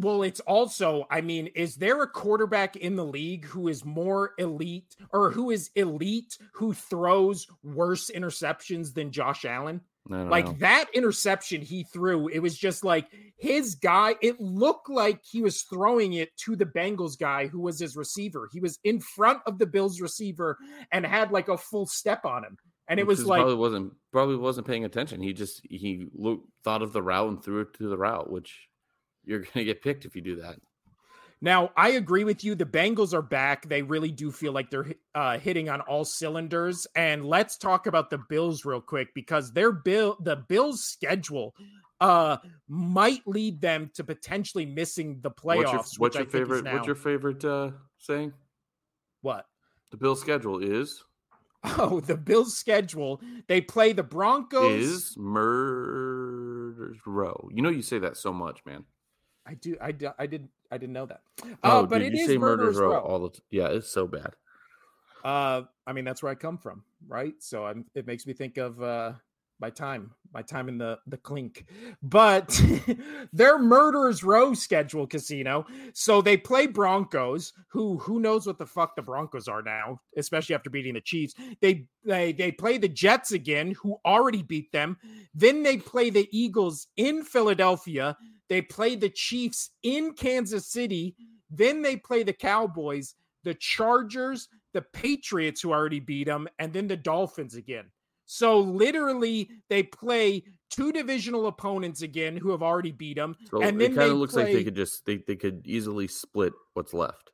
Well, 0.00 0.22
it's 0.22 0.40
also, 0.40 1.06
I 1.10 1.20
mean, 1.20 1.48
is 1.48 1.76
there 1.76 2.02
a 2.02 2.08
quarterback 2.08 2.76
in 2.76 2.96
the 2.96 3.04
league 3.04 3.44
who 3.44 3.68
is 3.68 3.84
more 3.84 4.32
elite 4.38 4.96
or 5.10 5.30
who 5.30 5.50
is 5.50 5.70
elite 5.74 6.38
who 6.52 6.72
throws 6.72 7.46
worse 7.62 8.10
interceptions 8.14 8.94
than 8.94 9.10
Josh 9.10 9.44
Allen? 9.44 9.80
Like 10.08 10.46
know. 10.46 10.56
that 10.60 10.86
interception 10.94 11.60
he 11.60 11.84
threw, 11.84 12.28
it 12.28 12.40
was 12.40 12.56
just 12.56 12.82
like 12.82 13.06
his 13.36 13.76
guy. 13.76 14.16
It 14.20 14.40
looked 14.40 14.88
like 14.88 15.20
he 15.22 15.42
was 15.42 15.62
throwing 15.62 16.14
it 16.14 16.36
to 16.38 16.56
the 16.56 16.64
Bengals 16.66 17.18
guy 17.18 17.46
who 17.46 17.60
was 17.60 17.78
his 17.78 17.96
receiver. 17.96 18.48
He 18.50 18.60
was 18.60 18.78
in 18.82 19.00
front 19.00 19.40
of 19.46 19.58
the 19.58 19.66
Bills 19.66 20.00
receiver 20.00 20.58
and 20.90 21.06
had 21.06 21.30
like 21.30 21.48
a 21.48 21.58
full 21.58 21.86
step 21.86 22.24
on 22.24 22.44
him. 22.44 22.56
And 22.88 22.98
it 22.98 23.06
was 23.06 23.24
like, 23.24 23.38
probably 23.38 23.54
wasn't 23.54 23.92
probably 24.10 24.36
wasn't 24.36 24.66
paying 24.66 24.84
attention. 24.84 25.22
He 25.22 25.32
just 25.32 25.60
he 25.62 26.06
looked 26.12 26.48
thought 26.64 26.82
of 26.82 26.92
the 26.92 27.02
route 27.02 27.28
and 27.28 27.44
threw 27.44 27.60
it 27.60 27.74
to 27.74 27.88
the 27.88 27.98
route, 27.98 28.32
which 28.32 28.66
you're 29.24 29.40
gonna 29.40 29.64
get 29.64 29.82
picked 29.82 30.04
if 30.04 30.14
you 30.16 30.22
do 30.22 30.36
that. 30.36 30.56
Now, 31.42 31.70
I 31.74 31.92
agree 31.92 32.24
with 32.24 32.44
you. 32.44 32.54
The 32.54 32.66
Bengals 32.66 33.14
are 33.14 33.22
back. 33.22 33.66
They 33.66 33.80
really 33.80 34.10
do 34.10 34.30
feel 34.30 34.52
like 34.52 34.68
they're 34.70 34.92
uh, 35.14 35.38
hitting 35.38 35.70
on 35.70 35.80
all 35.82 36.04
cylinders. 36.04 36.86
And 36.94 37.24
let's 37.24 37.56
talk 37.56 37.86
about 37.86 38.10
the 38.10 38.18
Bills 38.28 38.66
real 38.66 38.80
quick 38.82 39.14
because 39.14 39.50
their 39.50 39.72
bill, 39.72 40.18
the 40.20 40.36
Bills' 40.36 40.84
schedule, 40.84 41.54
uh, 42.02 42.36
might 42.68 43.26
lead 43.26 43.58
them 43.62 43.90
to 43.94 44.04
potentially 44.04 44.66
missing 44.66 45.18
the 45.22 45.30
playoffs. 45.30 45.56
What's 45.56 45.72
your, 45.72 45.82
what's 46.00 46.16
your 46.16 46.26
favorite? 46.26 46.64
now- 46.64 46.74
What's 46.74 46.86
your 46.86 46.96
favorite 46.96 47.42
uh, 47.44 47.70
saying? 47.98 48.34
what? 49.22 49.46
The 49.90 49.96
Bill 49.96 50.16
schedule 50.16 50.58
is 50.62 51.02
Oh, 51.64 52.00
the 52.00 52.16
Bills' 52.16 52.56
schedule. 52.56 53.20
They 53.48 53.60
play 53.60 53.92
the 53.92 54.02
Broncos. 54.02 54.82
is 54.82 55.14
murder 55.16 56.94
row. 57.06 57.48
You 57.52 57.62
know 57.62 57.68
you 57.70 57.82
say 57.82 57.98
that 57.98 58.16
so 58.16 58.32
much, 58.32 58.60
man. 58.66 58.84
I 59.50 59.54
do. 59.54 59.76
I, 59.80 59.90
do, 59.92 60.10
I 60.18 60.26
did. 60.26 60.48
I 60.70 60.78
didn't 60.78 60.92
know 60.92 61.06
that. 61.06 61.22
Oh, 61.64 61.80
Uh, 61.80 61.82
but 61.86 61.98
dude, 61.98 62.12
it 62.12 62.16
you 62.18 62.20
is 62.22 62.26
say 62.28 62.38
Murderers 62.38 62.76
murder's 62.76 62.78
row 62.78 62.90
Row. 62.92 63.00
all 63.00 63.18
the 63.18 63.30
t- 63.30 63.42
yeah. 63.50 63.66
It's 63.68 63.88
so 63.88 64.06
bad. 64.06 64.34
Uh, 65.24 65.62
I 65.86 65.92
mean, 65.92 66.04
that's 66.04 66.22
where 66.22 66.30
I 66.30 66.36
come 66.36 66.56
from, 66.56 66.84
right? 67.08 67.34
So 67.40 67.66
I'm, 67.66 67.84
it 67.94 68.06
makes 68.06 68.26
me 68.26 68.32
think 68.32 68.56
of 68.58 68.80
uh, 68.80 69.12
my 69.60 69.70
time, 69.70 70.12
my 70.32 70.42
time 70.42 70.68
in 70.68 70.78
the 70.78 70.98
the 71.06 71.16
clink. 71.16 71.66
But 72.02 72.60
their 73.32 73.58
murderers 73.58 74.22
row 74.22 74.54
schedule 74.54 75.06
casino. 75.06 75.66
So 75.92 76.22
they 76.22 76.36
play 76.36 76.66
Broncos, 76.66 77.52
who 77.68 77.98
who 77.98 78.20
knows 78.20 78.46
what 78.46 78.58
the 78.58 78.66
fuck 78.66 78.96
the 78.96 79.02
Broncos 79.02 79.48
are 79.48 79.62
now, 79.62 80.00
especially 80.16 80.54
after 80.54 80.70
beating 80.70 80.94
the 80.94 81.00
Chiefs. 81.00 81.34
They 81.60 81.86
they 82.04 82.32
they 82.32 82.52
play 82.52 82.78
the 82.78 82.88
Jets 82.88 83.32
again, 83.32 83.74
who 83.82 83.98
already 84.04 84.42
beat 84.42 84.72
them. 84.72 84.96
Then 85.34 85.62
they 85.62 85.76
play 85.76 86.10
the 86.10 86.28
Eagles 86.32 86.86
in 86.96 87.22
Philadelphia. 87.22 88.16
They 88.48 88.62
play 88.62 88.96
the 88.96 89.10
Chiefs 89.10 89.70
in 89.82 90.14
Kansas 90.14 90.66
City. 90.66 91.14
Then 91.50 91.82
they 91.82 91.96
play 91.96 92.22
the 92.22 92.32
Cowboys, 92.32 93.14
the 93.44 93.54
Chargers, 93.54 94.48
the 94.72 94.82
Patriots, 94.82 95.60
who 95.60 95.72
already 95.72 96.00
beat 96.00 96.24
them, 96.24 96.48
and 96.58 96.72
then 96.72 96.86
the 96.86 96.96
Dolphins 96.96 97.54
again. 97.54 97.86
So 98.32 98.60
literally, 98.60 99.50
they 99.68 99.82
play 99.82 100.44
two 100.70 100.92
divisional 100.92 101.48
opponents 101.48 102.02
again 102.02 102.36
who 102.36 102.52
have 102.52 102.62
already 102.62 102.92
beat 102.92 103.16
them. 103.16 103.34
So 103.50 103.60
And 103.60 103.82
it 103.82 103.92
kind 103.96 104.12
of 104.12 104.18
looks 104.18 104.36
like 104.36 104.46
they 104.46 104.62
could 104.62 104.76
just 104.76 105.04
they, 105.04 105.16
they 105.26 105.34
could 105.34 105.66
easily 105.66 106.06
split 106.06 106.52
what's 106.74 106.94
left. 106.94 107.32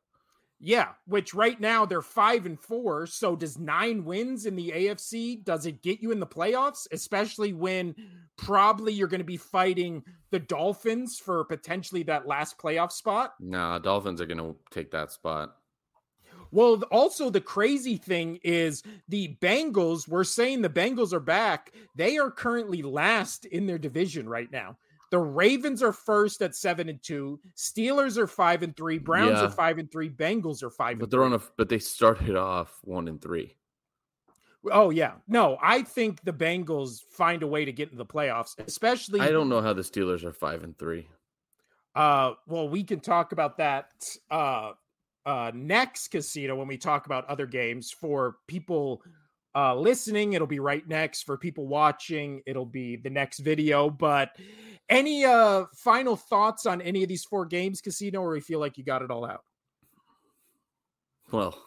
Yeah, 0.58 0.92
which 1.06 1.34
right 1.34 1.60
now 1.60 1.84
they're 1.84 2.00
five 2.00 2.46
and 2.46 2.58
four. 2.58 3.06
So 3.06 3.36
does 3.36 3.58
nine 3.58 4.06
wins 4.06 4.46
in 4.46 4.56
the 4.56 4.70
AFC 4.74 5.44
does 5.44 5.66
it 5.66 5.82
get 5.82 6.00
you 6.00 6.12
in 6.12 6.18
the 6.18 6.26
playoffs? 6.26 6.86
Especially 6.90 7.52
when 7.52 7.94
probably 8.38 8.94
you're 8.94 9.06
going 9.06 9.20
to 9.20 9.24
be 9.24 9.36
fighting 9.36 10.02
the 10.30 10.38
Dolphins 10.38 11.18
for 11.18 11.44
potentially 11.44 12.04
that 12.04 12.26
last 12.26 12.56
playoff 12.56 12.90
spot. 12.90 13.34
Nah, 13.38 13.78
Dolphins 13.80 14.22
are 14.22 14.26
gonna 14.26 14.54
take 14.70 14.92
that 14.92 15.12
spot. 15.12 15.56
Well, 16.50 16.82
also 16.90 17.30
the 17.30 17.40
crazy 17.40 17.96
thing 17.96 18.38
is 18.42 18.82
the 19.08 19.36
Bengals, 19.40 20.08
we're 20.08 20.24
saying 20.24 20.62
the 20.62 20.68
Bengals 20.68 21.12
are 21.12 21.20
back. 21.20 21.72
They 21.94 22.18
are 22.18 22.30
currently 22.30 22.82
last 22.82 23.44
in 23.46 23.66
their 23.66 23.78
division 23.78 24.28
right 24.28 24.50
now. 24.50 24.76
The 25.10 25.18
Ravens 25.18 25.82
are 25.82 25.92
first 25.92 26.42
at 26.42 26.54
seven 26.56 26.88
and 26.88 27.00
two. 27.02 27.38
Steelers 27.56 28.16
are 28.18 28.26
five 28.26 28.62
and 28.62 28.76
three. 28.76 28.98
Browns 28.98 29.38
Yeah. 29.38 29.44
are 29.44 29.50
five 29.50 29.78
and 29.78 29.90
three. 29.90 30.10
Bengals 30.10 30.62
are 30.62 30.70
five. 30.70 30.98
But 30.98 31.04
and 31.04 31.12
they're 31.12 31.20
three. 31.20 31.26
on 31.26 31.32
a 31.34 31.42
but 31.56 31.68
they 31.68 31.78
started 31.78 32.34
off 32.36 32.78
one 32.82 33.06
and 33.06 33.22
three. 33.22 33.54
Oh 34.72 34.90
yeah, 34.90 35.12
no, 35.28 35.58
I 35.62 35.82
think 35.82 36.24
the 36.24 36.32
Bengals 36.32 37.02
find 37.12 37.44
a 37.44 37.46
way 37.46 37.64
to 37.64 37.70
get 37.72 37.86
into 37.92 37.98
the 37.98 38.04
playoffs, 38.06 38.58
especially. 38.66 39.20
I 39.20 39.30
don't 39.30 39.48
know 39.48 39.60
how 39.62 39.72
the 39.72 39.82
Steelers 39.82 40.24
are 40.24 40.32
five 40.32 40.64
and 40.64 40.76
three. 40.76 41.08
Uh, 41.94 42.34
well, 42.48 42.68
we 42.68 42.82
can 42.82 42.98
talk 42.98 43.30
about 43.30 43.58
that 43.58 43.92
uh, 44.28 44.72
uh, 45.26 45.50
next 45.52 46.08
casino 46.08 46.54
when 46.54 46.68
we 46.68 46.78
talk 46.78 47.06
about 47.06 47.26
other 47.26 47.46
games. 47.46 47.90
For 47.90 48.36
people 48.46 49.02
uh, 49.54 49.74
listening, 49.74 50.34
it'll 50.34 50.46
be 50.46 50.60
right 50.60 50.86
next. 50.86 51.24
For 51.24 51.36
people 51.36 51.66
watching, 51.66 52.42
it'll 52.46 52.64
be 52.64 52.96
the 52.96 53.10
next 53.10 53.40
video. 53.40 53.90
But 53.90 54.30
any 54.88 55.24
uh 55.24 55.64
final 55.74 56.14
thoughts 56.14 56.64
on 56.64 56.80
any 56.80 57.02
of 57.02 57.08
these 57.08 57.24
four 57.24 57.44
games, 57.44 57.80
casino, 57.80 58.20
or 58.20 58.36
you 58.36 58.42
feel 58.42 58.60
like 58.60 58.78
you 58.78 58.84
got 58.84 59.02
it 59.02 59.10
all 59.10 59.26
out? 59.26 59.42
Well, 61.32 61.58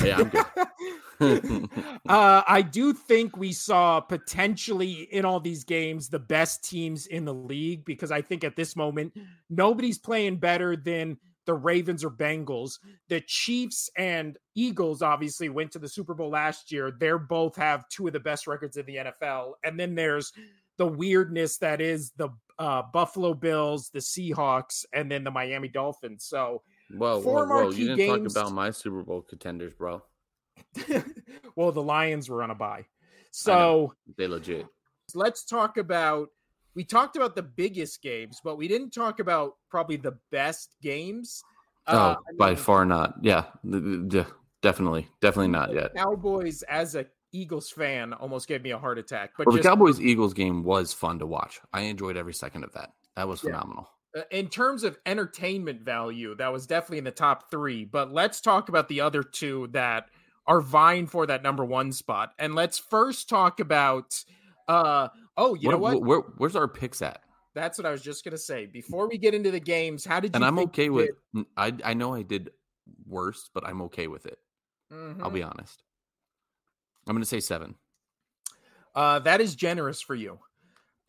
yeah, 0.00 0.18
I'm 0.18 0.28
good. 0.28 1.68
uh, 2.08 2.42
I 2.46 2.62
do 2.62 2.92
think 2.92 3.36
we 3.36 3.52
saw 3.52 4.00
potentially 4.00 5.08
in 5.10 5.24
all 5.24 5.40
these 5.40 5.64
games 5.64 6.08
the 6.08 6.18
best 6.20 6.64
teams 6.64 7.06
in 7.06 7.24
the 7.24 7.34
league 7.34 7.84
because 7.84 8.12
I 8.12 8.22
think 8.22 8.44
at 8.44 8.56
this 8.56 8.76
moment 8.76 9.12
nobody's 9.50 9.98
playing 9.98 10.36
better 10.36 10.76
than 10.76 11.18
the 11.46 11.54
Ravens 11.54 12.04
or 12.04 12.10
Bengals. 12.10 12.78
The 13.08 13.20
Chiefs 13.20 13.90
and 13.96 14.36
Eagles 14.54 15.02
obviously 15.02 15.48
went 15.48 15.72
to 15.72 15.78
the 15.78 15.88
Super 15.88 16.14
Bowl 16.14 16.30
last 16.30 16.70
year. 16.72 16.92
They're 16.98 17.18
both 17.18 17.56
have 17.56 17.88
two 17.88 18.06
of 18.06 18.12
the 18.12 18.20
best 18.20 18.46
records 18.46 18.76
in 18.76 18.86
the 18.86 18.96
NFL. 18.96 19.52
And 19.64 19.78
then 19.78 19.94
there's 19.94 20.32
the 20.78 20.86
weirdness 20.86 21.58
that 21.58 21.80
is 21.80 22.12
the 22.16 22.28
uh, 22.58 22.82
Buffalo 22.92 23.34
Bills, 23.34 23.90
the 23.92 23.98
Seahawks, 23.98 24.84
and 24.92 25.10
then 25.10 25.24
the 25.24 25.30
Miami 25.30 25.68
Dolphins. 25.68 26.24
So, 26.24 26.62
Whoa, 26.94 27.20
whoa, 27.20 27.46
whoa! 27.46 27.70
You 27.70 27.88
didn't 27.88 27.96
games- 27.96 28.34
talk 28.34 28.42
about 28.44 28.54
my 28.54 28.70
Super 28.70 29.02
Bowl 29.02 29.22
contenders, 29.22 29.72
bro. 29.72 30.02
well, 31.56 31.72
the 31.72 31.82
Lions 31.82 32.28
were 32.28 32.42
on 32.42 32.50
a 32.50 32.54
bye. 32.54 32.84
So, 33.30 33.94
They 34.18 34.26
legit. 34.26 34.66
let's 35.14 35.44
talk 35.44 35.78
about 35.78 36.28
we 36.74 36.84
talked 36.84 37.16
about 37.16 37.34
the 37.36 37.42
biggest 37.42 38.02
games, 38.02 38.40
but 38.42 38.56
we 38.56 38.68
didn't 38.68 38.90
talk 38.90 39.20
about 39.20 39.56
probably 39.70 39.96
the 39.96 40.16
best 40.30 40.76
games. 40.82 41.42
Oh, 41.86 41.96
Uh, 41.98 42.14
I 42.16 42.32
by 42.38 42.46
mean, 42.50 42.56
far 42.56 42.84
not. 42.84 43.14
Yeah, 43.22 43.44
definitely, 44.60 45.08
definitely 45.20 45.48
not 45.48 45.72
yet. 45.74 45.94
Cowboys, 45.94 46.62
as 46.62 46.94
a 46.94 47.06
Eagles 47.32 47.70
fan, 47.70 48.12
almost 48.12 48.46
gave 48.46 48.62
me 48.62 48.70
a 48.70 48.78
heart 48.78 48.98
attack. 48.98 49.32
But 49.38 49.46
Well, 49.46 49.56
the 49.56 49.62
Cowboys 49.62 50.00
Eagles 50.00 50.34
game 50.34 50.64
was 50.64 50.92
fun 50.92 51.18
to 51.18 51.26
watch. 51.26 51.60
I 51.72 51.82
enjoyed 51.82 52.16
every 52.16 52.34
second 52.34 52.64
of 52.64 52.72
that. 52.74 52.92
That 53.16 53.26
was 53.28 53.40
phenomenal. 53.40 53.88
uh, 54.16 54.22
in 54.30 54.48
terms 54.48 54.84
of 54.84 54.98
entertainment 55.06 55.80
value, 55.82 56.34
that 56.36 56.52
was 56.52 56.66
definitely 56.66 56.98
in 56.98 57.04
the 57.04 57.10
top 57.10 57.50
three. 57.50 57.84
But 57.84 58.12
let's 58.12 58.40
talk 58.40 58.68
about 58.68 58.88
the 58.88 59.00
other 59.00 59.22
two 59.22 59.68
that 59.72 60.06
are 60.46 60.60
vying 60.60 61.06
for 61.06 61.26
that 61.26 61.42
number 61.42 61.64
one 61.64 61.92
spot. 61.92 62.32
And 62.38 62.54
let's 62.54 62.78
first 62.78 63.28
talk 63.28 63.60
about. 63.60 64.22
uh 64.68 65.08
Oh, 65.36 65.54
you 65.54 65.68
What- 65.68 65.72
know 65.72 65.78
what? 65.78 66.02
Where, 66.02 66.18
where's 66.38 66.56
our 66.56 66.68
picks 66.68 67.02
at? 67.02 67.22
That's 67.54 67.76
what 67.78 67.86
I 67.86 67.90
was 67.90 68.02
just 68.02 68.24
gonna 68.24 68.38
say. 68.38 68.64
Before 68.66 69.08
we 69.08 69.18
get 69.18 69.34
into 69.34 69.50
the 69.50 69.60
games, 69.60 70.04
how 70.06 70.20
did 70.20 70.32
you? 70.32 70.36
And 70.36 70.44
I'm 70.44 70.58
okay 70.60 70.88
with. 70.88 71.10
did? 71.34 71.46
I 71.56 71.72
I 71.84 71.94
know 71.94 72.14
I 72.14 72.22
did 72.22 72.50
worse, 73.06 73.50
but 73.52 73.66
I'm 73.66 73.82
okay 73.82 74.06
with 74.08 74.24
it. 74.26 74.38
I'll 74.90 74.96
Mhm. 74.96 75.34
be 75.34 75.42
honest. 75.42 75.82
I'm 77.06 77.14
gonna 77.14 77.24
say 77.26 77.40
seven. 77.40 77.74
Uh, 78.94 79.18
that 79.20 79.40
is 79.42 79.54
generous 79.54 80.00
for 80.00 80.14
you. 80.14 80.38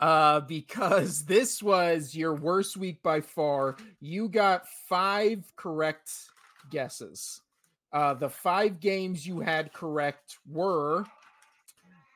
Uh, 0.02 0.42
because 0.42 1.24
this 1.26 1.64
was 1.64 2.14
your 2.14 2.34
worst 2.36 2.76
week 2.76 3.02
by 3.04 3.22
far. 3.22 3.78
You 4.02 4.28
got 4.28 4.68
five 4.90 5.46
correct 5.56 6.12
guesses. 6.70 7.42
Uh, 7.94 8.14
the 8.16 8.30
five 8.30 8.80
games 8.82 9.26
you 9.26 9.40
had 9.40 9.72
correct 9.72 10.40
were 10.50 11.06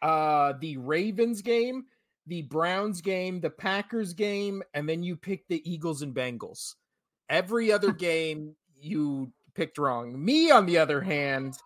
uh, 0.02 0.54
the 0.60 0.78
Ravens 0.78 1.41
game, 1.41 1.86
the 2.28 2.44
Browns 2.44 3.02
game, 3.02 3.40
the 3.40 3.50
Packers 3.50 4.13
game, 4.13 4.62
and 4.73 4.88
then 4.88 5.02
you 5.04 5.15
picked 5.15 5.50
the 5.50 5.69
Eagles 5.69 6.02
and 6.02 6.13
Bengals. 6.13 6.75
Every 7.30 7.71
other 7.71 7.92
game 7.94 8.56
you 8.80 9.32
picked 9.56 9.78
wrong. 9.78 10.23
Me, 10.23 10.52
on 10.52 10.65
the 10.65 10.78
other 10.78 11.02
hand, 11.02 11.58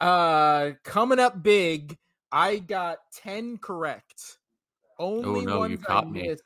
uh, 0.00 0.70
coming 0.84 1.18
up 1.18 1.42
big, 1.42 1.96
I 2.32 2.58
got 2.58 2.98
10 3.14 3.58
correct. 3.58 4.38
Only 4.98 5.40
Oh, 5.42 5.44
no, 5.44 5.58
ones 5.60 5.80
I 5.88 6.04
me. 6.04 6.22
missed. 6.28 6.42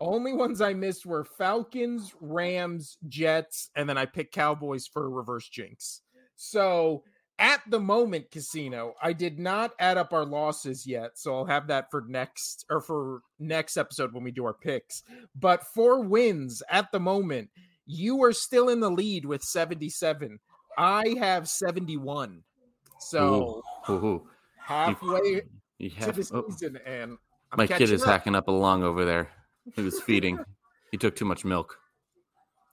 Only 0.00 0.32
ones 0.32 0.60
I 0.60 0.72
missed 0.74 1.06
were 1.06 1.24
Falcons, 1.24 2.12
Rams, 2.20 2.96
Jets, 3.08 3.70
and 3.76 3.88
then 3.88 3.96
I 3.96 4.06
picked 4.06 4.34
Cowboys 4.34 4.86
for 4.86 5.04
a 5.04 5.08
reverse 5.08 5.48
jinx. 5.48 6.02
So 6.34 7.04
at 7.42 7.60
the 7.68 7.80
moment, 7.80 8.30
Casino, 8.30 8.94
I 9.02 9.12
did 9.12 9.40
not 9.40 9.72
add 9.80 9.98
up 9.98 10.12
our 10.12 10.24
losses 10.24 10.86
yet, 10.86 11.18
so 11.18 11.34
I'll 11.34 11.44
have 11.44 11.66
that 11.66 11.90
for 11.90 12.04
next 12.06 12.64
or 12.70 12.80
for 12.80 13.22
next 13.40 13.76
episode 13.76 14.12
when 14.14 14.22
we 14.22 14.30
do 14.30 14.44
our 14.46 14.54
picks. 14.54 15.02
But 15.34 15.64
for 15.74 16.00
wins 16.02 16.62
at 16.70 16.92
the 16.92 17.00
moment, 17.00 17.50
you 17.84 18.22
are 18.22 18.32
still 18.32 18.68
in 18.68 18.78
the 18.78 18.90
lead 18.90 19.24
with 19.26 19.42
77. 19.42 20.38
I 20.78 21.16
have 21.18 21.48
71. 21.48 22.44
So 23.00 23.62
Ooh, 23.88 23.92
ooh, 23.92 24.06
ooh. 24.06 24.28
Halfway 24.56 25.18
You 25.28 25.42
You 25.78 25.90
to 25.90 25.96
have, 25.96 26.14
the 26.16 26.30
oh, 26.32 26.44
season, 26.48 26.78
and 26.86 27.18
I'm 27.50 27.56
my 27.58 27.66
kid 27.66 27.90
is 27.90 28.02
up. 28.02 28.08
hacking 28.08 28.36
up 28.36 28.46
a 28.46 28.52
lung 28.52 28.84
over 28.84 29.04
there. 29.04 29.28
He 29.74 29.82
was 29.82 30.00
feeding. 30.06 30.38
he 30.92 30.96
took 30.96 31.16
too 31.16 31.24
much 31.24 31.44
milk. 31.44 31.76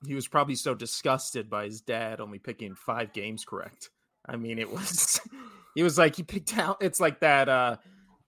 He 0.05 0.13
was 0.13 0.27
probably 0.27 0.53
so 0.55 0.75
disgusted 0.75 1.49
by 1.49 1.65
his 1.65 1.81
dad 1.81 2.21
only 2.21 2.37
picking 2.37 2.75
five 2.75 3.13
games 3.13 3.43
correct. 3.43 3.89
I 4.25 4.35
mean, 4.35 4.59
it 4.59 4.71
was. 4.71 5.19
He 5.75 5.83
was 5.83 5.99
like 5.99 6.15
he 6.15 6.23
picked 6.23 6.57
out. 6.57 6.77
It's 6.81 6.99
like 6.99 7.19
that. 7.21 7.47
uh 7.47 7.77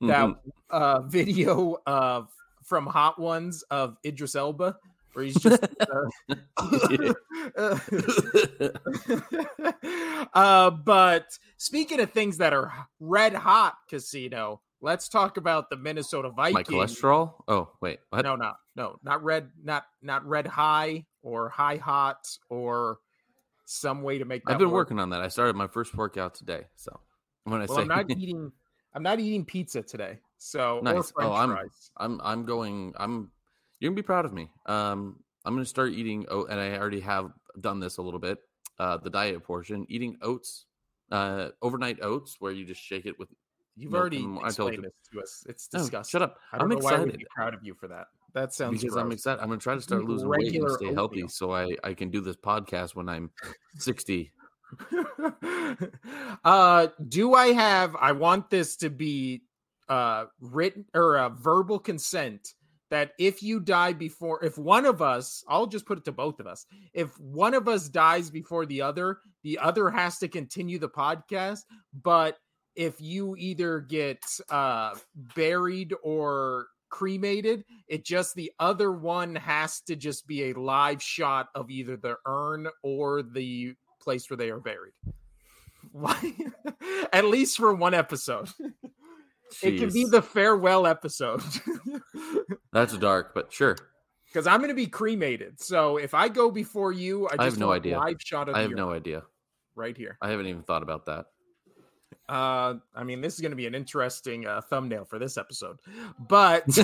that 0.02 0.26
Mhm. 0.30 0.36
uh 0.70 1.02
video 1.02 1.78
of 1.88 2.30
from 2.64 2.86
Hot 2.86 3.20
Ones 3.20 3.64
of 3.64 3.98
Idris 4.06 4.36
Elba, 4.36 4.78
where 5.14 5.26
he's 5.26 5.36
just. 5.36 5.62
uh, 5.82 6.08
uh, 10.34 10.70
but 10.86 11.38
speaking 11.58 12.00
of 12.00 12.12
things 12.12 12.38
that 12.38 12.54
are 12.54 12.72
red 13.00 13.34
hot, 13.34 13.76
casino. 13.90 14.62
Let's 14.84 15.10
talk 15.10 15.38
about 15.38 15.70
the 15.70 15.78
Minnesota 15.78 16.30
vikings 16.30 16.70
my 16.70 16.86
cholesterol. 16.86 17.34
Oh 17.48 17.70
wait, 17.82 18.00
what? 18.10 18.24
No, 18.24 18.36
no, 18.36 18.54
no, 18.76 18.98
not 19.04 19.24
red, 19.24 19.50
not 19.64 19.84
not 20.02 20.26
red 20.26 20.48
high 20.48 21.06
or 21.22 21.50
high 21.50 21.78
hot 21.78 22.28
or 22.50 22.98
some 23.72 24.02
way 24.04 24.18
to 24.18 24.26
make. 24.26 24.44
That 24.46 24.54
I've 24.54 24.60
been 24.60 24.70
work. 24.70 24.88
working 24.88 25.00
on 25.00 25.10
that. 25.12 25.22
I 25.22 25.28
started 25.30 25.56
my 25.56 25.68
first 25.68 25.96
workout 25.96 26.36
today. 26.36 26.66
So 26.76 27.00
when 27.46 27.62
I 27.62 27.66
Well, 27.66 27.78
say 27.78 27.82
I'm 27.84 27.88
not 27.88 28.10
eating. 28.18 28.52
I'm 28.94 29.04
not 29.04 29.20
eating 29.20 29.46
pizza 29.46 29.82
today. 29.82 30.20
So 30.38 30.82
Nice. 30.84 31.14
Oh, 31.18 31.32
I'm- 31.32 31.50
fries. 31.52 31.92
I'm 31.98 32.20
I'm 32.24 32.46
going. 32.46 32.94
I'm 32.98 33.32
you're 33.80 33.90
gonna 33.90 33.96
be 33.96 34.02
proud 34.04 34.26
of 34.26 34.34
me. 34.34 34.50
Um, 34.66 35.24
I'm 35.46 35.54
gonna 35.56 35.66
start 35.66 35.94
eating 35.94 36.26
oat, 36.30 36.50
and 36.50 36.60
I 36.60 36.78
already 36.78 37.00
have 37.00 37.32
done 37.60 37.80
this 37.80 37.98
a 37.98 38.02
little 38.02 38.20
bit. 38.20 38.40
Uh, 38.78 38.98
the 38.98 39.10
diet 39.10 39.44
portion, 39.44 39.86
eating 39.90 40.18
oats, 40.22 40.66
uh, 41.12 41.50
overnight 41.62 42.00
oats, 42.02 42.38
where 42.40 42.52
you 42.52 42.66
just 42.66 42.82
shake 42.82 43.06
it 43.06 43.18
with. 43.18 43.30
You've 43.78 43.94
already 43.96 44.28
explained 44.44 44.78
you. 44.78 44.82
this 44.82 44.94
to 45.14 45.22
us. 45.22 45.46
It's 45.48 45.92
No, 45.94 46.04
shut 46.04 46.22
up! 46.22 46.38
I 46.52 46.58
don't 46.58 46.72
I'm 46.72 46.78
know 46.78 46.84
why 46.84 46.92
I 46.96 47.00
would 47.00 47.08
excited 47.10 47.20
be 47.20 47.26
proud 47.34 47.54
of 47.54 47.64
you 47.64 47.74
for 47.74 47.88
that. 47.88 48.08
That 48.34 48.54
sounds 48.54 48.82
because 48.82 48.96
I'm 48.96 49.12
excited. 49.12 49.42
I'm 49.42 49.50
gonna 49.50 49.60
try 49.60 49.76
to 49.76 49.82
start 49.82 50.06
losing 50.06 50.30
weight 50.30 50.56
and 50.56 50.72
stay 50.72 50.94
healthy, 50.94 51.28
so 51.28 51.52
I 51.52 51.76
I 51.84 51.94
can 51.94 52.10
do 52.10 52.22
this 52.22 52.38
podcast 52.38 52.96
when 52.96 53.10
I'm 53.10 53.32
60. 53.78 54.32
uh 56.46 56.88
do 57.10 57.34
i 57.34 57.48
have 57.48 57.94
i 58.00 58.14
want 58.14 58.50
this 58.50 58.78
to 58.78 58.90
be 58.90 59.42
uh 59.90 60.26
written 60.40 60.86
or 60.94 61.18
a 61.18 61.30
verbal 61.30 61.78
consent 61.78 62.54
that 62.90 63.12
if 63.20 63.44
you 63.44 63.60
die 63.60 63.92
before 63.92 64.44
if 64.46 64.58
one 64.58 64.86
of 64.86 65.02
us 65.02 65.44
i'll 65.50 65.68
just 65.68 65.86
put 65.86 65.98
it 65.98 66.06
to 66.06 66.12
both 66.14 66.40
of 66.40 66.48
us 66.48 66.66
if 66.94 67.20
one 67.20 67.54
of 67.54 67.68
us 67.68 67.90
dies 67.90 68.30
before 68.30 68.66
the 68.66 68.82
other 68.82 69.20
the 69.44 69.60
other 69.60 69.90
has 69.90 70.18
to 70.18 70.30
continue 70.30 70.80
the 70.80 70.88
podcast 70.88 71.60
but 72.02 72.38
if 72.76 73.02
you 73.02 73.36
either 73.38 73.82
get 73.82 74.24
uh 74.50 74.96
buried 75.36 75.94
or 76.02 76.68
cremated 76.92 77.64
it 77.88 78.06
just 78.06 78.36
the 78.36 78.52
other 78.60 78.92
one 78.92 79.34
has 79.36 79.80
to 79.82 79.96
just 79.96 80.28
be 80.28 80.52
a 80.52 80.54
live 80.54 81.02
shot 81.02 81.48
of 81.56 81.72
either 81.72 81.98
the 81.98 82.16
urn 82.28 82.68
or 82.84 83.24
the 83.24 83.74
place 84.00 84.30
where 84.30 84.38
they 84.38 84.52
are 84.52 84.60
buried 84.60 84.94
why 85.94 86.34
at 87.14 87.26
least 87.26 87.58
for 87.58 87.74
one 87.74 87.94
episode 87.94 88.50
it 89.64 89.80
can 89.80 89.92
be 89.92 90.06
the 90.06 90.22
farewell 90.22 90.86
episode 90.86 91.42
That's 92.74 92.98
dark, 92.98 93.34
but 93.34 93.52
sure. 93.52 93.76
because 94.28 94.46
i'm 94.48 94.60
going 94.60 94.70
to 94.70 94.76
be 94.76 94.88
cremated 94.88 95.60
so 95.62 95.98
if 95.98 96.14
i 96.14 96.28
go 96.28 96.52
before 96.52 96.92
you 96.92 97.26
i 97.28 97.32
just 97.32 97.40
I 97.40 97.46
have 97.46 97.58
no 97.58 97.72
idea. 97.72 97.98
live 97.98 98.18
shot 98.20 98.50
of 98.50 98.56
I 98.56 98.62
have 98.62 98.72
no 98.72 98.92
idea. 98.92 99.24
right 99.76 99.96
here 99.96 100.18
I 100.22 100.30
haven't 100.30 100.48
even 100.48 100.64
thought 100.64 100.84
about 100.84 101.06
that. 101.08 101.26
Uh 102.30 102.76
i 102.96 103.04
mean 103.04 103.22
this 103.22 103.36
is 103.36 103.42
going 103.42 103.52
to 103.52 103.56
be 103.56 103.68
an 103.68 103.76
interesting 103.76 104.46
uh, 104.46 104.62
thumbnail 104.62 105.06
for 105.06 105.20
this 105.20 105.38
episode 105.38 105.78
but 106.28 106.66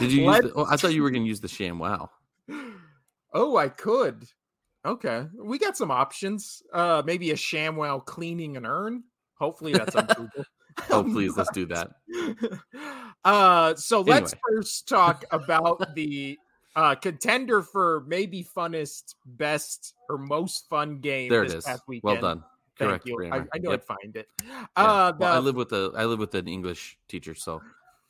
Did 0.00 0.12
you 0.12 0.30
use? 0.30 0.40
The, 0.40 0.52
oh, 0.54 0.66
I 0.68 0.76
thought 0.76 0.92
you 0.92 1.02
were 1.02 1.10
gonna 1.10 1.24
use 1.24 1.40
the 1.40 1.48
sham. 1.48 1.78
Wow. 1.78 2.10
Oh, 3.32 3.56
I 3.56 3.68
could. 3.68 4.26
Okay, 4.84 5.26
we 5.36 5.58
got 5.58 5.76
some 5.76 5.90
options. 5.90 6.62
Uh, 6.72 7.02
maybe 7.04 7.30
a 7.30 7.34
ShamWow 7.34 8.04
cleaning 8.04 8.56
an 8.56 8.66
urn. 8.66 9.04
Hopefully 9.38 9.72
that's 9.72 9.96
on 9.96 10.06
Google. 10.06 10.44
Oh, 10.90 11.04
please, 11.04 11.36
let's 11.36 11.52
do 11.52 11.66
that. 11.66 11.92
uh, 13.24 13.76
so 13.76 14.00
let's 14.00 14.34
first 14.50 14.88
talk 14.88 15.24
about 15.30 15.94
the 15.94 16.36
uh 16.74 16.96
contender 16.96 17.62
for 17.62 18.02
maybe 18.08 18.44
funnest, 18.56 19.14
best, 19.24 19.94
or 20.08 20.18
most 20.18 20.68
fun 20.68 20.98
game 20.98 21.28
There 21.28 21.44
it 21.44 21.54
is. 21.54 21.64
Well 22.02 22.20
done. 22.20 22.42
Thank 22.78 22.88
Correct. 23.02 23.06
you. 23.06 23.28
I. 23.32 23.44
I 23.54 23.58
knew 23.58 23.70
Yep. 23.70 23.80
I'd 23.80 23.84
find 23.84 24.16
it. 24.16 24.28
Yeah. 24.44 24.66
Uh, 24.76 25.12
Well, 25.18 25.32
I 25.32 25.38
live 25.38 25.54
with 25.56 25.72
a 25.72 25.92
I 25.96 26.04
live 26.06 26.18
with 26.18 26.34
an 26.34 26.48
English 26.48 26.98
teacher, 27.08 27.34
so 27.34 27.60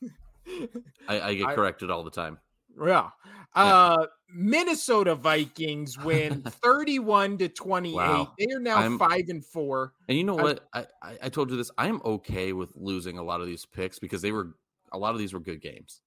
I, 1.08 1.20
I 1.20 1.34
get 1.34 1.48
I- 1.48 1.54
corrected 1.54 1.90
all 1.90 2.04
the 2.04 2.10
time. 2.10 2.38
Yeah. 2.82 3.10
Uh 3.54 4.06
Minnesota 4.36 5.14
Vikings 5.14 5.96
win 5.96 6.42
31 6.48 7.38
to 7.38 7.48
28. 7.48 7.94
Wow. 7.94 8.32
They 8.36 8.52
are 8.52 8.58
now 8.58 8.78
I'm- 8.78 8.98
5 8.98 9.22
and 9.28 9.44
4. 9.44 9.92
And 10.08 10.18
you 10.18 10.24
know 10.24 10.34
what? 10.34 10.66
I, 10.72 10.86
I 11.02 11.18
I 11.24 11.28
told 11.28 11.50
you 11.50 11.56
this. 11.56 11.70
I 11.78 11.86
am 11.86 12.00
okay 12.04 12.52
with 12.52 12.70
losing 12.74 13.16
a 13.18 13.22
lot 13.22 13.40
of 13.40 13.46
these 13.46 13.64
picks 13.64 13.98
because 14.00 14.22
they 14.22 14.32
were 14.32 14.54
a 14.92 14.98
lot 14.98 15.12
of 15.12 15.18
these 15.20 15.32
were 15.32 15.40
good 15.40 15.60
games. 15.60 16.00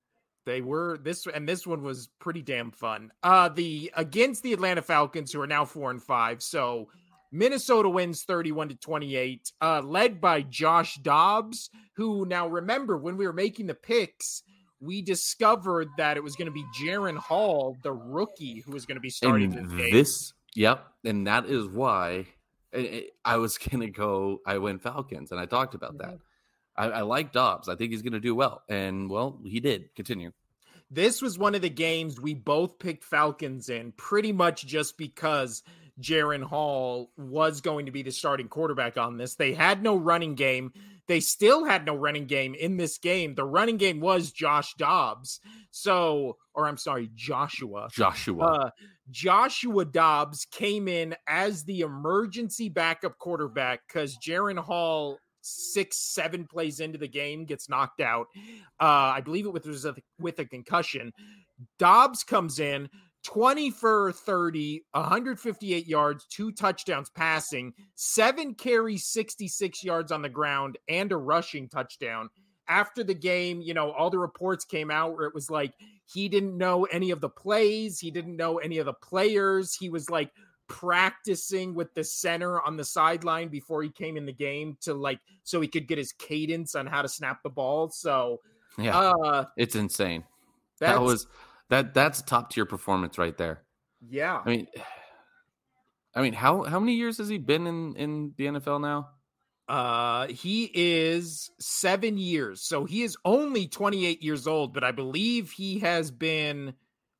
They 0.45 0.61
were 0.61 0.97
this 1.01 1.25
and 1.27 1.47
this 1.47 1.65
one 1.65 1.83
was 1.83 2.09
pretty 2.19 2.41
damn 2.41 2.71
fun. 2.71 3.11
Uh 3.23 3.47
the 3.49 3.89
against 3.95 4.43
the 4.43 4.51
Atlanta 4.51 4.81
Falcons 4.81 5.31
who 5.31 5.39
are 5.41 5.47
now 5.47 5.63
4 5.63 5.91
and 5.91 6.03
5. 6.03 6.43
So 6.43 6.89
Minnesota 7.31 7.89
wins 7.89 8.23
31 8.23 8.69
to 8.69 8.75
28, 8.75 9.51
uh 9.61 9.81
led 9.81 10.21
by 10.21 10.41
Josh 10.41 10.95
Dobbs, 10.95 11.69
who 11.95 12.25
now 12.25 12.47
remember 12.47 12.97
when 12.97 13.17
we 13.17 13.25
were 13.27 13.33
making 13.33 13.67
the 13.67 13.73
picks, 13.73 14.43
we 14.79 15.01
discovered 15.01 15.87
that 15.97 16.17
it 16.17 16.23
was 16.23 16.35
going 16.35 16.45
to 16.45 16.51
be 16.51 16.63
Jaren 16.79 17.17
Hall, 17.17 17.75
the 17.83 17.91
rookie, 17.93 18.61
who 18.65 18.71
was 18.71 18.85
going 18.85 18.95
to 18.97 19.01
be 19.01 19.09
starting 19.09 19.55
and 19.57 19.71
this 19.91 20.31
game. 20.55 20.63
yep, 20.63 20.85
and 21.03 21.25
that 21.27 21.45
is 21.47 21.67
why 21.67 22.27
I, 22.73 22.77
I- 22.79 23.07
I 23.25 23.37
was 23.37 23.57
gonna 23.69 23.89
go. 23.89 24.39
I 24.45 24.57
went 24.59 24.81
Falcons, 24.83 25.31
and 25.31 25.39
I 25.39 25.45
talked 25.45 25.73
about 25.75 25.97
that. 25.97 26.07
Mm-hmm. 26.15 26.21
I, 26.79 26.99
I 26.99 27.01
like 27.01 27.31
Dobbs. 27.33 27.67
I 27.69 27.75
think 27.75 27.91
he's 27.91 28.03
gonna 28.03 28.19
do 28.19 28.35
well, 28.35 28.61
and 28.69 29.09
well, 29.09 29.39
he 29.43 29.59
did. 29.59 29.93
Continue. 29.95 30.31
this 30.91 31.21
was 31.21 31.37
one 31.39 31.55
of 31.55 31.61
the 31.61 31.69
games 31.69 32.21
we 32.21 32.33
both 32.35 32.77
picked 32.79 33.03
Falcons 33.03 33.67
in, 33.69 33.91
pretty 33.97 34.31
much 34.31 34.65
just 34.65 34.97
because 34.97 35.63
Jaren 36.01 36.43
Hall 36.43 37.11
was 37.17 37.61
going 37.61 37.87
to 37.87 37.91
be 37.91 38.03
the 38.03 38.11
starting 38.11 38.47
quarterback 38.47 38.97
on 38.97 39.17
this. 39.17 39.35
They 39.35 39.53
had 39.53 39.81
no 39.81 39.95
running 39.95 40.35
game. 40.35 40.71
They 41.07 41.19
still 41.21 41.63
had 41.65 41.85
no 41.85 41.95
running 41.95 42.25
game 42.25 42.53
in 42.53 42.77
this 42.77 42.97
game. 42.97 43.33
The 43.33 43.45
running 43.45 43.77
game 43.77 43.99
was 43.99 44.31
Josh 44.31 44.73
Dobbs. 44.77 45.39
So, 45.71 46.37
or 46.53 46.67
I'm 46.67 46.77
sorry, 46.77 47.09
Joshua. 47.15 47.87
Joshua. 47.91 48.43
Uh, 48.43 48.69
Joshua 49.09 49.85
Dobbs 49.85 50.45
came 50.51 50.87
in 50.87 51.15
as 51.27 51.63
the 51.63 51.81
emergency 51.81 52.69
backup 52.69 53.17
quarterback 53.17 53.81
because 53.87 54.17
Jaren 54.17 54.59
Hall, 54.59 55.17
six, 55.41 55.97
seven 55.97 56.45
plays 56.45 56.81
into 56.81 56.97
the 56.97 57.07
game, 57.07 57.45
gets 57.45 57.69
knocked 57.69 58.01
out. 58.01 58.27
Uh, 58.79 59.15
I 59.15 59.21
believe 59.21 59.45
it 59.45 59.53
was 59.53 59.85
with, 59.85 59.99
with 60.19 60.39
a 60.39 60.45
concussion. 60.45 61.13
Dobbs 61.79 62.23
comes 62.23 62.59
in 62.59 62.89
20 63.27 63.71
for 63.71 64.13
30, 64.13 64.85
158 64.91 65.85
yards, 65.85 66.25
two 66.29 66.49
touchdowns 66.49 67.09
passing, 67.09 67.73
seven 67.95 68.55
carries, 68.55 69.05
66 69.07 69.83
yards 69.83 70.13
on 70.13 70.21
the 70.21 70.29
ground, 70.29 70.77
and 70.87 71.11
a 71.11 71.17
rushing 71.17 71.67
touchdown. 71.67 72.29
After 72.69 73.03
the 73.03 73.13
game, 73.13 73.61
you 73.61 73.73
know, 73.73 73.91
all 73.91 74.09
the 74.09 74.17
reports 74.17 74.63
came 74.63 74.89
out 74.89 75.13
where 75.13 75.27
it 75.27 75.35
was 75.35 75.49
like 75.49 75.73
he 76.05 76.29
didn't 76.29 76.57
know 76.57 76.85
any 76.85 77.11
of 77.11 77.19
the 77.19 77.27
plays, 77.27 77.99
he 77.99 78.11
didn't 78.11 78.37
know 78.37 78.59
any 78.59 78.77
of 78.77 78.85
the 78.85 78.93
players. 78.93 79.75
He 79.75 79.89
was 79.89 80.09
like 80.09 80.31
practicing 80.69 81.73
with 81.73 81.93
the 81.95 82.05
center 82.05 82.61
on 82.61 82.77
the 82.77 82.85
sideline 82.85 83.49
before 83.49 83.83
he 83.83 83.89
came 83.89 84.15
in 84.15 84.25
the 84.25 84.33
game 84.33 84.77
to 84.81 84.93
like 84.93 85.19
so 85.43 85.59
he 85.59 85.67
could 85.67 85.87
get 85.87 85.97
his 85.97 86.13
cadence 86.13 86.75
on 86.75 86.87
how 86.87 87.01
to 87.01 87.09
snap 87.09 87.43
the 87.43 87.49
ball. 87.49 87.89
So, 87.89 88.39
yeah, 88.77 88.97
uh, 88.97 89.45
it's 89.57 89.75
insane. 89.75 90.23
That 90.79 91.01
was 91.01 91.27
that. 91.69 91.93
That's 91.93 92.21
top 92.21 92.51
tier 92.51 92.65
performance 92.65 93.17
right 93.17 93.37
there. 93.37 93.63
yeah. 94.07 94.41
I 94.45 94.49
mean, 94.49 94.67
I 96.15 96.21
mean, 96.21 96.33
how 96.33 96.63
how 96.63 96.79
many 96.79 96.95
years 96.95 97.17
has 97.19 97.29
he 97.29 97.37
been 97.37 97.67
in 97.67 97.95
in 97.95 98.33
the 98.37 98.45
NFL 98.47 98.81
now? 98.81 99.09
Uh, 99.67 100.27
he 100.27 100.71
is 100.73 101.51
seven 101.59 102.17
years, 102.17 102.61
so 102.61 102.85
he 102.85 103.03
is 103.03 103.17
only 103.25 103.67
28 103.67 104.23
years 104.23 104.47
old, 104.47 104.73
but 104.73 104.83
I 104.83 104.91
believe 104.91 105.51
he 105.51 105.79
has 105.79 106.09
been. 106.09 106.73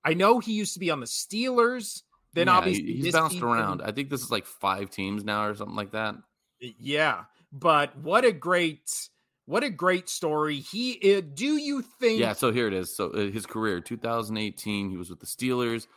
I 0.06 0.14
know 0.14 0.40
he 0.40 0.54
used 0.54 0.74
to 0.74 0.80
be 0.80 0.90
on 0.90 1.02
the 1.02 1.06
Steelers. 1.06 2.04
Then 2.34 2.48
Yeah, 2.48 2.54
obviously 2.54 2.94
he's 2.94 3.14
bounced 3.14 3.42
around. 3.42 3.82
I 3.82 3.92
think 3.92 4.10
this 4.10 4.22
is 4.22 4.32
like 4.32 4.46
five 4.46 4.90
teams 4.90 5.26
now 5.26 5.46
or 5.46 5.56
something 5.56 5.76
like 5.76 5.92
that. 5.92 6.16
Yeah, 6.60 7.24
but 7.52 7.98
what 7.98 8.24
a 8.24 8.32
great, 8.32 9.10
what 9.48 9.64
a 9.64 9.70
great 9.70 10.10
story. 10.10 10.60
He 10.60 11.16
uh, 11.16 11.22
do 11.34 11.58
you 11.58 11.82
think? 11.82 12.20
Yeah, 12.20 12.34
so 12.34 12.52
here 12.52 12.68
it 12.68 12.74
is. 12.74 12.96
So 12.96 13.10
uh, 13.12 13.32
his 13.32 13.46
career, 13.46 13.80
2018, 13.80 14.90
he 14.90 14.98
was 14.98 15.10
with 15.10 15.20
the 15.20 15.26
Steelers. 15.26 15.88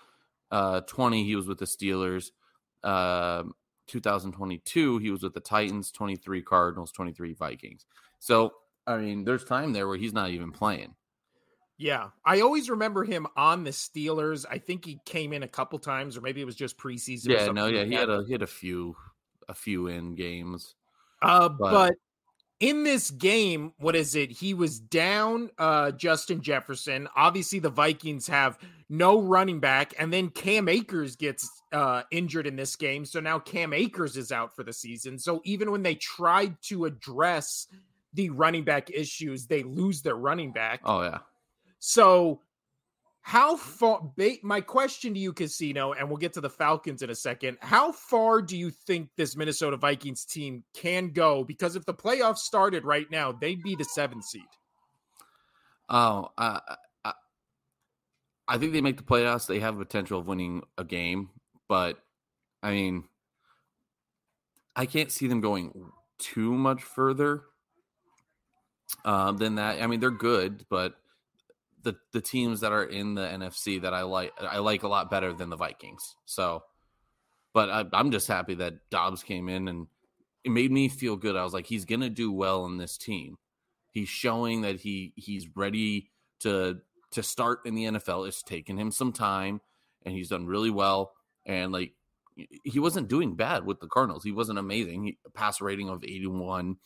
Uh, 0.51 0.81
20, 0.81 1.25
he 1.25 1.37
was 1.37 1.47
with 1.47 1.59
the 1.59 1.67
Steelers. 1.67 2.31
Um 2.83 3.53
2022, 3.89 4.99
he 4.99 5.11
was 5.11 5.23
with 5.23 5.35
the 5.35 5.41
Titans, 5.41 5.91
23 5.91 6.43
Cardinals, 6.43 6.93
23 6.93 7.35
Vikings. 7.35 7.85
So, 8.21 8.53
I 8.87 8.99
mean, 8.99 9.25
there's 9.25 9.45
time 9.45 9.73
there 9.73 9.89
where 9.89 9.97
he's 9.97 10.13
not 10.13 10.31
even 10.31 10.53
playing. 10.53 10.95
Yeah, 11.77 12.11
I 12.25 12.41
always 12.43 12.71
remember 12.71 13.05
him 13.05 13.27
on 13.37 13.65
the 13.65 13.71
Steelers. 13.71 14.47
I 14.49 14.59
think 14.59 14.85
he 14.85 15.01
came 15.05 15.33
in 15.33 15.43
a 15.43 15.49
couple 15.49 15.79
times, 15.79 16.17
or 16.17 16.21
maybe 16.21 16.41
it 16.41 16.45
was 16.45 16.55
just 16.55 16.79
preseason. 16.79 17.31
Yeah, 17.31 17.47
no, 17.47 17.67
yeah, 17.67 17.85
he 17.85 17.95
had 17.95 18.11
a 18.11 18.23
he 18.27 18.33
had 18.33 18.43
a 18.43 18.47
few 18.47 18.95
a 19.49 19.55
few 19.55 19.89
in 19.89 20.15
games. 20.15 20.75
Uh, 21.23 21.49
but, 21.49 21.71
but 21.71 21.95
in 22.61 22.85
this 22.85 23.11
game, 23.11 23.73
what 23.79 23.97
is 23.97 24.15
it? 24.15 24.31
He 24.31 24.55
was 24.55 24.79
down 24.79 25.51
uh 25.59 25.91
Justin 25.93 26.43
Jefferson. 26.43 27.09
Obviously, 27.17 27.59
the 27.59 27.71
Vikings 27.71 28.27
have 28.29 28.59
no 28.89 29.21
running 29.21 29.61
back, 29.61 29.95
and 29.99 30.13
then 30.13 30.29
Cam 30.29 30.69
Akers 30.69 31.17
gets 31.17 31.51
uh 31.73 32.03
injured 32.11 32.47
in 32.47 32.57
this 32.57 32.77
game. 32.77 33.05
So 33.05 33.19
now 33.19 33.39
Cam 33.39 33.73
Akers 33.73 34.17
is 34.17 34.31
out 34.31 34.55
for 34.55 34.63
the 34.63 34.73
season. 34.73 35.19
So 35.19 35.41
even 35.45 35.71
when 35.71 35.83
they 35.83 35.95
tried 35.95 36.57
to 36.65 36.85
address 36.85 37.67
the 38.13 38.31
running 38.31 38.65
back 38.65 38.91
issues, 38.91 39.47
they 39.47 39.63
lose 39.63 40.03
their 40.03 40.17
running 40.17 40.53
back. 40.53 40.81
Oh 40.85 41.03
yeah. 41.03 41.19
So, 41.81 42.43
how 43.23 43.57
far? 43.57 44.13
My 44.43 44.61
question 44.61 45.15
to 45.15 45.21
you, 45.21 45.33
Casino, 45.33 45.93
and 45.93 46.09
we'll 46.09 46.17
get 46.17 46.33
to 46.35 46.41
the 46.41 46.51
Falcons 46.51 47.03
in 47.03 47.11
a 47.11 47.15
second. 47.15 47.59
How 47.61 47.93
far 47.93 48.41
do 48.41 48.57
you 48.57 48.71
think 48.71 49.11
this 49.17 49.37
Minnesota 49.37 49.77
Vikings 49.77 50.25
team 50.25 50.65
can 50.75 51.09
go? 51.09 51.45
Because 51.45 51.77
if 51.77 51.85
the 51.85 51.95
playoffs 51.95 52.39
started 52.39 52.85
right 52.85 53.11
now, 53.11 53.31
they'd 53.31 53.63
be 53.63 53.77
the 53.77 53.85
seventh 53.85 54.25
seed. 54.25 54.43
Oh, 55.89 56.31
uh, 56.39 56.61
I, 58.49 58.59
think 58.59 58.73
they 58.73 58.81
make 58.81 58.97
the 58.97 59.03
playoffs. 59.03 59.47
They 59.47 59.61
have 59.61 59.77
potential 59.77 60.21
of 60.21 60.27
winning 60.27 60.63
a 60.79 60.85
game, 60.85 61.31
but 61.69 61.99
I 62.63 62.71
mean, 62.71 63.05
I 64.75 64.87
can't 64.87 65.11
see 65.11 65.27
them 65.27 65.41
going 65.41 65.73
too 66.19 66.53
much 66.53 66.83
further 66.83 67.43
uh, 69.05 69.33
than 69.33 69.57
that. 69.57 69.83
I 69.83 69.87
mean, 69.89 70.01
they're 70.01 70.11
good, 70.11 70.65
but 70.71 71.00
the 71.83 71.97
the 72.13 72.21
teams 72.21 72.61
that 72.61 72.73
are 72.73 72.85
in 72.85 73.15
the 73.15 73.23
NFC 73.23 73.81
that 73.83 73.95
I 73.95 74.03
like 74.03 74.33
I 74.41 74.59
like 74.59 74.83
a 74.83 74.89
lot 74.89 75.11
better 75.11 75.33
than 75.33 75.51
the 75.51 75.57
Vikings. 75.57 76.17
So, 76.27 76.63
but 77.53 77.71
I, 77.71 77.85
I'm 77.93 78.11
just 78.11 78.29
happy 78.29 78.55
that 78.55 78.91
Dobbs 78.91 79.23
came 79.23 79.49
in 79.49 79.69
and 79.69 79.87
it 80.45 80.51
made 80.51 80.73
me 80.73 80.89
feel 80.89 81.17
good. 81.17 81.37
I 81.37 81.45
was 81.45 81.53
like, 81.53 81.67
he's 81.67 81.85
gonna 81.85 82.11
do 82.11 82.33
well 82.33 82.67
in 82.67 82.79
this 82.79 82.97
team. 82.97 83.37
He's 83.91 84.09
showing 84.09 84.63
that 84.63 84.81
he 84.81 85.13
he's 85.17 85.49
ready 85.55 86.11
to 86.41 86.79
to 87.13 87.23
start 87.23 87.61
in 87.65 87.75
the 87.75 87.85
NFL. 87.85 88.29
It's 88.29 88.43
taken 88.43 88.79
him 88.79 88.91
some 88.91 89.13
time, 89.13 89.61
and 90.05 90.15
he's 90.15 90.29
done 90.29 90.47
really 90.47 90.71
well. 90.71 91.13
And 91.47 91.73
like 91.73 91.93
he 92.65 92.79
wasn't 92.79 93.09
doing 93.09 93.35
bad 93.35 93.67
with 93.67 93.81
the 93.81 93.89
Cardinals. 93.89 94.25
He 94.25 94.33
wasn't 94.33 94.59
amazing. 94.59 95.05
He, 95.05 95.19
pass 95.35 95.61
rating 95.61 95.89
of 95.89 96.05
81. 96.05 96.77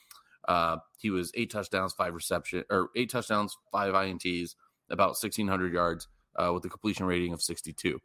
Uh, 0.48 0.78
he 0.98 1.10
was 1.10 1.30
eight 1.34 1.50
touchdowns, 1.50 1.92
five 1.92 2.14
reception 2.14 2.64
or 2.70 2.90
eight 2.96 3.10
touchdowns, 3.10 3.56
five 3.72 3.94
ints, 3.94 4.54
about 4.90 5.10
1,600 5.10 5.72
yards 5.72 6.08
uh, 6.36 6.52
with 6.52 6.64
a 6.64 6.68
completion 6.68 7.06
rating 7.06 7.32
of 7.32 7.42
62. 7.42 8.00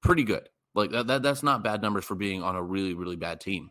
Pretty 0.00 0.24
good. 0.24 0.48
Like 0.74 0.90
that, 0.90 1.06
that, 1.06 1.22
that's 1.22 1.42
not 1.42 1.62
bad 1.62 1.82
numbers 1.82 2.04
for 2.04 2.14
being 2.14 2.42
on 2.42 2.56
a 2.56 2.62
really, 2.62 2.94
really 2.94 3.16
bad 3.16 3.40
team. 3.40 3.70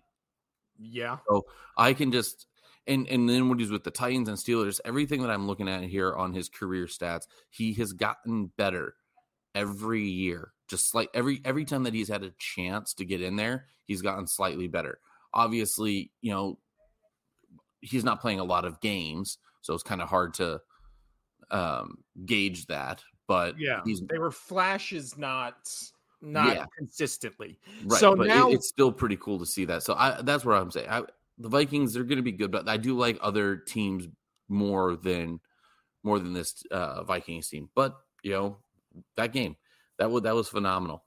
Yeah. 0.80 1.18
So 1.28 1.46
I 1.78 1.94
can 1.94 2.12
just 2.12 2.48
and 2.88 3.08
and 3.08 3.30
then 3.30 3.50
when 3.50 3.60
he's 3.60 3.72
with 3.72 3.84
the 3.84 3.92
Titans 3.92 4.28
and 4.28 4.38
Steelers, 4.38 4.80
everything 4.86 5.22
that 5.22 5.32
I'm 5.32 5.48
looking 5.48 5.70
at 5.70 5.84
here 5.84 6.14
on 6.14 6.34
his 6.34 6.50
career 6.50 6.86
stats, 6.86 7.28
he 7.50 7.74
has 7.74 7.94
gotten 7.94 8.52
better 8.58 8.96
every 9.54 10.04
year. 10.04 10.54
Just 10.68 10.96
like 10.96 11.10
every 11.14 11.42
every 11.46 11.66
time 11.66 11.84
that 11.84 11.94
he's 11.94 12.10
had 12.10 12.24
a 12.24 12.34
chance 12.38 12.94
to 12.96 13.06
get 13.06 13.22
in 13.22 13.36
there, 13.36 13.66
he's 13.86 14.02
gotten 14.02 14.28
slightly 14.28 14.68
better. 14.68 15.00
Obviously, 15.34 16.12
you 16.22 16.32
know, 16.32 16.58
he's 17.82 18.04
not 18.04 18.22
playing 18.22 18.40
a 18.40 18.44
lot 18.44 18.66
of 18.66 18.82
games, 18.82 19.38
so 19.62 19.74
it's 19.74 19.84
kind 19.84 20.02
of 20.02 20.10
hard 20.10 20.34
to 20.36 20.62
um, 21.52 22.00
gauge 22.26 22.66
that. 22.68 23.04
But 23.28 23.60
yeah, 23.60 23.82
they 24.10 24.18
were 24.18 24.32
flashes, 24.32 25.18
not 25.18 25.70
not 26.22 26.56
yeah. 26.56 26.66
consistently. 26.78 27.60
Right. 27.86 28.00
So 28.00 28.14
now 28.14 28.50
it, 28.50 28.56
it's 28.56 28.68
still 28.68 28.92
pretty 28.92 29.18
cool 29.18 29.40
to 29.40 29.46
see 29.46 29.66
that. 29.66 29.84
So 29.84 29.96
I, 29.96 30.22
that's 30.22 30.46
what 30.46 30.56
I'm 30.56 30.72
saying. 30.72 30.90
I, 30.90 31.04
the 31.38 31.50
Vikings 31.50 31.98
are 31.98 32.04
going 32.04 32.18
to 32.18 32.24
be 32.24 32.32
good, 32.32 32.52
but 32.52 32.68
I 32.68 32.78
do 32.78 32.98
like 32.98 33.18
other 33.22 33.56
teams 33.56 34.08
more 34.50 34.96
than 34.96 35.40
more 36.04 36.20
than 36.20 36.34
this 36.34 36.64
uh, 36.72 37.04
Vikings 37.04 37.48
team. 37.48 37.70
But 37.76 37.96
you 38.24 38.32
know 38.32 38.58
that 39.16 39.34
game 39.34 39.56
that 39.98 40.12
was 40.12 40.24
that 40.24 40.36
was 40.36 40.48
phenomenal. 40.48 41.04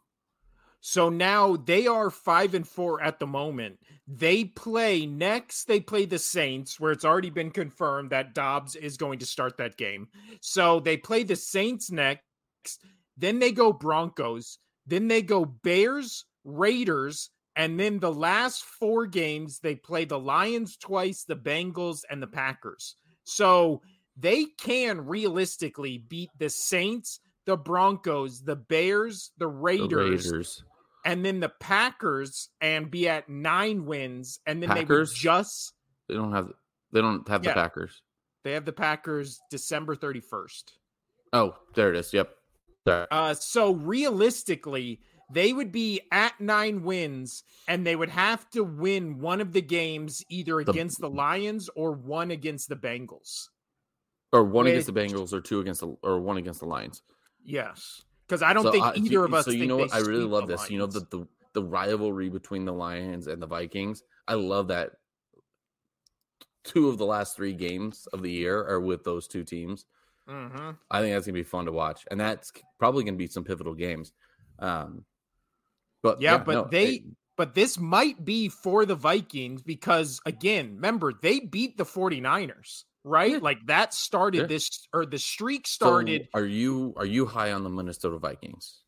So 0.87 1.09
now 1.09 1.57
they 1.57 1.87
are 1.87 2.11
five 2.11 2.53
and 2.53 2.69
four 2.69 3.03
at 3.03 3.19
the 3.19 3.27
moment. 3.27 3.79
They 4.07 4.45
play 4.45 5.07
next, 5.07 5.65
they 5.65 5.81
play 5.81 6.05
the 6.05 6.19
Saints, 6.19 6.79
where 6.79 6.93
it's 6.93 7.07
already 7.07 7.31
been 7.31 7.53
confirmed 7.53 8.11
that 8.11 8.35
Dobbs 8.35 8.77
is 8.77 8.99
going 8.99 9.21
to 9.21 9.27
start 9.27 9.57
that 9.57 9.79
game. 9.79 10.09
So 10.43 10.81
they 10.81 10.99
play 10.99 11.23
the 11.23 11.37
Saints 11.37 11.91
next, 11.91 12.85
then 13.17 13.39
they 13.39 13.51
go 13.51 13.73
Broncos, 13.73 14.59
then 14.87 15.09
they 15.09 15.23
go 15.23 15.47
Bears, 15.47 16.27
Raiders, 16.45 17.31
and 17.57 17.81
then 17.81 17.99
the 17.99 18.13
last 18.13 18.63
four 18.63 19.07
games, 19.07 19.61
they 19.61 19.77
play 19.77 20.05
the 20.05 20.21
Lions 20.21 20.77
twice, 20.77 21.25
the 21.25 21.35
Bengals, 21.35 22.01
and 22.11 22.23
the 22.23 22.27
Packers. 22.27 22.97
So 23.25 23.81
they 24.19 24.45
can 24.59 25.07
realistically 25.07 25.97
beat 25.97 26.29
the 26.39 26.51
Saints, 26.51 27.21
the 27.47 27.57
Broncos, 27.57 28.43
the 28.43 28.57
Bears, 28.57 29.31
the 29.39 29.49
Raiders, 29.49 29.89
the 29.89 29.97
Raiders 29.97 30.65
and 31.05 31.25
then 31.25 31.41
the 31.41 31.49
Packers 31.49 32.49
and 32.61 32.91
be 32.91 33.09
at 33.09 33.29
nine 33.29 33.85
wins, 33.85 34.41
and 34.47 34.63
then 34.63 34.71
Packers? 34.71 34.89
they 34.89 34.95
would 34.95 35.09
just 35.37 35.75
they 36.09 36.15
don't 36.15 36.33
have 36.33 36.53
they 36.93 37.01
don't 37.01 37.29
have 37.29 37.45
yeah, 37.45 37.51
the 37.51 37.55
Packers. 37.55 38.03
They 38.43 38.53
have 38.53 38.65
the 38.65 38.73
Packers 38.73 39.41
December 39.51 39.95
thirty 39.95 40.21
first. 40.21 40.73
Oh, 41.33 41.57
there 41.75 41.91
it 41.91 41.97
is. 41.97 42.13
Yep. 42.13 42.31
There. 42.87 43.07
Uh, 43.11 43.35
so 43.35 43.73
realistically, 43.73 45.01
they 45.33 45.53
would 45.53 45.73
be 45.73 46.03
at 46.13 46.39
nine 46.39 46.83
wins, 46.83 47.43
and 47.67 47.87
they 47.87 47.97
would 47.97 48.11
have 48.11 48.49
to 48.51 48.63
win 48.63 49.21
one 49.21 49.41
of 49.41 49.53
the 49.53 49.63
games 49.63 50.23
either 50.29 50.61
against 50.61 51.01
the, 51.01 51.09
the 51.09 51.15
Lions 51.15 51.71
or 51.75 51.93
one 51.93 52.31
against 52.31 52.69
the 52.69 52.77
Bengals, 52.77 53.49
or 54.33 54.45
one 54.45 54.67
against 54.67 54.87
the 54.87 54.93
Bengals, 54.93 55.33
or 55.33 55.41
two 55.41 55.61
against 55.61 55.81
the 55.81 55.97
or 56.03 56.21
one 56.21 56.37
against 56.37 56.61
the 56.61 56.67
Lions. 56.67 57.03
Yes 57.43 58.05
because 58.27 58.43
I 58.43 58.53
don't 58.53 58.65
so, 58.65 58.73
think 58.73 58.85
either 58.97 59.23
uh, 59.23 59.27
of 59.27 59.35
us. 59.35 59.45
So 59.45 59.51
you 59.51 59.67
know 59.67 59.77
what? 59.77 59.95
I 59.95 59.99
really 59.99 60.25
love 60.25 60.47
this. 60.47 60.61
Lions. 60.61 60.71
You 60.71 60.79
know 60.79 60.87
the, 60.87 61.01
the 61.11 61.27
the 61.53 61.63
rivalry 61.63 62.29
between 62.29 62.65
the 62.65 62.73
Lions 62.73 63.27
and 63.27 63.41
the 63.41 63.47
Vikings. 63.47 64.03
I 64.27 64.35
love 64.35 64.69
that. 64.69 64.93
Two 66.65 66.89
of 66.89 66.97
the 66.99 67.07
last 67.07 67.37
three 67.37 67.53
games 67.53 68.09
of 68.13 68.23
the 68.23 68.31
year 68.31 68.67
are 68.67 68.81
with 68.81 69.05
those 69.05 69.29
two 69.29 69.45
teams. 69.45 69.85
Mm-hmm. 70.29 70.71
I 70.91 71.01
think 71.01 71.15
that's 71.15 71.27
gonna 71.27 71.35
be 71.35 71.43
fun 71.43 71.67
to 71.67 71.73
watch, 71.73 72.05
and 72.11 72.19
that's 72.19 72.53
probably 72.79 73.05
gonna 73.05 73.17
be 73.17 73.27
some 73.27 73.45
pivotal 73.45 73.75
games. 73.75 74.13
Um, 74.59 75.05
but 76.03 76.21
yeah, 76.21 76.33
yeah 76.33 76.39
but 76.39 76.53
no, 76.53 76.69
they. 76.71 76.87
It, 76.87 77.03
but 77.37 77.55
this 77.55 77.79
might 77.79 78.25
be 78.25 78.49
for 78.49 78.87
the 78.87 78.95
Vikings 78.95 79.61
because 79.61 80.21
again, 80.25 80.77
remember 80.77 81.13
they 81.21 81.41
beat 81.41 81.77
the 81.77 81.85
49ers 81.85 82.85
right? 83.05 83.41
Like 83.41 83.67
that 83.67 83.95
started 83.95 84.49
this 84.49 84.89
or 84.93 85.07
the 85.07 85.19
streak 85.19 85.67
started. 85.67 86.29
So 86.33 86.41
are 86.41 86.47
you 86.47 86.95
are 86.97 87.07
you 87.07 87.27
high 87.27 87.53
on 87.53 87.63
the 87.63 87.71
Minnesota 87.71 88.19
Vikings? 88.19 88.81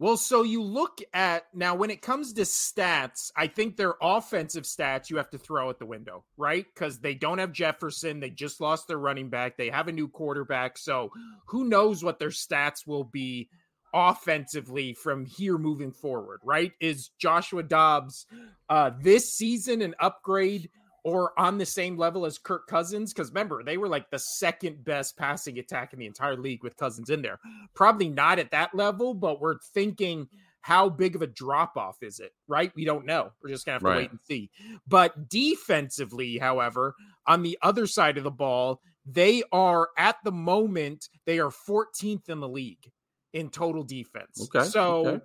Well, 0.00 0.16
so 0.16 0.44
you 0.44 0.62
look 0.62 1.00
at 1.12 1.46
now 1.52 1.74
when 1.74 1.90
it 1.90 2.02
comes 2.02 2.32
to 2.34 2.42
stats, 2.42 3.32
I 3.36 3.48
think 3.48 3.76
their 3.76 3.94
offensive 4.00 4.62
stats 4.62 5.10
you 5.10 5.16
have 5.16 5.30
to 5.30 5.38
throw 5.38 5.70
at 5.70 5.80
the 5.80 5.86
window, 5.86 6.24
right? 6.36 6.64
Because 6.72 7.00
they 7.00 7.14
don't 7.14 7.38
have 7.38 7.52
Jefferson. 7.52 8.20
They 8.20 8.30
just 8.30 8.60
lost 8.60 8.86
their 8.86 8.98
running 8.98 9.28
back. 9.28 9.56
They 9.56 9.70
have 9.70 9.88
a 9.88 9.92
new 9.92 10.06
quarterback. 10.08 10.78
So 10.78 11.10
who 11.46 11.64
knows 11.64 12.04
what 12.04 12.20
their 12.20 12.28
stats 12.28 12.86
will 12.86 13.04
be 13.04 13.48
offensively 13.92 14.92
from 14.92 15.24
here 15.24 15.58
moving 15.58 15.90
forward, 15.90 16.40
right? 16.44 16.72
Is 16.80 17.10
Joshua 17.18 17.64
Dobbs 17.64 18.26
uh, 18.68 18.92
this 19.02 19.34
season 19.34 19.82
an 19.82 19.96
upgrade 19.98 20.70
or 21.08 21.32
on 21.38 21.56
the 21.56 21.64
same 21.64 21.96
level 21.96 22.26
as 22.26 22.36
Kirk 22.36 22.66
Cousins. 22.66 23.14
Because 23.14 23.30
remember, 23.30 23.62
they 23.62 23.78
were 23.78 23.88
like 23.88 24.10
the 24.10 24.18
second 24.18 24.84
best 24.84 25.16
passing 25.16 25.58
attack 25.58 25.94
in 25.94 25.98
the 25.98 26.06
entire 26.06 26.36
league 26.36 26.62
with 26.62 26.76
Cousins 26.76 27.08
in 27.08 27.22
there. 27.22 27.38
Probably 27.74 28.10
not 28.10 28.38
at 28.38 28.50
that 28.50 28.74
level, 28.74 29.14
but 29.14 29.40
we're 29.40 29.58
thinking 29.72 30.28
how 30.60 30.90
big 30.90 31.16
of 31.16 31.22
a 31.22 31.26
drop 31.26 31.78
off 31.78 31.96
is 32.02 32.20
it, 32.20 32.32
right? 32.46 32.70
We 32.74 32.84
don't 32.84 33.06
know. 33.06 33.30
We're 33.42 33.48
just 33.48 33.64
going 33.64 33.72
to 33.72 33.74
have 33.76 33.82
to 33.82 33.88
right. 33.88 33.96
wait 33.96 34.10
and 34.10 34.20
see. 34.28 34.50
But 34.86 35.30
defensively, 35.30 36.36
however, 36.36 36.94
on 37.26 37.42
the 37.42 37.58
other 37.62 37.86
side 37.86 38.18
of 38.18 38.24
the 38.24 38.30
ball, 38.30 38.82
they 39.06 39.42
are 39.50 39.88
at 39.96 40.16
the 40.24 40.32
moment, 40.32 41.08
they 41.24 41.38
are 41.38 41.50
14th 41.50 42.28
in 42.28 42.40
the 42.40 42.48
league 42.48 42.92
in 43.32 43.48
total 43.48 43.82
defense. 43.82 44.46
Okay. 44.54 44.68
So. 44.68 45.06
Okay 45.06 45.24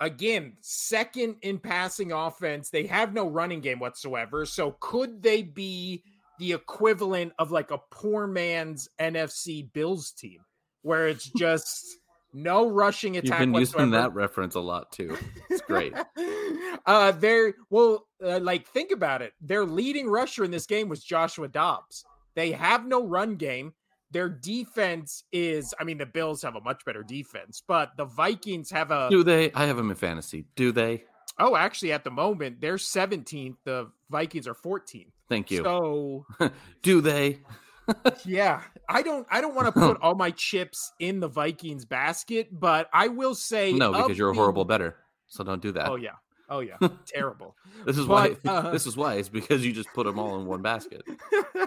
again, 0.00 0.54
second 0.60 1.36
in 1.42 1.58
passing 1.58 2.12
offense. 2.12 2.70
They 2.70 2.86
have 2.86 3.14
no 3.14 3.28
running 3.28 3.60
game 3.60 3.78
whatsoever. 3.78 4.46
So 4.46 4.76
could 4.80 5.22
they 5.22 5.42
be 5.42 6.02
the 6.38 6.52
equivalent 6.52 7.32
of 7.38 7.50
like 7.50 7.70
a 7.70 7.80
poor 7.90 8.26
man's 8.26 8.88
NFC 9.00 9.72
Bills 9.72 10.10
team 10.12 10.40
where 10.82 11.08
it's 11.08 11.30
just 11.36 11.84
no 12.32 12.68
rushing 12.68 13.16
attack? 13.16 13.30
You've 13.30 13.38
been 13.38 13.52
whatsoever. 13.52 13.84
using 13.84 13.90
that 13.92 14.14
reference 14.14 14.54
a 14.54 14.60
lot 14.60 14.92
too. 14.92 15.16
It's 15.50 15.62
great. 15.62 15.94
uh, 16.86 17.12
there. 17.12 17.54
Well, 17.70 18.06
uh, 18.24 18.40
like 18.40 18.66
think 18.66 18.90
about 18.90 19.22
it. 19.22 19.32
Their 19.40 19.64
leading 19.64 20.08
rusher 20.08 20.44
in 20.44 20.50
this 20.50 20.66
game 20.66 20.88
was 20.88 21.02
Joshua 21.02 21.48
Dobbs. 21.48 22.04
They 22.34 22.52
have 22.52 22.86
no 22.86 23.06
run 23.06 23.36
game. 23.36 23.72
Their 24.16 24.30
defense 24.30 25.24
is, 25.30 25.74
I 25.78 25.84
mean, 25.84 25.98
the 25.98 26.06
Bills 26.06 26.40
have 26.40 26.56
a 26.56 26.60
much 26.62 26.86
bettor 26.86 27.02
defense, 27.02 27.62
but 27.68 27.90
the 27.98 28.06
Vikings 28.06 28.70
have 28.70 28.90
a. 28.90 29.08
Do 29.10 29.22
they? 29.22 29.52
I 29.52 29.66
have 29.66 29.76
them 29.76 29.90
in 29.90 29.96
fantasy. 29.96 30.46
Do 30.56 30.72
they? 30.72 31.04
Oh, 31.38 31.54
actually, 31.54 31.92
at 31.92 32.02
the 32.02 32.10
moment, 32.10 32.62
they're 32.62 32.76
17th. 32.76 33.56
The 33.64 33.90
Vikings 34.08 34.48
are 34.48 34.54
14th. 34.54 35.10
Thank 35.28 35.50
you. 35.50 35.62
So, 35.62 36.24
do 36.82 37.02
they? 37.02 37.40
yeah, 38.24 38.62
I 38.88 39.02
don't. 39.02 39.26
I 39.30 39.42
don't 39.42 39.54
want 39.54 39.66
to 39.66 39.78
put 39.78 40.00
all 40.00 40.14
my 40.14 40.30
chips 40.30 40.94
in 40.98 41.20
the 41.20 41.28
Vikings 41.28 41.84
basket, 41.84 42.48
but 42.50 42.88
I 42.94 43.08
will 43.08 43.34
say 43.34 43.74
no 43.74 43.92
because 43.92 44.16
you're 44.16 44.30
a 44.30 44.32
the- 44.32 44.38
horrible 44.38 44.64
better. 44.64 44.96
So 45.26 45.44
don't 45.44 45.60
do 45.60 45.72
that. 45.72 45.90
Oh 45.90 45.96
yeah, 45.96 46.12
oh 46.48 46.60
yeah, 46.60 46.76
terrible. 47.06 47.56
This 47.86 47.98
is 47.98 48.06
But, 48.06 48.38
why. 48.42 48.50
uh, 48.50 48.70
this 48.70 48.86
is 48.86 48.96
why. 48.96 49.14
It's 49.14 49.28
because 49.28 49.64
you 49.64 49.72
just 49.72 49.88
put 49.94 50.04
them 50.06 50.18
all 50.18 50.40
in 50.40 50.46
one 50.46 50.62
basket. 50.62 51.02
uh, 51.06 51.66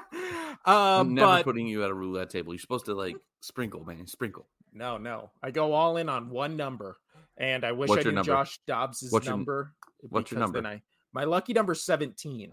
I'm 0.66 1.14
never 1.14 1.28
but 1.38 1.44
putting 1.46 1.68
you 1.68 1.84
at 1.84 1.90
a 1.90 1.94
roulette 1.94 2.30
table. 2.30 2.54
You're 2.54 2.60
supposed 2.60 2.86
to 2.86 2.94
like 2.94 3.16
sprinkle, 3.42 3.86
man. 3.86 4.06
Sprinkle. 4.08 4.46
no, 4.74 4.98
no, 4.98 5.30
I 5.44 5.52
go 5.52 5.74
all 5.74 5.98
in 5.98 6.10
on 6.10 6.30
one 6.30 6.58
number, 6.58 6.98
and 7.38 7.64
I 7.64 7.72
wish 7.72 7.90
What's 7.90 8.06
I 8.06 8.10
knew 8.10 8.16
number? 8.16 8.32
Josh 8.32 8.60
Dobbs's 8.68 9.12
What's 9.12 9.26
your- 9.28 9.34
number. 9.38 9.74
what's 10.10 10.32
your 10.32 10.40
then 10.40 10.52
number? 10.52 10.68
I 10.68 10.82
my 11.14 11.24
lucky 11.24 11.54
number 11.54 11.74
17. 11.74 12.52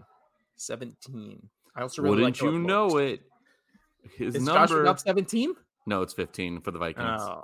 17. 0.55 1.49
I 1.75 1.81
also 1.81 2.01
really 2.01 2.15
Wouldn't 2.23 2.41
like 2.41 2.51
you 2.51 2.59
know 2.59 2.97
it? 2.97 3.21
His 4.17 4.35
Is 4.35 4.43
number. 4.43 4.83
Dobbs 4.83 5.03
17? 5.03 5.53
No, 5.85 6.01
it's 6.01 6.13
15 6.13 6.61
for 6.61 6.71
the 6.71 6.79
Vikings. 6.79 7.21
Oh, 7.21 7.41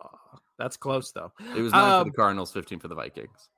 that's 0.58 0.76
close 0.78 1.12
though. 1.12 1.32
it 1.56 1.62
was 1.62 1.72
nine 1.72 1.82
for 1.90 1.96
um, 2.02 2.08
the 2.08 2.14
Cardinals, 2.14 2.52
15 2.52 2.80
for 2.80 2.88
the 2.88 2.96
Vikings. 2.96 3.50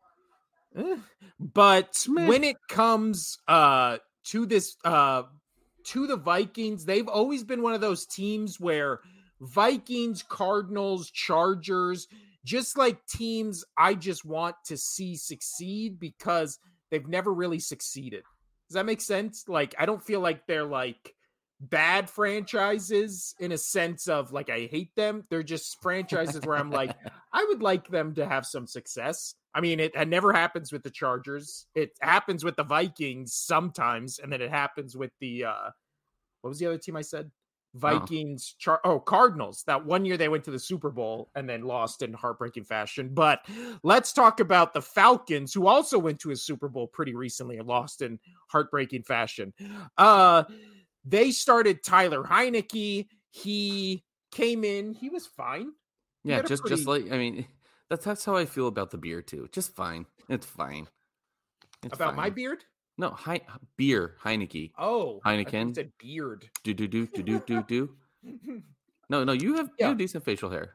But 1.40 2.06
Meh. 2.08 2.28
when 2.28 2.44
it 2.44 2.58
comes 2.70 3.38
uh 3.48 3.98
to 4.26 4.46
this 4.46 4.76
uh 4.84 5.24
to 5.86 6.08
the 6.08 6.18
Vikings, 6.18 6.86
they've 6.86 7.08
always 7.08 7.44
been 7.44 7.62
one 7.62 7.74
of 7.74 7.82
those 7.82 8.06
teams 8.06 8.60
where 8.60 9.02
Vikings, 9.40 10.24
Cardinals, 10.24 11.12
Chargers, 11.12 12.08
just 12.44 12.78
like 12.78 13.06
teams 13.08 13.64
I 13.78 13.94
just 13.94 14.26
want 14.26 14.56
to 14.66 14.78
see 14.78 15.16
succeed 15.16 16.00
because 16.00 16.60
they've 16.90 17.08
never 17.08 17.34
really 17.34 17.60
succeeded. 17.60 18.24
Does 18.70 18.76
that 18.76 18.86
make 18.86 19.02
sense? 19.02 19.46
Like 19.48 19.76
I 19.78 19.86
don't 19.86 20.04
feel 20.04 20.20
like 20.20 20.48
they're 20.48 20.66
like 20.66 21.15
bad 21.60 22.10
franchises 22.10 23.34
in 23.40 23.52
a 23.52 23.58
sense 23.58 24.08
of 24.08 24.32
like 24.32 24.50
I 24.50 24.68
hate 24.72 24.96
them. 24.96 25.24
They're 25.30 25.44
just 25.44 25.82
franchises 25.82 26.42
where 26.46 26.58
I'm 26.58 26.72
like 26.72 26.96
I 27.34 27.46
would 27.48 27.62
like 27.62 27.88
them 27.88 28.14
to 28.16 28.28
have 28.28 28.46
some 28.46 28.68
success. 28.68 29.36
I 29.54 29.62
mean, 29.62 29.80
it, 29.80 29.94
it 29.96 30.08
never 30.08 30.34
happens 30.34 30.72
with 30.72 30.84
the 30.84 30.90
Chargers. 30.90 31.66
It 31.76 31.92
happens 32.02 32.44
with 32.44 32.58
the 32.58 32.64
Vikings 32.64 33.34
sometimes, 33.34 34.20
and 34.20 34.32
then 34.32 34.42
it 34.42 34.52
happens 34.52 34.98
with 34.98 35.12
the 35.20 35.46
uh 35.46 35.70
what 36.42 36.50
was 36.50 36.60
the 36.60 36.68
other 36.68 36.78
team 36.78 36.96
I 36.96 37.02
said? 37.02 37.32
Vikings, 37.76 38.56
Char- 38.58 38.82
oh 38.86 39.00
Cardinals. 39.00 39.64
That 39.68 39.86
one 39.86 40.06
year 40.06 40.16
they 40.16 40.30
went 40.30 40.46
to 40.46 40.52
the 40.52 40.60
Super 40.60 40.90
Bowl 40.90 41.30
and 41.36 41.48
then 41.48 41.64
lost 41.64 42.02
in 42.02 42.14
heartbreaking 42.14 42.64
fashion. 42.64 43.10
But 43.14 43.46
let's 43.84 44.14
talk 44.14 44.40
about 44.40 44.74
the 44.74 44.82
Falcons, 44.82 45.54
who 45.54 45.68
also 45.68 46.00
went 46.00 46.20
to 46.22 46.32
a 46.32 46.36
Super 46.36 46.70
Bowl 46.70 46.88
pretty 46.88 47.16
recently 47.16 47.58
and 47.58 47.68
lost 47.68 48.02
in 48.02 48.20
heartbreaking 48.48 49.04
fashion. 49.04 49.54
Uh, 49.98 50.44
they 51.06 51.32
started 51.32 51.84
Taylor 51.84 52.24
Heinicke. 52.24 53.08
He 53.32 54.04
came 54.32 54.64
in. 54.64 54.94
He 54.94 55.10
was 55.10 55.28
fine. 55.28 55.72
He 56.24 56.30
Yeah, 56.30 56.38
had 56.38 56.46
a 56.46 56.48
just 56.48 56.66
just 56.68 56.88
like 56.88 57.12
I 57.12 57.18
mean, 57.18 57.46
that's 57.90 58.06
that's 58.06 58.26
how 58.26 58.36
I 58.36 58.46
feel 58.46 58.68
about 58.68 58.92
the 58.92 58.98
beer 58.98 59.22
too. 59.22 59.48
Just 59.52 59.76
fine. 59.76 60.06
It's 60.30 60.46
fine. 60.46 60.88
It's 61.84 61.94
about 61.96 62.16
my 62.16 62.30
beard. 62.30 62.64
No, 62.98 63.10
hi, 63.12 63.42
beer 63.78 64.16
Heineke. 64.24 64.72
Oh, 64.78 65.20
I 65.26 65.36
thought 65.36 65.40
you 65.54 65.60
Heineken? 65.60 65.76
said 65.76 65.92
beard. 66.00 66.50
Do 66.64 66.74
do 66.74 66.88
do 66.88 67.06
do 67.08 67.22
do 67.24 67.40
do 67.46 67.64
do. 67.64 67.90
No, 69.08 69.24
no, 69.24 69.34
you 69.34 69.56
have 69.58 69.70
you 69.78 69.86
have 69.86 69.98
decent 70.00 70.26
facial 70.26 70.50
hair. 70.50 70.74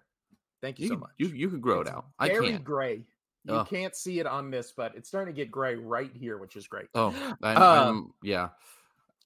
Thank 0.62 0.78
you, 0.78 0.85
You 0.85 0.89
so 0.91 0.95
can- 0.95 1.01
much. 1.01 1.11
you 1.18 1.26
you 1.28 1.49
could 1.51 1.61
grow 1.61 1.81
It's 1.81 1.91
it 1.91 1.97
out. 1.97 2.07
I 2.18 2.28
can't. 2.28 2.62
gray. 2.62 3.03
You 3.45 3.55
Ugh. 3.55 3.66
can't 3.68 3.97
see 3.97 4.20
it 4.20 4.26
on 4.26 4.51
this, 4.53 4.72
but 4.76 4.95
it's 4.95 5.09
starting 5.09 5.35
to 5.35 5.37
get 5.37 5.51
gray 5.51 5.74
right 5.74 6.12
here, 6.14 6.37
which 6.39 6.55
is 6.55 6.68
great. 6.68 6.87
Oh, 6.95 7.09
I'm, 7.43 7.57
Uh, 7.57 7.61
I'm 7.91 8.12
yeah. 8.22 8.51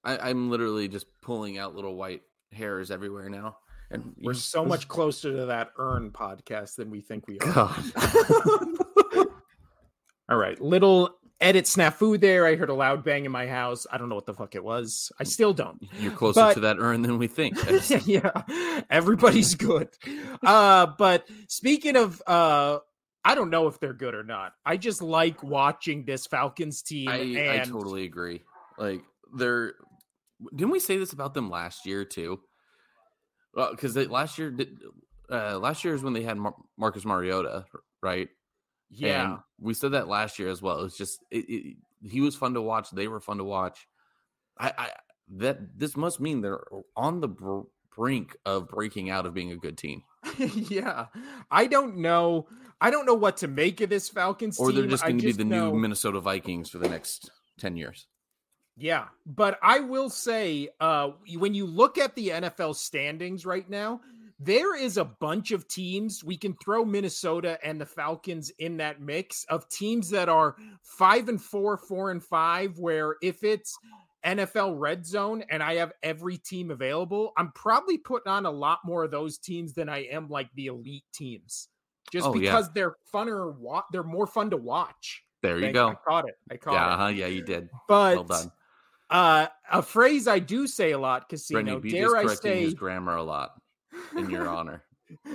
I, 0.04 0.30
I'm 0.30 0.50
literally 0.50 0.88
just 0.88 1.06
pulling 1.22 1.58
out 1.58 1.74
little 1.74 1.94
white 1.96 2.22
hairs 2.52 2.90
everywhere 2.90 3.28
now. 3.28 3.56
And 3.90 4.14
We're 4.20 4.34
so 4.34 4.64
much 4.64 4.88
closer 4.88 5.30
to 5.36 5.46
that 5.46 5.70
urn 5.78 6.10
podcast 6.10 6.76
than 6.76 6.90
we 6.90 7.00
think 7.00 7.26
we 7.28 7.38
are. 7.40 7.74
All 10.30 10.38
right, 10.38 10.58
little 10.60 11.10
edit 11.40 11.66
snafu 11.66 12.18
there. 12.18 12.46
I 12.46 12.56
heard 12.56 12.70
a 12.70 12.74
loud 12.74 13.04
bang 13.04 13.26
in 13.26 13.30
my 13.32 13.46
house. 13.46 13.86
I 13.92 13.98
don't 13.98 14.08
know 14.08 14.14
what 14.14 14.24
the 14.24 14.32
fuck 14.32 14.54
it 14.54 14.64
was. 14.64 15.12
I 15.20 15.24
still 15.24 15.52
don't. 15.52 15.82
You're 16.00 16.12
closer 16.12 16.40
But- 16.40 16.54
to 16.54 16.60
that 16.60 16.78
urn 16.78 17.02
than 17.02 17.18
we 17.18 17.26
think. 17.26 17.58
Yeah, 18.06 18.30
everybody's 18.90 19.54
good. 19.54 19.90
Uh, 20.42 20.86
but 20.98 21.28
speaking 21.48 21.96
of, 21.96 22.22
uh, 22.26 22.78
I 23.24 23.34
don't 23.34 23.50
know 23.50 23.66
if 23.68 23.78
they're 23.80 23.92
good 23.92 24.14
or 24.14 24.24
not. 24.24 24.54
I 24.64 24.76
just 24.78 25.02
like 25.02 25.42
watching 25.42 26.04
this 26.06 26.26
Falcons 26.26 26.80
team. 26.82 27.08
I, 27.08 27.16
and 27.16 27.60
I 27.60 27.64
totally 27.64 28.04
agree. 28.04 28.42
Like 28.78 29.02
they're 29.36 29.74
didn't 30.54 30.72
we 30.72 30.80
say 30.80 30.96
this 30.96 31.12
about 31.12 31.34
them 31.34 31.50
last 31.50 31.86
year 31.86 32.04
too? 32.04 32.40
Well, 33.54 33.70
because 33.70 33.96
last 33.96 34.38
year, 34.38 34.50
did- 34.50 34.78
uh, 35.30 35.58
last 35.58 35.84
year 35.84 35.94
is 35.94 36.02
when 36.02 36.12
they 36.12 36.22
had 36.22 36.36
Mar- 36.36 36.56
Marcus 36.76 37.04
Mariota, 37.04 37.64
right? 38.02 38.28
yeah. 38.90 39.24
And 39.32 39.38
we 39.60 39.74
said 39.74 39.92
that 39.92 40.08
last 40.08 40.38
year 40.38 40.48
as 40.48 40.60
well. 40.60 40.82
It's 40.82 40.96
just 40.96 41.18
it, 41.30 41.44
it, 41.48 41.76
he 42.02 42.20
was 42.20 42.36
fun 42.36 42.54
to 42.54 42.60
watch. 42.62 42.90
They 42.90 43.08
were 43.08 43.20
fun 43.20 43.38
to 43.38 43.44
watch. 43.44 43.86
I, 44.58 44.72
I 44.76 44.90
that 45.36 45.78
this 45.78 45.96
must 45.96 46.20
mean 46.20 46.42
they're 46.42 46.62
on 46.96 47.20
the 47.20 47.28
br- 47.28 47.62
brink 47.96 48.36
of 48.44 48.68
breaking 48.68 49.08
out 49.10 49.24
of 49.24 49.32
being 49.34 49.50
a 49.52 49.56
good 49.56 49.78
team, 49.78 50.02
yeah, 50.38 51.06
I 51.50 51.66
don't 51.66 51.96
know. 51.98 52.46
I 52.80 52.90
don't 52.90 53.06
know 53.06 53.14
what 53.14 53.38
to 53.38 53.48
make 53.48 53.80
of 53.80 53.88
this 53.88 54.08
Falcons 54.08 54.58
or 54.58 54.70
they're 54.72 54.86
just 54.86 55.02
going 55.04 55.18
to 55.18 55.24
be 55.26 55.32
the 55.32 55.44
know- 55.44 55.70
new 55.72 55.78
Minnesota 55.78 56.20
Vikings 56.20 56.68
for 56.68 56.78
the 56.78 56.88
next 56.88 57.30
ten 57.58 57.76
years. 57.76 58.06
Yeah, 58.76 59.06
but 59.24 59.58
I 59.62 59.78
will 59.80 60.10
say, 60.10 60.68
uh, 60.80 61.10
when 61.36 61.54
you 61.54 61.64
look 61.66 61.96
at 61.96 62.14
the 62.16 62.30
NFL 62.30 62.74
standings 62.74 63.46
right 63.46 63.68
now, 63.70 64.00
there 64.40 64.76
is 64.76 64.96
a 64.96 65.04
bunch 65.04 65.52
of 65.52 65.68
teams. 65.68 66.24
We 66.24 66.36
can 66.36 66.54
throw 66.56 66.84
Minnesota 66.84 67.56
and 67.64 67.80
the 67.80 67.86
Falcons 67.86 68.50
in 68.58 68.76
that 68.78 69.00
mix 69.00 69.44
of 69.48 69.68
teams 69.68 70.10
that 70.10 70.28
are 70.28 70.56
five 70.82 71.28
and 71.28 71.40
four, 71.40 71.76
four 71.76 72.10
and 72.10 72.22
five. 72.22 72.76
Where 72.80 73.14
if 73.22 73.44
it's 73.44 73.78
NFL 74.26 74.74
red 74.76 75.06
zone 75.06 75.44
and 75.50 75.62
I 75.62 75.74
have 75.76 75.92
every 76.02 76.36
team 76.38 76.72
available, 76.72 77.32
I'm 77.36 77.52
probably 77.52 77.96
putting 77.96 78.30
on 78.32 78.44
a 78.44 78.50
lot 78.50 78.80
more 78.84 79.04
of 79.04 79.12
those 79.12 79.38
teams 79.38 79.72
than 79.72 79.88
I 79.88 79.98
am 80.06 80.28
like 80.28 80.48
the 80.56 80.66
elite 80.66 81.04
teams, 81.14 81.68
just 82.10 82.26
Oh, 82.26 82.34
yeah. 82.34 82.40
because 82.40 82.72
they're 82.72 82.96
funner. 83.14 83.54
Wa- 83.56 83.84
they're 83.92 84.02
more 84.02 84.26
fun 84.26 84.50
to 84.50 84.56
watch. 84.56 85.22
There 85.42 85.60
you 85.60 85.72
go. 85.72 85.88
I 85.90 85.94
caught 86.08 86.28
it. 86.28 86.34
I 86.50 86.56
caught 86.56 86.72
Yeah, 86.74 86.86
it. 86.86 86.92
uh-huh, 86.94 87.06
yeah, 87.08 87.26
you 87.26 87.42
did. 87.42 87.68
But 87.86 88.16
Well 88.16 88.24
done. 88.24 88.50
Uh, 89.14 89.46
a 89.70 89.82
phrase 89.82 90.26
I 90.28 90.38
do 90.40 90.66
say 90.66 90.90
a 90.90 90.98
lot, 90.98 91.28
Casino. 91.28 91.78
Brittany, 91.78 91.90
dare 91.92 92.16
I 92.16 92.26
say? 92.34 92.62
his 92.62 92.74
grammar 92.74 93.16
a 93.16 93.22
lot 93.22 93.52
in 94.16 94.28
your 94.28 94.48
honor. 94.48 94.82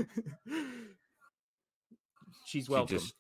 She's 2.45 2.65
She 2.65 2.71
welcome. 2.71 2.97
just 2.97 3.13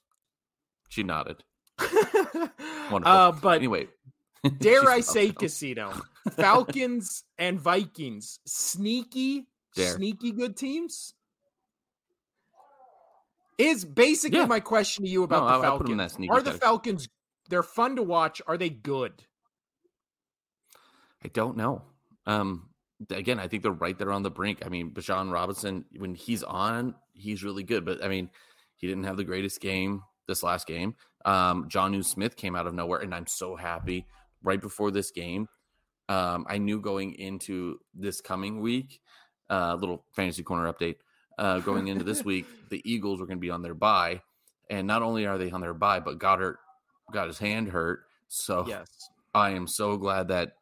she 0.89 1.03
nodded. 1.03 1.43
uh, 1.79 3.31
but 3.31 3.55
Anyway, 3.57 3.87
dare 4.59 4.89
I 4.89 4.99
say, 5.01 5.25
welcome. 5.27 5.39
Casino? 5.39 5.93
Falcons 6.31 7.23
and 7.37 7.59
Vikings, 7.59 8.39
sneaky, 8.45 9.47
Dare. 9.75 9.95
sneaky 9.95 10.31
good 10.31 10.57
teams. 10.57 11.13
Is 13.57 13.83
basically 13.85 14.39
Yeah. 14.39 14.45
my 14.45 14.59
question 14.61 15.03
to 15.05 15.09
you 15.11 15.23
about 15.23 15.43
No, 15.49 15.57
the 15.57 15.63
Falcons. 15.63 15.89
put 15.89 15.99
'em 16.01 16.09
sneaky 16.09 16.31
Are 16.31 16.41
the. 16.41 16.53
Falcons? 16.53 17.07
They're 17.49 17.63
fun 17.63 17.95
to 17.97 18.03
watch. 18.03 18.41
Are 18.47 18.57
they 18.57 18.69
good? 18.69 19.23
I 21.23 21.27
don't 21.29 21.57
know. 21.57 21.83
Um, 22.25 22.69
again, 23.09 23.39
I 23.39 23.47
think 23.47 23.63
they're 23.63 23.71
right 23.71 23.97
there 23.97 24.11
on 24.11 24.23
the 24.23 24.29
brink. 24.31 24.59
I 24.65 24.69
mean, 24.69 24.91
Bijan 24.91 25.31
Robinson, 25.31 25.85
when 25.97 26.15
he's 26.15 26.43
on, 26.43 26.95
he's 27.13 27.43
really 27.43 27.63
good. 27.63 27.85
But 27.85 28.03
I 28.03 28.07
mean, 28.07 28.29
he 28.75 28.87
didn't 28.87 29.03
have 29.05 29.17
the 29.17 29.23
greatest 29.23 29.59
game 29.61 30.03
this 30.27 30.43
last 30.43 30.67
game. 30.67 30.95
Um, 31.25 31.67
Jonnu 31.69 32.05
Smith 32.05 32.35
came 32.35 32.55
out 32.55 32.67
of 32.67 32.73
nowhere, 32.73 32.99
and 32.99 33.13
I'm 33.13 33.27
so 33.27 33.55
happy. 33.55 34.05
Right 34.41 34.61
before 34.61 34.89
this 34.89 35.11
game, 35.11 35.49
um, 36.07 36.45
I 36.47 36.59
knew 36.59 36.79
going 36.79 37.13
into 37.15 37.79
this 37.93 38.21
coming 38.21 38.61
week, 38.61 39.01
uh, 39.49 39.75
little 39.77 40.05
fantasy 40.13 40.43
corner 40.43 40.71
update. 40.71 40.95
Uh, 41.37 41.59
going 41.59 41.87
into 41.87 42.05
this 42.05 42.23
week, 42.23 42.45
the 42.69 42.81
Eagles 42.89 43.19
were 43.19 43.25
going 43.25 43.37
to 43.37 43.41
be 43.41 43.49
on 43.49 43.61
their 43.61 43.73
bye, 43.73 44.21
and 44.69 44.87
not 44.87 45.01
only 45.01 45.25
are 45.25 45.37
they 45.37 45.51
on 45.51 45.59
their 45.59 45.73
bye, 45.73 45.99
but 45.99 46.19
Goedert 46.19 46.55
got 47.11 47.27
his 47.27 47.37
hand 47.37 47.69
hurt. 47.69 48.01
So 48.29 48.65
Yes. 48.67 48.87
I 49.33 49.51
am 49.51 49.67
so 49.67 49.97
glad 49.97 50.29
that 50.29 50.53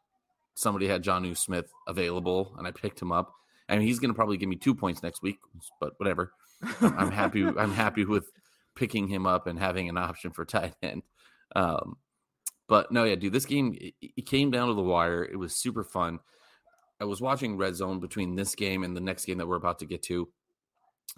somebody 0.58 0.88
had 0.88 1.04
Jonnu 1.04 1.36
Smith 1.36 1.70
available 1.86 2.54
and 2.58 2.66
I 2.66 2.70
picked 2.72 3.00
him 3.00 3.12
up. 3.12 3.34
I 3.68 3.76
mean, 3.76 3.86
he's 3.86 3.98
going 3.98 4.10
to 4.10 4.14
probably 4.14 4.36
give 4.38 4.48
me 4.48 4.56
two 4.56 4.74
points 4.74 5.02
next 5.02 5.22
week, 5.22 5.38
but 5.80 5.92
whatever. 5.98 6.32
I'm 6.80 7.10
happy. 7.10 7.44
I'm 7.58 7.72
happy 7.72 8.04
with 8.04 8.30
picking 8.74 9.08
him 9.08 9.26
up 9.26 9.46
and 9.46 9.58
having 9.58 9.88
an 9.88 9.98
option 9.98 10.30
for 10.32 10.44
tight 10.44 10.74
end. 10.82 11.02
Um, 11.54 11.96
But 12.68 12.92
no, 12.92 13.04
yeah, 13.04 13.14
dude, 13.16 13.32
this 13.32 13.46
game 13.46 13.76
it, 13.80 13.94
it 14.00 14.26
came 14.26 14.50
down 14.50 14.68
to 14.68 14.74
the 14.74 14.82
wire. 14.82 15.24
It 15.24 15.36
was 15.36 15.54
super 15.54 15.84
fun. 15.84 16.18
I 17.00 17.04
was 17.04 17.20
watching 17.20 17.56
Red 17.56 17.76
Zone 17.76 18.00
between 18.00 18.34
this 18.36 18.54
game 18.54 18.82
and 18.84 18.96
the 18.96 19.00
next 19.00 19.24
game 19.24 19.38
that 19.38 19.46
we're 19.46 19.56
about 19.56 19.78
to 19.78 19.86
get 19.86 20.02
to, 20.04 20.28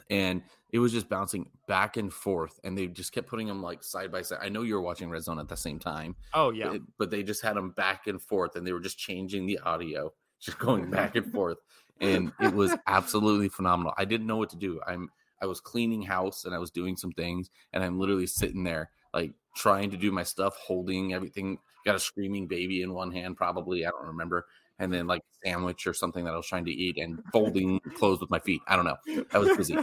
and 0.08 0.42
it 0.72 0.78
was 0.78 0.92
just 0.92 1.08
bouncing 1.08 1.48
back 1.66 1.96
and 1.96 2.12
forth, 2.12 2.60
and 2.64 2.76
they 2.76 2.86
just 2.86 3.12
kept 3.12 3.28
putting 3.28 3.46
them 3.46 3.62
like 3.62 3.82
side 3.82 4.12
by 4.12 4.22
side. 4.22 4.38
I 4.42 4.48
know 4.48 4.62
you 4.62 4.74
were 4.74 4.80
watching 4.80 5.10
Red 5.10 5.22
Zone 5.22 5.38
at 5.38 5.48
the 5.48 5.56
same 5.56 5.78
time. 5.78 6.16
Oh 6.34 6.50
yeah, 6.50 6.70
but, 6.70 6.82
but 6.98 7.10
they 7.10 7.22
just 7.22 7.42
had 7.42 7.56
them 7.56 7.70
back 7.70 8.06
and 8.06 8.20
forth, 8.20 8.56
and 8.56 8.66
they 8.66 8.72
were 8.72 8.80
just 8.80 8.98
changing 8.98 9.46
the 9.46 9.58
audio, 9.60 10.12
just 10.40 10.58
going 10.58 10.90
back 10.90 11.16
and 11.16 11.30
forth, 11.32 11.58
and 12.00 12.32
it 12.40 12.54
was 12.54 12.74
absolutely 12.86 13.48
phenomenal. 13.48 13.92
I 13.98 14.04
didn't 14.04 14.26
know 14.26 14.36
what 14.36 14.50
to 14.50 14.56
do. 14.56 14.80
I'm 14.86 15.10
I 15.42 15.46
was 15.46 15.60
cleaning 15.60 16.02
house 16.02 16.44
and 16.44 16.54
I 16.54 16.58
was 16.58 16.70
doing 16.70 16.96
some 16.96 17.12
things, 17.12 17.50
and 17.72 17.82
I'm 17.82 17.98
literally 17.98 18.26
sitting 18.26 18.64
there 18.64 18.90
like 19.12 19.32
trying 19.56 19.90
to 19.90 19.96
do 19.96 20.12
my 20.12 20.22
stuff, 20.22 20.56
holding 20.56 21.12
everything. 21.12 21.58
Got 21.84 21.96
a 21.96 22.00
screaming 22.00 22.46
baby 22.46 22.82
in 22.82 22.92
one 22.92 23.10
hand, 23.10 23.36
probably. 23.36 23.86
I 23.86 23.90
don't 23.90 24.06
remember 24.06 24.46
and 24.80 24.92
then 24.92 25.06
like 25.06 25.22
sandwich 25.44 25.86
or 25.86 25.94
something 25.94 26.24
that 26.24 26.32
I 26.34 26.36
was 26.36 26.46
trying 26.46 26.64
to 26.64 26.72
eat 26.72 26.96
and 26.96 27.22
folding 27.32 27.78
clothes 27.94 28.20
with 28.20 28.30
my 28.30 28.40
feet. 28.40 28.62
I 28.66 28.74
don't 28.74 28.86
know. 28.86 29.24
I 29.32 29.38
was 29.38 29.56
busy. 29.56 29.76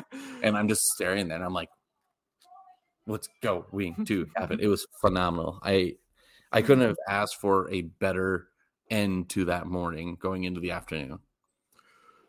and 0.43 0.57
I'm 0.57 0.67
just 0.67 0.81
staring 0.95 1.29
there 1.29 1.37
and 1.37 1.45
I'm 1.45 1.53
like, 1.53 1.69
let's 3.05 3.29
go. 3.41 3.65
We 3.71 3.91
do 4.03 4.25
have 4.35 4.51
it. 4.51 4.59
It 4.59 4.67
was 4.67 4.85
phenomenal. 4.99 5.59
I 5.63 5.95
I 6.51 6.61
couldn't 6.61 6.87
have 6.87 6.97
asked 7.07 7.37
for 7.39 7.69
a 7.71 7.81
better 7.83 8.47
end 8.89 9.29
to 9.29 9.45
that 9.45 9.67
morning 9.67 10.17
going 10.19 10.43
into 10.45 10.59
the 10.59 10.71
afternoon. 10.71 11.19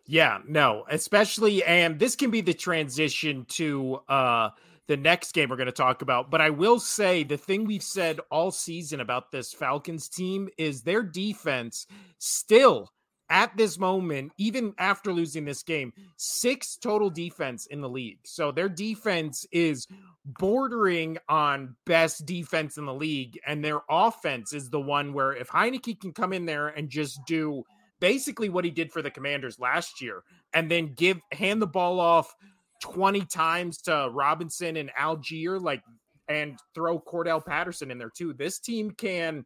Yeah, 0.07 0.39
no, 0.47 0.85
especially 0.91 1.65
and 1.65 1.99
this 1.99 2.17
can 2.17 2.31
be 2.31 2.43
the 2.43 2.55
transition 2.55 3.47
to 3.51 4.01
uh 4.09 4.51
the 4.89 4.97
next 4.97 5.33
game 5.33 5.51
we're 5.51 5.57
going 5.57 5.67
to 5.67 5.73
talk 5.73 6.03
about. 6.03 6.31
But 6.31 6.41
I 6.41 6.51
will 6.51 6.81
say 6.81 7.23
the 7.23 7.37
thing 7.37 7.65
we've 7.65 7.83
said 7.83 8.21
all 8.31 8.51
season 8.51 9.01
about 9.01 9.31
this 9.31 9.53
Falcons 9.53 10.09
team 10.09 10.49
is 10.59 10.83
their 10.83 11.03
defense 11.03 11.87
still 12.19 12.91
at 13.31 13.55
this 13.59 13.79
moment, 13.79 14.33
even 14.39 14.75
after 14.79 15.13
losing 15.13 15.45
this 15.45 15.63
game, 15.63 15.93
six 16.17 16.77
total 16.77 17.11
defense 17.11 17.67
in 17.67 17.83
the 17.83 17.89
league. 17.89 18.21
So 18.25 18.51
their 18.51 18.71
defense 18.71 19.47
is 19.53 19.87
bordering 20.25 21.19
on 21.29 21.77
best 21.85 22.25
defense 22.25 22.79
in 22.79 22.87
the 22.87 22.95
league. 22.95 23.39
And 23.47 23.63
their 23.63 23.81
offense 23.91 24.55
is 24.55 24.71
the 24.71 24.81
one 24.81 25.13
where 25.13 25.35
if 25.35 25.49
Heinicke 25.49 26.01
can 26.01 26.13
come 26.13 26.33
in 26.33 26.47
there 26.47 26.69
and 26.69 26.89
just 26.89 27.21
do 27.27 27.65
basically 28.01 28.49
what 28.49 28.65
he 28.65 28.71
did 28.71 28.93
for 28.93 29.03
the 29.03 29.11
commanders 29.11 29.59
last 29.59 30.01
year 30.01 30.23
and 30.55 30.71
then 30.71 30.95
give 30.95 31.19
hand 31.33 31.61
the 31.61 31.67
ball 31.67 32.01
off 32.01 32.35
20 32.81 33.23
times 33.27 33.79
to 33.83 34.09
Robinson 34.13 34.77
and 34.77 34.91
Allgeier, 34.99 35.61
like, 35.61 35.83
and 36.29 36.59
throw 36.75 37.01
Cordarrelle 37.01 37.45
Patterson 37.45 37.91
in 37.91 37.99
there 37.99 38.11
too. 38.11 38.35
This 38.35 38.59
team 38.59 38.91
can 38.91 39.45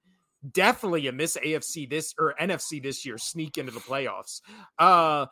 definitely 0.51 1.07
in 1.07 1.17
this 1.17 1.37
AFC 1.37 1.89
this 1.89 2.15
or 2.19 2.35
NFC 2.41 2.83
this 2.83 3.07
year 3.07 3.19
sneak 3.19 3.59
into 3.59 3.73
the 3.73 3.81
playoffs. 3.81 4.41
Uh, 4.79 5.27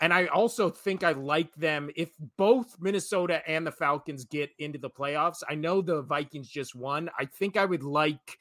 and 0.00 0.12
I 0.12 0.26
also 0.26 0.70
think 0.70 1.02
I 1.02 1.12
like 1.12 1.54
them 1.56 1.90
if 1.96 2.10
both 2.36 2.76
Minnesota 2.80 3.42
and 3.48 3.66
the 3.66 3.72
Falcons 3.72 4.24
get 4.24 4.50
into 4.58 4.78
the 4.78 4.90
playoffs. 4.90 5.42
I 5.48 5.54
know 5.54 5.80
the 5.80 6.02
Vikings 6.02 6.48
just 6.48 6.74
won. 6.74 7.10
I 7.18 7.24
think 7.24 7.56
I 7.56 7.64
would 7.64 7.82
like 7.82 8.38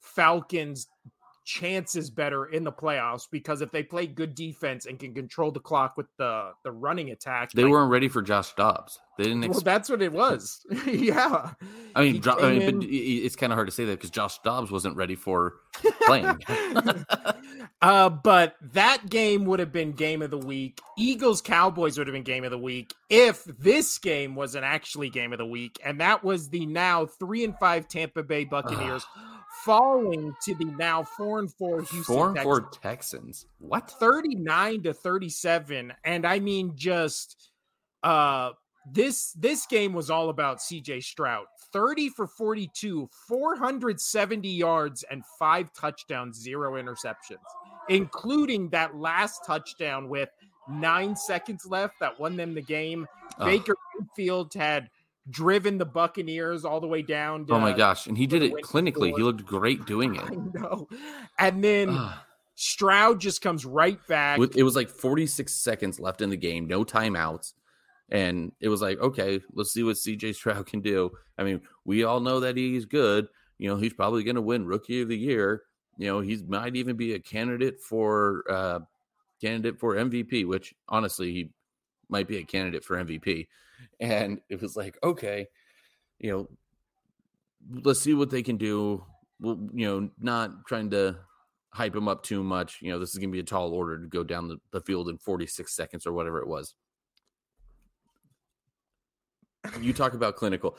Falcons 0.00 0.88
chances 1.46 2.10
better 2.10 2.46
in 2.46 2.64
the 2.64 2.72
playoffs 2.72 3.22
because 3.30 3.62
if 3.62 3.70
they 3.70 3.82
play 3.82 4.06
good 4.06 4.34
defense 4.34 4.84
and 4.84 4.98
can 4.98 5.14
control 5.14 5.52
the 5.52 5.60
clock 5.60 5.96
with 5.96 6.06
the 6.18 6.50
the 6.64 6.72
running 6.72 7.10
attack, 7.10 7.52
they 7.52 7.62
like, 7.62 7.70
weren't 7.70 7.90
ready 7.90 8.08
for 8.08 8.20
Josh 8.20 8.52
Dobbs. 8.54 8.98
They 9.16 9.24
didn't. 9.24 9.44
Ex- 9.44 9.54
well, 9.54 9.60
that's 9.60 9.88
what 9.88 10.02
it 10.02 10.12
was. 10.12 10.66
yeah. 10.86 11.52
I 11.94 12.02
mean, 12.02 12.20
jo- 12.20 12.36
I 12.38 12.58
mean 12.58 12.82
it's 12.82 13.36
kind 13.36 13.52
of 13.52 13.56
hard 13.56 13.68
to 13.68 13.72
say 13.72 13.86
that 13.86 13.92
because 13.92 14.10
Josh 14.10 14.38
Dobbs 14.40 14.70
wasn't 14.70 14.96
ready 14.96 15.14
for 15.14 15.54
playing. 16.02 16.38
uh, 17.80 18.10
but 18.10 18.56
that 18.72 19.08
game 19.08 19.44
would 19.46 19.60
have 19.60 19.72
been 19.72 19.92
game 19.92 20.22
of 20.22 20.30
the 20.30 20.38
week. 20.38 20.80
Eagles 20.98 21.40
Cowboys 21.40 21.96
would 21.96 22.08
have 22.08 22.14
been 22.14 22.24
game 22.24 22.44
of 22.44 22.50
the 22.50 22.58
week 22.58 22.92
if 23.08 23.44
this 23.44 23.96
game 23.98 24.34
wasn't 24.34 24.64
actually 24.64 25.08
game 25.08 25.32
of 25.32 25.38
the 25.38 25.46
week, 25.46 25.78
and 25.84 26.00
that 26.00 26.24
was 26.24 26.50
the 26.50 26.66
now 26.66 27.06
three 27.06 27.44
and 27.44 27.56
five 27.58 27.86
Tampa 27.86 28.24
Bay 28.24 28.44
Buccaneers 28.50 29.06
falling 29.66 30.32
to 30.42 30.54
the 30.54 30.64
now 30.64 31.02
four 31.02 31.40
and 31.40 31.52
four 31.52 31.82
Houston 31.82 32.02
four 32.04 32.28
and 32.28 32.36
Texans. 32.36 32.44
four 32.44 32.70
Texans. 32.80 33.46
What? 33.58 33.90
39 33.90 34.82
to 34.84 34.94
37. 34.94 35.92
And 36.04 36.26
I 36.26 36.38
mean 36.38 36.72
just 36.76 37.50
uh 38.02 38.52
this 38.90 39.32
this 39.32 39.66
game 39.66 39.92
was 39.92 40.10
all 40.10 40.28
about 40.28 40.58
CJ 40.58 41.02
Stroud. 41.02 41.46
30 41.72 42.10
for 42.10 42.26
42, 42.28 43.10
470 43.28 44.48
yards 44.48 45.04
and 45.10 45.24
five 45.38 45.72
touchdowns, 45.72 46.40
zero 46.40 46.80
interceptions, 46.80 47.42
including 47.88 48.68
that 48.70 48.96
last 48.96 49.44
touchdown 49.44 50.08
with 50.08 50.30
nine 50.68 51.16
seconds 51.16 51.66
left 51.66 51.98
that 52.00 52.18
won 52.18 52.36
them 52.36 52.54
the 52.54 52.62
game. 52.62 53.06
Oh. 53.38 53.44
Baker 53.44 53.74
Mayfield 53.98 54.54
had 54.54 54.88
driven 55.30 55.78
the 55.78 55.84
Buccaneers 55.84 56.64
all 56.64 56.80
the 56.80 56.86
way 56.86 57.02
down. 57.02 57.46
To, 57.46 57.54
oh 57.54 57.60
my 57.60 57.72
gosh! 57.72 58.06
And 58.06 58.16
he 58.16 58.26
did 58.26 58.42
it 58.42 58.52
clinically. 58.62 59.14
He 59.16 59.22
looked 59.22 59.44
great 59.44 59.86
doing 59.86 60.14
it. 60.16 60.22
I 60.22 60.34
know. 60.34 60.88
And 61.38 61.62
then 61.62 61.98
Stroud 62.54 63.20
just 63.20 63.42
comes 63.42 63.64
right 63.64 63.98
back. 64.08 64.40
It 64.56 64.62
was 64.62 64.76
like 64.76 64.88
46 64.88 65.52
seconds 65.52 66.00
left 66.00 66.22
in 66.22 66.30
the 66.30 66.36
game, 66.36 66.66
no 66.66 66.84
timeouts. 66.84 67.52
And 68.10 68.52
it 68.60 68.68
was 68.68 68.80
like, 68.80 68.98
okay, 69.00 69.40
let's 69.52 69.72
see 69.72 69.82
what 69.82 69.96
CJ 69.96 70.34
Stroud 70.36 70.66
can 70.66 70.80
do. 70.80 71.10
I 71.38 71.44
mean, 71.44 71.60
we 71.84 72.04
all 72.04 72.20
know 72.20 72.40
that 72.40 72.56
he's 72.56 72.84
good. 72.84 73.28
You 73.58 73.68
know, 73.68 73.76
he's 73.76 73.92
probably 73.92 74.22
going 74.22 74.36
to 74.36 74.42
win 74.42 74.64
Rookie 74.64 75.02
of 75.02 75.08
the 75.08 75.18
Year. 75.18 75.62
You 75.98 76.06
know, 76.06 76.20
he 76.20 76.42
might 76.46 76.76
even 76.76 76.96
be 76.96 77.14
a 77.14 77.18
candidate 77.18 77.80
for 77.80 78.44
uh 78.48 78.80
candidate 79.40 79.78
for 79.78 79.96
MVP, 79.96 80.46
which 80.46 80.74
honestly, 80.88 81.32
he 81.32 81.50
might 82.08 82.28
be 82.28 82.38
a 82.38 82.44
candidate 82.44 82.84
for 82.84 82.96
MVP. 82.96 83.48
And 84.00 84.40
it 84.48 84.60
was 84.60 84.76
like, 84.76 84.98
okay, 85.02 85.46
you 86.18 86.30
know, 86.30 86.48
let's 87.84 88.00
see 88.00 88.14
what 88.14 88.30
they 88.30 88.42
can 88.42 88.56
do. 88.56 89.04
Well, 89.40 89.58
you 89.72 89.86
know, 89.86 90.10
not 90.18 90.66
trying 90.66 90.90
to 90.90 91.16
hype 91.70 91.94
him 91.94 92.08
up 92.08 92.22
too 92.22 92.42
much. 92.42 92.78
You 92.80 92.90
know, 92.90 92.98
this 92.98 93.10
is 93.10 93.18
going 93.18 93.30
to 93.30 93.32
be 93.32 93.40
a 93.40 93.44
tall 93.44 93.72
order 93.72 94.00
to 94.00 94.06
go 94.06 94.24
down 94.24 94.48
the, 94.48 94.56
the 94.72 94.80
field 94.80 95.08
in 95.08 95.18
46 95.18 95.74
seconds 95.74 96.06
or 96.06 96.12
whatever 96.12 96.40
it 96.40 96.48
was. 96.48 96.74
You 99.80 99.92
talk 99.92 100.14
about 100.14 100.36
clinical. 100.36 100.76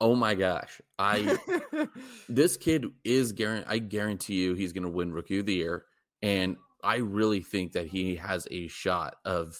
Oh 0.00 0.14
my 0.14 0.34
gosh. 0.34 0.80
I 0.98 1.38
this 2.28 2.56
kid 2.56 2.86
is 3.02 3.32
guarantee 3.32 3.66
I 3.68 3.78
guarantee 3.78 4.34
you 4.34 4.54
he's 4.54 4.72
gonna 4.72 4.90
win 4.90 5.12
rookie 5.12 5.38
of 5.38 5.46
the 5.46 5.54
year. 5.54 5.84
And 6.22 6.56
I 6.82 6.96
really 6.96 7.40
think 7.40 7.72
that 7.72 7.86
he 7.86 8.16
has 8.16 8.46
a 8.50 8.68
shot 8.68 9.16
of 9.24 9.56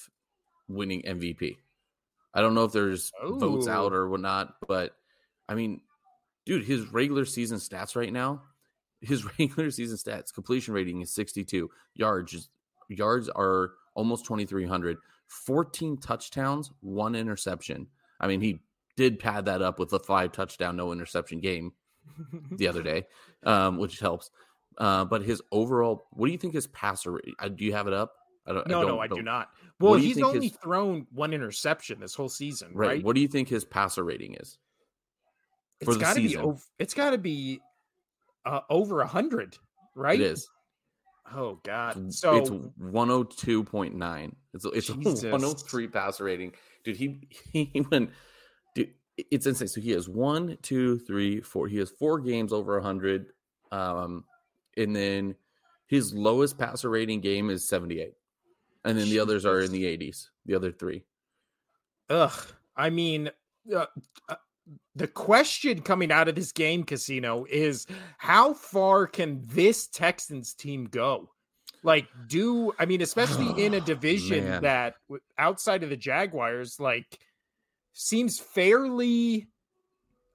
winning 0.69 1.03
MVP. 1.03 1.57
I 2.35 2.41
don't 2.41 2.55
know 2.55 2.65
if 2.65 2.73
there's 2.73 3.13
Ooh. 3.25 3.39
votes 3.39 3.69
out 3.69 3.93
or 3.93 4.09
whatnot, 4.09 4.55
but 4.67 4.97
I 5.49 5.55
mean, 5.55 5.81
dude, 6.45 6.65
his 6.65 6.93
regular 6.93 7.25
season 7.25 7.59
stats 7.59 7.97
right 7.97 8.13
now, 8.13 8.43
his 9.01 9.25
regular 9.39 9.71
season 9.71 9.97
stats, 9.97 10.33
completion 10.33 10.75
rating 10.75 11.01
is 11.01 11.15
62, 11.15 11.71
yards 11.95 12.49
yards 12.89 13.29
are 13.29 13.73
almost 13.95 14.25
2300, 14.25 14.99
14 15.29 15.97
touchdowns, 15.99 16.71
one 16.81 17.15
interception. 17.15 17.87
I 18.21 18.27
mean, 18.27 18.41
he 18.41 18.61
did 18.97 19.19
pad 19.19 19.47
that 19.47 19.63
up 19.63 19.79
with 19.79 19.93
a 19.93 19.99
five 19.99 20.33
touchdown, 20.33 20.77
no 20.77 20.93
interception 20.93 21.41
game 21.41 21.73
the 22.53 22.69
other 22.69 22.83
day, 22.83 23.07
um, 23.45 23.79
which 23.79 24.01
helps. 24.01 24.31
Uh, 24.79 25.05
but 25.05 25.23
his 25.23 25.41
overall, 25.53 26.07
what 26.13 26.27
do 26.27 26.33
you 26.33 26.39
think 26.39 26.55
his 26.55 26.67
passer? 26.69 27.21
Uh, 27.39 27.49
do 27.49 27.65
you 27.65 27.73
have 27.73 27.87
it 27.87 27.93
up? 27.93 28.13
I 28.47 28.53
don't, 28.53 28.69
no, 28.69 28.79
I 28.79 28.83
don't, 28.83 28.91
no, 28.91 29.01
I 29.01 29.09
do 29.09 29.23
not. 29.23 29.51
Well, 29.81 29.95
he's 29.95 30.21
only 30.21 30.49
his, 30.49 30.57
thrown 30.59 31.07
one 31.13 31.33
interception 31.33 31.99
this 32.01 32.15
whole 32.15 32.29
season, 32.29 32.71
right? 32.75 32.89
right? 32.89 33.05
What 33.05 33.15
do 33.15 33.23
you 33.23 33.29
think 33.29 33.49
his 33.49 33.65
passer 33.65 34.05
rating 34.05 34.35
is? 34.35 34.59
It's 35.81 35.97
got 35.97 36.15
to 36.15 36.21
be. 36.21 36.37
Over, 36.37 36.61
it's 36.79 36.95
got 36.95 37.11
to 37.11 37.19
be 37.19 37.61
uh, 38.45 38.61
over 38.71 39.01
a 39.01 39.07
hundred, 39.07 39.57
right? 39.95 40.21
It 40.21 40.25
is. 40.25 40.49
Oh 41.33 41.59
God! 41.65 42.13
So 42.13 42.37
it's 42.37 42.51
one 42.51 43.09
hundred 43.09 43.15
oh 43.15 43.25
two 43.25 43.65
point 43.65 43.95
nine. 43.95 44.37
It's 44.53 44.65
it's 44.67 44.91
a 44.91 44.95
one 44.95 45.05
hundred 45.05 45.45
oh 45.45 45.55
three 45.55 45.89
passer 45.89 46.25
rating, 46.25 46.53
dude. 46.85 46.97
He 46.97 47.21
he 47.53 47.87
went. 47.91 48.11
Dude, 48.75 48.91
it's 49.17 49.47
insane. 49.47 49.69
So 49.69 49.81
he 49.81 49.91
has 49.93 50.09
one, 50.09 50.59
two, 50.63 50.99
three, 50.99 51.41
four. 51.41 51.67
He 51.67 51.79
has 51.79 51.91
four 51.91 52.21
games 52.21 52.53
over 52.53 52.79
hundred, 52.81 53.33
um, 53.73 54.25
and 54.77 54.95
then 54.95 55.35
his 55.87 56.13
lowest 56.13 56.59
passer 56.59 56.91
rating 56.91 57.21
game 57.21 57.49
is 57.49 57.67
seventy 57.67 58.01
eight 58.01 58.15
and 58.85 58.99
then 58.99 59.09
the 59.09 59.19
others 59.19 59.47
are 59.47 59.61
in 59.61 59.73
the 59.73 59.85
80s. 59.85 60.29
The 60.47 60.55
other 60.55 60.71
three. 60.71 61.05
Ugh. 62.11 62.33
I 62.77 62.91
mean, 62.91 63.31
uh, 63.75 63.87
uh, 64.29 64.35
the 64.95 65.07
question 65.07 65.81
coming 65.81 66.13
out 66.13 66.29
of 66.29 66.35
this 66.35 66.53
game, 66.53 66.85
Casino, 66.85 67.47
is 67.51 67.87
how 68.19 68.53
far 68.53 69.07
can 69.07 69.43
this 69.47 69.87
Texans 69.87 70.55
team 70.55 70.87
go? 70.87 71.31
Like, 71.83 72.07
do 72.29 72.73
I 72.79 72.87
mean, 72.87 73.03
especially 73.03 73.65
in 73.65 73.75
a 73.75 73.81
division 73.93 74.45
Man. 74.45 74.63
that 74.63 74.95
outside 75.39 75.83
of 75.83 75.91
the 75.91 75.97
Jaguars, 75.97 76.81
like, 76.81 77.19
seems 77.93 78.39
fairly, 78.39 79.49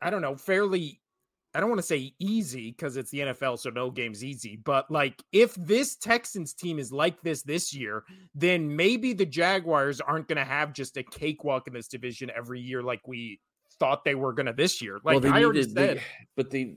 I 0.01 0.09
don't 0.09 0.21
know, 0.21 0.35
fairly 0.35 1.01
I 1.55 1.59
don't 1.59 1.69
want 1.69 1.79
to 1.79 1.87
say 1.87 2.13
easy 2.19 2.71
because 2.71 2.95
it's 2.95 3.09
the 3.09 3.19
NFL, 3.19 3.57
so 3.59 3.71
no 3.71 3.89
game's 3.89 4.23
easy. 4.23 4.59
But 4.63 4.89
like, 4.91 5.23
if 5.31 5.55
this 5.55 5.95
Texans 5.95 6.53
team 6.53 6.77
is 6.77 6.91
like 6.91 7.21
this 7.21 7.41
this 7.41 7.73
year, 7.73 8.03
then 8.35 8.75
maybe 8.75 9.13
the 9.13 9.25
Jaguars 9.25 9.99
aren't 9.99 10.27
going 10.27 10.37
to 10.37 10.45
have 10.45 10.73
just 10.73 10.97
a 10.97 11.03
cakewalk 11.03 11.67
in 11.67 11.73
this 11.73 11.87
division 11.87 12.29
every 12.35 12.59
year 12.59 12.83
like 12.83 13.07
we 13.07 13.39
thought 13.79 14.03
they 14.03 14.15
were 14.15 14.33
going 14.33 14.45
to 14.45 14.53
this 14.53 14.81
year. 14.81 14.99
Like 15.03 15.23
well, 15.23 15.33
I 15.33 15.43
already 15.43 15.63
said, 15.63 15.73
they, 15.73 16.01
but 16.35 16.51
they 16.51 16.75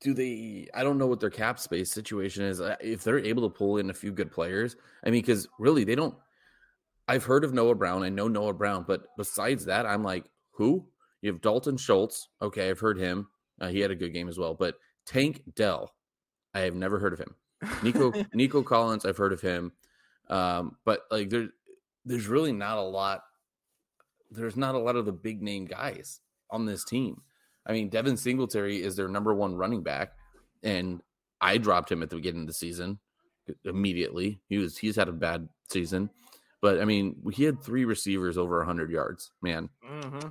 do 0.00 0.14
they? 0.14 0.68
I 0.74 0.82
don't 0.82 0.98
know 0.98 1.06
what 1.06 1.20
their 1.20 1.30
cap 1.30 1.58
space 1.58 1.90
situation 1.90 2.44
is. 2.44 2.60
Uh, 2.60 2.76
if 2.80 3.02
they're 3.04 3.18
able 3.18 3.48
to 3.48 3.54
pull 3.54 3.78
in 3.78 3.90
a 3.90 3.94
few 3.94 4.12
good 4.12 4.30
players, 4.30 4.76
I 5.04 5.10
mean, 5.10 5.22
because 5.22 5.48
really 5.58 5.84
they 5.84 5.94
don't. 5.94 6.14
I've 7.06 7.24
heard 7.24 7.44
of 7.44 7.54
Noah 7.54 7.74
Brown. 7.74 8.02
I 8.02 8.08
know 8.08 8.28
Noah 8.28 8.52
Brown, 8.52 8.84
but 8.86 9.02
besides 9.16 9.64
that, 9.64 9.86
I'm 9.86 10.02
like, 10.02 10.26
who? 10.52 10.86
You 11.22 11.32
have 11.32 11.40
Dalton 11.40 11.76
Schultz. 11.76 12.28
Okay, 12.40 12.70
I've 12.70 12.80
heard 12.80 12.98
him. 12.98 13.28
Uh, 13.60 13.68
he 13.68 13.80
had 13.80 13.90
a 13.90 13.96
good 13.96 14.12
game 14.12 14.28
as 14.28 14.38
well. 14.38 14.54
But 14.54 14.76
Tank 15.06 15.42
Dell, 15.54 15.92
I 16.54 16.60
have 16.60 16.74
never 16.74 16.98
heard 16.98 17.12
of 17.12 17.18
him. 17.18 17.34
Nico 17.82 18.12
Nico 18.34 18.62
Collins, 18.62 19.04
I've 19.04 19.16
heard 19.16 19.32
of 19.32 19.40
him. 19.40 19.72
Um, 20.28 20.76
but 20.84 21.02
like 21.10 21.30
there, 21.30 21.48
there's 22.04 22.28
really 22.28 22.52
not 22.52 22.78
a 22.78 22.82
lot. 22.82 23.22
There's 24.30 24.56
not 24.56 24.74
a 24.74 24.78
lot 24.78 24.96
of 24.96 25.06
the 25.06 25.12
big 25.12 25.42
name 25.42 25.64
guys 25.64 26.20
on 26.50 26.66
this 26.66 26.84
team. 26.84 27.22
I 27.66 27.72
mean, 27.72 27.88
Devin 27.88 28.16
Singletary 28.16 28.82
is 28.82 28.96
their 28.96 29.08
number 29.08 29.34
one 29.34 29.54
running 29.54 29.82
back, 29.82 30.12
and 30.62 31.02
I 31.40 31.58
dropped 31.58 31.90
him 31.90 32.02
at 32.02 32.10
the 32.10 32.16
beginning 32.16 32.42
of 32.42 32.46
the 32.46 32.54
season 32.54 32.98
immediately. 33.64 34.40
He 34.48 34.58
was 34.58 34.76
he's 34.76 34.96
had 34.96 35.08
a 35.08 35.12
bad 35.12 35.48
season, 35.68 36.10
but 36.60 36.80
I 36.80 36.84
mean, 36.84 37.16
he 37.32 37.44
had 37.44 37.62
three 37.62 37.84
receivers 37.84 38.38
over 38.38 38.58
100 38.58 38.90
yards. 38.90 39.32
Man, 39.42 39.68
mm-hmm. 39.84 40.28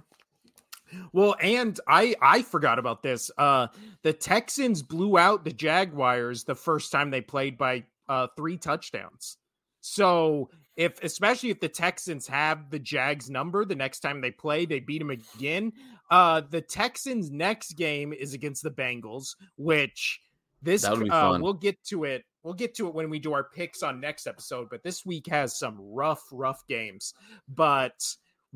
Well, 1.13 1.35
and 1.41 1.79
I 1.87 2.15
I 2.21 2.41
forgot 2.41 2.79
about 2.79 3.03
this. 3.03 3.31
Uh 3.37 3.67
the 4.03 4.13
Texans 4.13 4.81
blew 4.81 5.17
out 5.17 5.43
the 5.43 5.53
Jaguars 5.53 6.43
the 6.43 6.55
first 6.55 6.91
time 6.91 7.11
they 7.11 7.21
played 7.21 7.57
by 7.57 7.83
uh 8.09 8.27
3 8.35 8.57
touchdowns. 8.57 9.37
So, 9.81 10.49
if 10.75 11.01
especially 11.03 11.49
if 11.49 11.59
the 11.59 11.69
Texans 11.69 12.27
have 12.27 12.69
the 12.69 12.79
Jags 12.79 13.29
number 13.29 13.65
the 13.65 13.75
next 13.75 13.99
time 14.01 14.21
they 14.21 14.31
play, 14.31 14.65
they 14.65 14.79
beat 14.79 14.99
them 14.99 15.11
again. 15.11 15.73
Uh 16.09 16.41
the 16.49 16.61
Texans 16.61 17.31
next 17.31 17.73
game 17.73 18.13
is 18.13 18.33
against 18.33 18.63
the 18.63 18.71
Bengals, 18.71 19.35
which 19.57 20.21
this 20.61 20.83
uh, 20.85 21.37
we'll 21.39 21.53
get 21.53 21.83
to 21.85 22.03
it. 22.03 22.23
We'll 22.43 22.53
get 22.53 22.75
to 22.75 22.87
it 22.87 22.95
when 22.95 23.09
we 23.09 23.19
do 23.19 23.33
our 23.33 23.43
picks 23.43 23.83
on 23.83 23.99
next 23.99 24.25
episode, 24.25 24.69
but 24.69 24.83
this 24.83 25.05
week 25.05 25.27
has 25.27 25.57
some 25.57 25.77
rough 25.79 26.23
rough 26.31 26.65
games. 26.67 27.13
But 27.47 28.01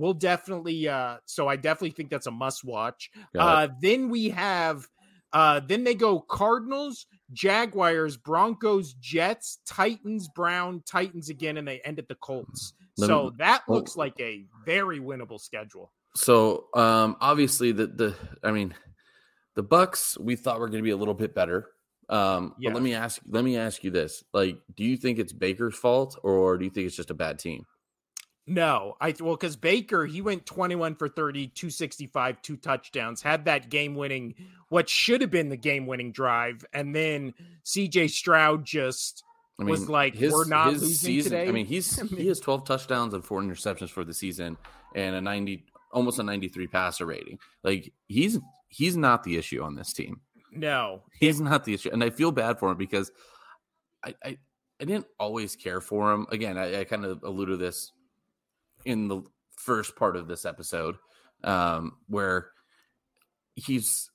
we'll 0.01 0.13
definitely 0.15 0.87
uh 0.87 1.17
so 1.25 1.47
I 1.47 1.55
definitely 1.55 1.91
think 1.91 2.09
that's 2.09 2.27
a 2.27 2.31
must 2.31 2.63
watch. 2.65 3.11
Uh 3.37 3.67
then 3.81 4.09
we 4.09 4.29
have 4.29 4.87
uh 5.31 5.61
then 5.65 5.83
they 5.83 5.93
go 5.93 6.19
Cardinals, 6.19 7.05
Jaguars, 7.31 8.17
Broncos, 8.17 8.93
Jets, 8.93 9.59
Titans, 9.67 10.27
Brown, 10.35 10.81
Titans 10.87 11.29
again 11.29 11.57
and 11.57 11.67
they 11.67 11.79
end 11.81 11.99
at 11.99 12.07
the 12.07 12.15
Colts. 12.15 12.73
So 12.97 13.25
me, 13.25 13.31
that 13.37 13.61
looks 13.69 13.95
like 13.95 14.19
a 14.19 14.45
very 14.65 14.99
winnable 14.99 15.39
schedule. 15.39 15.91
So 16.15 16.65
um 16.73 17.15
obviously 17.21 17.71
the 17.71 17.87
the 17.87 18.15
I 18.43 18.51
mean 18.51 18.73
the 19.55 19.63
Bucks 19.63 20.17
we 20.17 20.35
thought 20.35 20.59
were 20.59 20.67
going 20.67 20.81
to 20.81 20.83
be 20.83 20.91
a 20.91 20.97
little 20.97 21.13
bit 21.13 21.35
better. 21.35 21.67
Um 22.09 22.55
yeah. 22.59 22.71
but 22.71 22.77
let 22.77 22.83
me 22.83 22.95
ask 22.95 23.21
let 23.29 23.43
me 23.43 23.55
ask 23.55 23.83
you 23.83 23.91
this. 23.91 24.23
Like 24.33 24.57
do 24.75 24.83
you 24.83 24.97
think 24.97 25.19
it's 25.19 25.31
Baker's 25.31 25.77
fault 25.77 26.17
or 26.23 26.57
do 26.57 26.65
you 26.65 26.71
think 26.71 26.87
it's 26.87 26.95
just 26.95 27.11
a 27.11 27.13
bad 27.13 27.37
team? 27.37 27.67
No, 28.47 28.95
I 28.99 29.13
well 29.19 29.35
because 29.35 29.55
Baker 29.55 30.05
he 30.05 30.21
went 30.21 30.45
21 30.45 30.95
for 30.95 31.07
30, 31.07 31.47
265, 31.47 32.41
two 32.41 32.57
touchdowns, 32.57 33.21
had 33.21 33.45
that 33.45 33.69
game 33.69 33.95
winning, 33.95 34.33
what 34.69 34.89
should 34.89 35.21
have 35.21 35.29
been 35.29 35.49
the 35.49 35.57
game 35.57 35.85
winning 35.85 36.11
drive, 36.11 36.65
and 36.73 36.95
then 36.95 37.33
CJ 37.65 38.09
Stroud 38.09 38.65
just 38.65 39.23
I 39.59 39.63
mean, 39.63 39.71
was 39.71 39.87
like, 39.87 40.15
his, 40.15 40.33
"We're 40.33 40.47
not 40.47 40.73
losing 40.73 40.89
season, 40.89 41.31
today." 41.31 41.47
I 41.47 41.51
mean, 41.51 41.67
he's 41.67 41.99
he 42.09 42.27
has 42.27 42.39
12 42.39 42.65
touchdowns 42.65 43.13
and 43.13 43.23
four 43.23 43.41
interceptions 43.41 43.89
for 43.89 44.03
the 44.03 44.13
season, 44.13 44.57
and 44.95 45.15
a 45.15 45.21
90 45.21 45.65
almost 45.93 46.19
a 46.19 46.23
93 46.23 46.67
passer 46.67 47.05
rating. 47.05 47.37
Like 47.63 47.93
he's 48.07 48.39
he's 48.69 48.97
not 48.97 49.23
the 49.23 49.37
issue 49.37 49.61
on 49.61 49.75
this 49.75 49.93
team. 49.93 50.21
No, 50.51 51.03
he's 51.19 51.39
not 51.39 51.63
the 51.63 51.75
issue, 51.75 51.91
and 51.91 52.03
I 52.03 52.09
feel 52.09 52.31
bad 52.31 52.57
for 52.57 52.71
him 52.71 52.77
because 52.77 53.11
I 54.03 54.15
I, 54.23 54.37
I 54.81 54.85
didn't 54.85 55.07
always 55.19 55.55
care 55.55 55.79
for 55.79 56.11
him. 56.11 56.25
Again, 56.31 56.57
I, 56.57 56.79
I 56.79 56.83
kind 56.85 57.05
of 57.05 57.21
alluded 57.23 57.59
to 57.59 57.63
this 57.63 57.91
in 58.85 59.07
the 59.07 59.21
first 59.57 59.95
part 59.95 60.15
of 60.15 60.27
this 60.27 60.45
episode, 60.45 60.95
um, 61.43 61.97
where 62.07 62.49
he's 63.55 64.09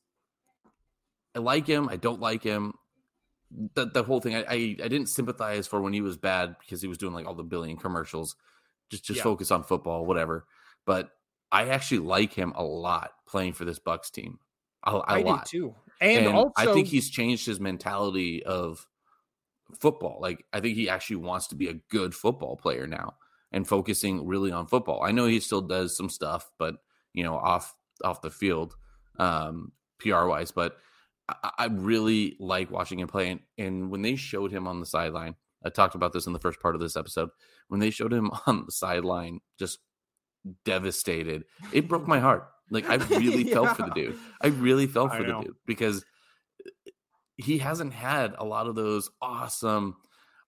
I 1.35 1.39
like 1.39 1.67
him, 1.67 1.89
I 1.89 1.97
don't 1.97 2.21
like 2.21 2.43
him. 2.43 2.75
The 3.75 3.87
the 3.87 4.03
whole 4.03 4.21
thing 4.21 4.35
I, 4.35 4.41
I, 4.41 4.77
I 4.83 4.89
didn't 4.89 5.09
sympathize 5.09 5.67
for 5.67 5.81
when 5.81 5.93
he 5.93 6.01
was 6.01 6.17
bad 6.17 6.57
because 6.59 6.81
he 6.81 6.89
was 6.89 6.99
doing 6.99 7.15
like 7.15 7.27
all 7.27 7.35
the 7.35 7.45
billion 7.45 7.77
commercials. 7.77 8.35
Just 8.91 9.05
just 9.05 9.19
yeah. 9.19 9.23
focus 9.23 9.51
on 9.51 9.63
football, 9.63 10.07
whatever. 10.07 10.47
But 10.87 11.11
I 11.53 11.69
actually 11.69 11.99
like 11.99 12.33
him 12.33 12.53
a 12.57 12.65
lot 12.65 13.13
playing 13.29 13.53
for 13.53 13.65
this 13.65 13.79
Bucks 13.79 14.11
team. 14.11 14.39
A, 14.85 14.97
a 14.97 14.99
I 15.01 15.23
lot 15.23 15.47
too. 15.47 15.75
And, 16.01 16.27
and 16.27 16.37
also, 16.37 16.53
I 16.57 16.73
think 16.73 16.89
he's 16.89 17.11
changed 17.11 17.47
his 17.47 17.61
mentality 17.61 18.43
of 18.45 18.87
football. 19.79 20.19
Like 20.21 20.45
I 20.53 20.61
think 20.61 20.75
he 20.75 20.89
actually 20.89 21.17
wants 21.17 21.49
to 21.49 21.55
be 21.55 21.69
a 21.69 21.75
good 21.75 22.15
football 22.15 22.57
player 22.57 22.87
now 22.87 23.15
and 23.53 23.67
focusing 23.67 24.27
really 24.27 24.53
on 24.53 24.67
football. 24.67 25.03
I 25.03 25.13
know 25.13 25.27
he 25.27 25.41
still 25.41 25.63
does 25.63 25.97
some 25.97 26.09
stuff, 26.09 26.51
but 26.59 26.77
you 27.13 27.25
know, 27.25 27.37
off 27.37 27.75
off 28.05 28.23
the 28.23 28.31
field, 28.31 28.75
um, 29.19 29.73
PR 29.99 30.27
wise. 30.27 30.51
But 30.51 30.77
I, 31.29 31.51
I 31.59 31.67
really 31.67 32.37
like 32.39 32.71
watching 32.71 33.01
him 33.01 33.09
play. 33.09 33.31
And, 33.31 33.41
and 33.59 33.91
when 33.91 34.03
they 34.03 34.17
showed 34.17 34.53
him 34.53 34.67
on 34.67 34.81
the 34.81 34.87
sideline, 34.87 35.37
I 35.65 35.71
talked 35.71 35.95
about 35.95 36.13
this 36.13 36.27
in 36.27 36.33
the 36.33 36.39
first 36.39 36.61
part 36.61 36.75
of 36.75 36.81
this 36.81 36.97
episode. 36.97 37.31
When 37.69 37.81
they 37.81 37.91
showed 37.91 38.13
him 38.13 38.31
on 38.47 38.65
the 38.67 38.73
sideline, 38.73 39.41
just 39.59 39.79
devastated, 40.65 41.45
it 41.73 41.89
broke 41.89 42.07
my 42.07 42.21
heart. 42.21 42.49
Like 42.71 42.89
I 42.89 42.95
really 43.17 43.45
yeah. 43.45 43.55
felt 43.55 43.77
for 43.77 43.83
the 43.83 43.95
dude. 43.95 44.19
I 44.41 44.49
really 44.49 44.87
felt 44.87 45.15
for 45.15 45.23
the 45.23 45.41
dude 45.41 45.57
because 45.67 46.05
he 47.37 47.59
hasn't 47.59 47.93
had 47.93 48.35
a 48.39 48.45
lot 48.45 48.67
of 48.67 48.75
those 48.75 49.11
awesome 49.21 49.97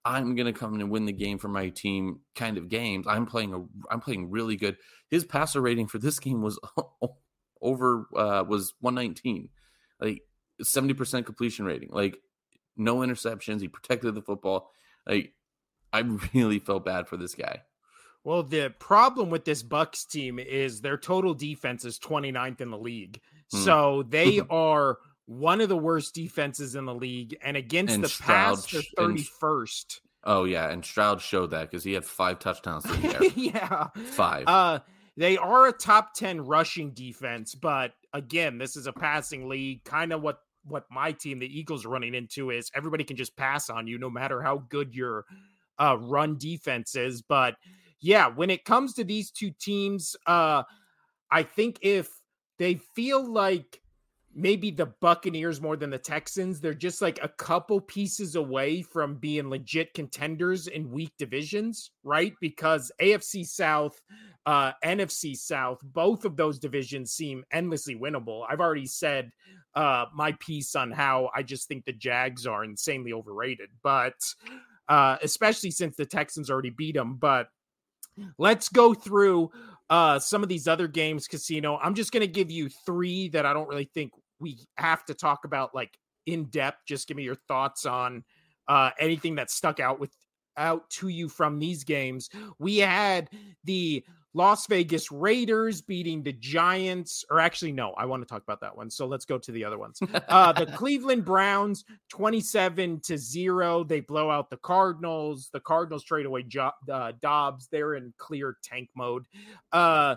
I'm 0.05 0.35
going 0.35 0.47
to 0.47 0.59
come 0.59 0.75
and 0.75 0.91
win 0.91 1.07
the 1.07 1.13
game 1.13 1.39
for 1.39 1.49
my 1.49 1.69
team 1.69 2.21
kind 2.35 2.57
of 2.57 2.69
games. 2.69 3.07
I'm 3.07 3.27
playing 3.27 3.55
a 3.55 3.65
I'm 3.93 4.01
playing 4.01 4.31
really 4.31 4.57
good. 4.57 4.77
His 5.11 5.25
passer 5.25 5.61
rating 5.61 5.89
for 5.89 5.99
this 5.99 6.19
game 6.19 6.43
was 6.43 6.59
over 7.63 8.07
uh 8.17 8.45
was 8.49 8.75
119. 8.81 9.49
Like 10.01 10.23
70% 10.63 11.27
completion 11.27 11.65
rating. 11.65 11.91
Like 11.93 12.19
no 12.77 12.99
interceptions. 12.99 13.61
He 13.61 13.69
protected 13.69 14.15
the 14.15 14.23
football. 14.23 14.71
Like 15.07 15.33
I 15.93 16.01
really 16.35 16.59
felt 16.59 16.85
bad 16.85 17.09
for 17.09 17.17
this 17.17 17.35
guy. 17.35 17.63
Well, 18.25 18.43
the 18.43 18.75
problem 18.79 19.31
with 19.31 19.45
this 19.45 19.63
Bucks 19.63 20.05
team 20.05 20.39
is 20.39 20.81
their 20.81 20.99
total 20.99 21.35
defense 21.35 21.85
is 21.85 21.99
29th 21.99 22.61
in 22.61 22.71
the 22.71 22.79
league. 22.79 23.21
Hmm. 23.53 23.59
So 23.59 24.05
they 24.09 24.41
are 24.51 24.99
one 25.29 25.61
of 25.61 25.69
the 25.69 25.77
worst 25.77 26.15
defenses 26.15 26.75
in 26.75 26.87
the 26.87 26.95
league, 26.95 27.37
and 27.43 27.55
against 27.55 27.95
and 27.95 28.03
the 28.03 28.09
Stroud, 28.09 28.57
pass, 28.57 28.67
they're 28.73 28.81
thirty 28.97 29.23
first. 29.23 30.01
Oh 30.25 30.45
yeah, 30.45 30.71
and 30.71 30.83
Stroud 30.83 31.21
showed 31.21 31.51
that 31.51 31.71
because 31.71 31.85
he 31.85 31.93
had 31.93 32.05
five 32.05 32.39
touchdowns. 32.39 32.87
yeah, 33.37 33.89
five. 33.95 34.45
Uh, 34.47 34.79
they 35.19 35.37
are 35.37 35.67
a 35.67 35.73
top 35.73 36.15
ten 36.15 36.41
rushing 36.41 36.93
defense, 36.93 37.55
but 37.55 37.93
again, 38.15 38.57
this 38.57 38.75
is 38.75 38.87
a 38.87 38.93
passing 38.93 39.51
league. 39.51 39.85
Kind 39.85 40.15
of 40.15 40.23
what 40.23 40.39
what 40.65 40.87
my 40.91 41.13
team, 41.13 41.41
the 41.41 41.59
Eagles, 41.59 41.85
are 41.85 41.91
running 41.91 42.15
into 42.15 42.51
is 42.51 42.71
everybody 42.75 43.05
can 43.05 43.17
just 43.17 43.37
pass 43.37 43.69
on 43.69 43.87
you, 43.87 43.99
no 43.99 44.09
matter 44.09 44.41
how 44.41 44.65
good 44.71 44.95
your 44.95 45.27
uh, 45.79 45.99
run 46.01 46.39
defense 46.39 46.97
is. 46.97 47.21
But 47.21 47.57
yeah, 48.01 48.29
when 48.29 48.49
it 48.49 48.65
comes 48.65 48.95
to 48.95 49.05
these 49.05 49.31
two 49.31 49.51
teams, 49.61 50.17
uh, 50.27 50.63
I 51.31 51.43
think 51.43 51.81
if 51.83 52.09
they 52.59 52.77
feel 52.95 53.31
like 53.31 53.83
maybe 54.39 54.71
the 54.71 54.87
Buccaneers 55.01 55.61
more 55.61 55.77
than 55.77 55.91
the 55.91 55.99
Texans. 55.99 56.61
They're 56.61 56.73
just 56.73 57.03
like 57.03 57.19
a 57.23 57.29
couple 57.29 57.81
pieces 57.81 58.37
away 58.37 58.83
from 58.83 59.17
being 59.17 59.51
legit 59.51 59.93
contenders 59.95 60.69
in 60.69 60.91
weak 60.91 61.13
divisions, 61.19 61.91
right? 62.05 62.33
Because 62.41 62.93
AFC 63.01 63.45
South, 63.45 64.01
uh, 64.47 64.73
NFC 64.85 65.37
South, 65.37 65.81
both 65.83 66.25
of 66.25 66.37
those 66.37 66.61
divisions 66.61 67.13
seem 67.13 67.45
endlessly 67.53 67.97
winnable. 67.97 68.47
I've 68.49 68.61
already 68.61 68.87
said 68.87 69.33
uh, 69.75 70.07
my 70.15 70.33
piece 70.39 70.77
on 70.77 70.93
how 70.93 71.31
I 71.35 71.43
just 71.43 71.67
think 71.67 71.85
the 71.85 71.93
Jags 71.93 72.47
are 72.47 72.65
insanely 72.65 73.13
overrated, 73.13 73.71
but 73.83 74.15
uh, 74.89 75.17
especially 75.21 75.73
since 75.73 75.97
the 75.97 76.07
Texans 76.07 76.49
already 76.49 76.71
beat 76.71 76.95
them. 76.95 77.17
But 77.17 77.49
let's 78.39 78.69
go 78.69 78.95
through 78.95 79.51
uh 79.91 80.19
some 80.19 80.43
of 80.43 80.49
these 80.49 80.67
other 80.67 80.89
games 80.89 81.29
casino 81.29 81.79
i'm 81.81 81.95
just 81.95 82.11
going 82.11 82.21
to 82.21 82.27
give 82.27 82.51
you 82.51 82.69
three 82.69 83.29
that 83.29 83.47
i 83.47 83.53
don't 83.53 83.69
really 83.69 83.89
think 83.95 84.13
we 84.41 84.59
have 84.77 85.05
to 85.07 85.15
talk 85.15 85.45
about 85.45 85.75
like 85.75 85.99
in 86.27 86.45
depth. 86.45 86.87
Just 86.87 87.09
give 87.09 87.17
me 87.17 87.23
your 87.23 87.35
thoughts 87.35 87.87
on 87.87 88.25
uh, 88.69 88.91
anything 88.99 89.37
that 89.37 89.51
stuck 89.51 89.81
out 89.81 89.99
with 89.99 90.11
out 90.57 90.91
to 90.91 91.09
you 91.09 91.29
from 91.29 91.59
these 91.59 91.85
games. 91.85 92.29
We 92.59 92.79
had 92.79 93.31
the 93.65 94.05
Las 94.35 94.67
Vegas 94.67 95.11
Raiders 95.11 95.81
beating 95.81 96.23
the 96.23 96.33
Giants, 96.33 97.25
or 97.31 97.41
actually, 97.41 97.73
no, 97.73 97.93
I 97.93 98.05
want 98.05 98.23
to 98.23 98.29
talk 98.29 98.43
about 98.43 98.61
that 98.61 98.77
one. 98.77 98.91
So 98.91 99.07
let's 99.07 99.25
go 99.25 99.39
to 99.39 99.53
the 99.53 99.65
other 99.65 99.79
ones. 99.79 100.01
Uh, 100.29 100.53
the 100.53 100.67
Cleveland 100.77 101.25
Browns, 101.25 101.85
27 102.11 103.01
to 103.01 103.17
0. 103.17 103.85
They 103.85 104.01
blow 104.01 104.31
out 104.31 104.51
the 104.51 104.59
Cardinals. 104.59 105.49
The 105.53 105.61
Cardinals 105.61 106.05
trade 106.05 106.27
away 106.27 106.43
jo- 106.43 106.73
uh, 106.93 107.13
Dobbs. 107.23 107.69
They're 107.71 107.95
in 107.95 108.13
clear 108.19 108.57
tank 108.63 108.91
mode. 108.95 109.25
Uh, 109.73 110.17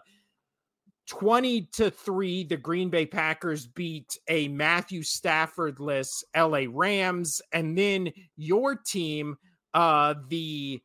20 1.12 1.64
to 1.74 1.92
3 1.92 2.46
the 2.46 2.56
green 2.56 2.90
bay 2.90 3.06
packers 3.06 3.68
beat 3.68 4.18
a 4.30 4.48
matthew 4.48 5.02
staffordless 5.02 6.24
la 6.34 6.62
rams 6.70 7.42
and 7.52 7.78
then 7.78 8.10
your 8.38 8.76
team 8.78 9.36
uh 9.74 10.14
the 10.30 10.82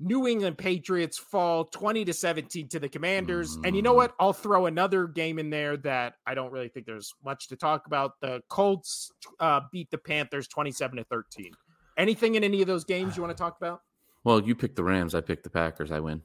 New 0.00 0.28
England 0.28 0.56
Patriots 0.56 1.18
fall 1.18 1.64
20 1.64 2.04
to 2.04 2.12
17 2.12 2.68
to 2.68 2.78
the 2.78 2.88
Commanders. 2.88 3.56
Mm. 3.56 3.66
And 3.66 3.76
you 3.76 3.82
know 3.82 3.94
mm. 3.94 3.96
what? 3.96 4.14
I'll 4.20 4.32
throw 4.32 4.66
another 4.66 5.08
game 5.08 5.40
in 5.40 5.50
there 5.50 5.76
that 5.78 6.14
I 6.24 6.34
don't 6.34 6.52
really 6.52 6.68
think 6.68 6.86
there's 6.86 7.12
much 7.24 7.48
to 7.48 7.56
talk 7.56 7.86
about. 7.86 8.12
The 8.20 8.40
Colts 8.48 9.10
uh, 9.40 9.62
beat 9.72 9.90
the 9.90 9.98
Panthers 9.98 10.46
27 10.46 10.98
to 10.98 11.04
13. 11.04 11.50
Anything 11.96 12.36
in 12.36 12.44
any 12.44 12.60
of 12.60 12.68
those 12.68 12.84
games 12.84 13.16
you 13.16 13.24
want 13.24 13.36
to 13.36 13.42
talk 13.42 13.56
about? 13.56 13.80
Well, 14.22 14.40
you 14.40 14.54
picked 14.54 14.76
the 14.76 14.84
Rams, 14.84 15.16
I 15.16 15.20
picked 15.20 15.42
the 15.42 15.50
Packers, 15.50 15.90
I 15.90 15.98
win. 15.98 16.22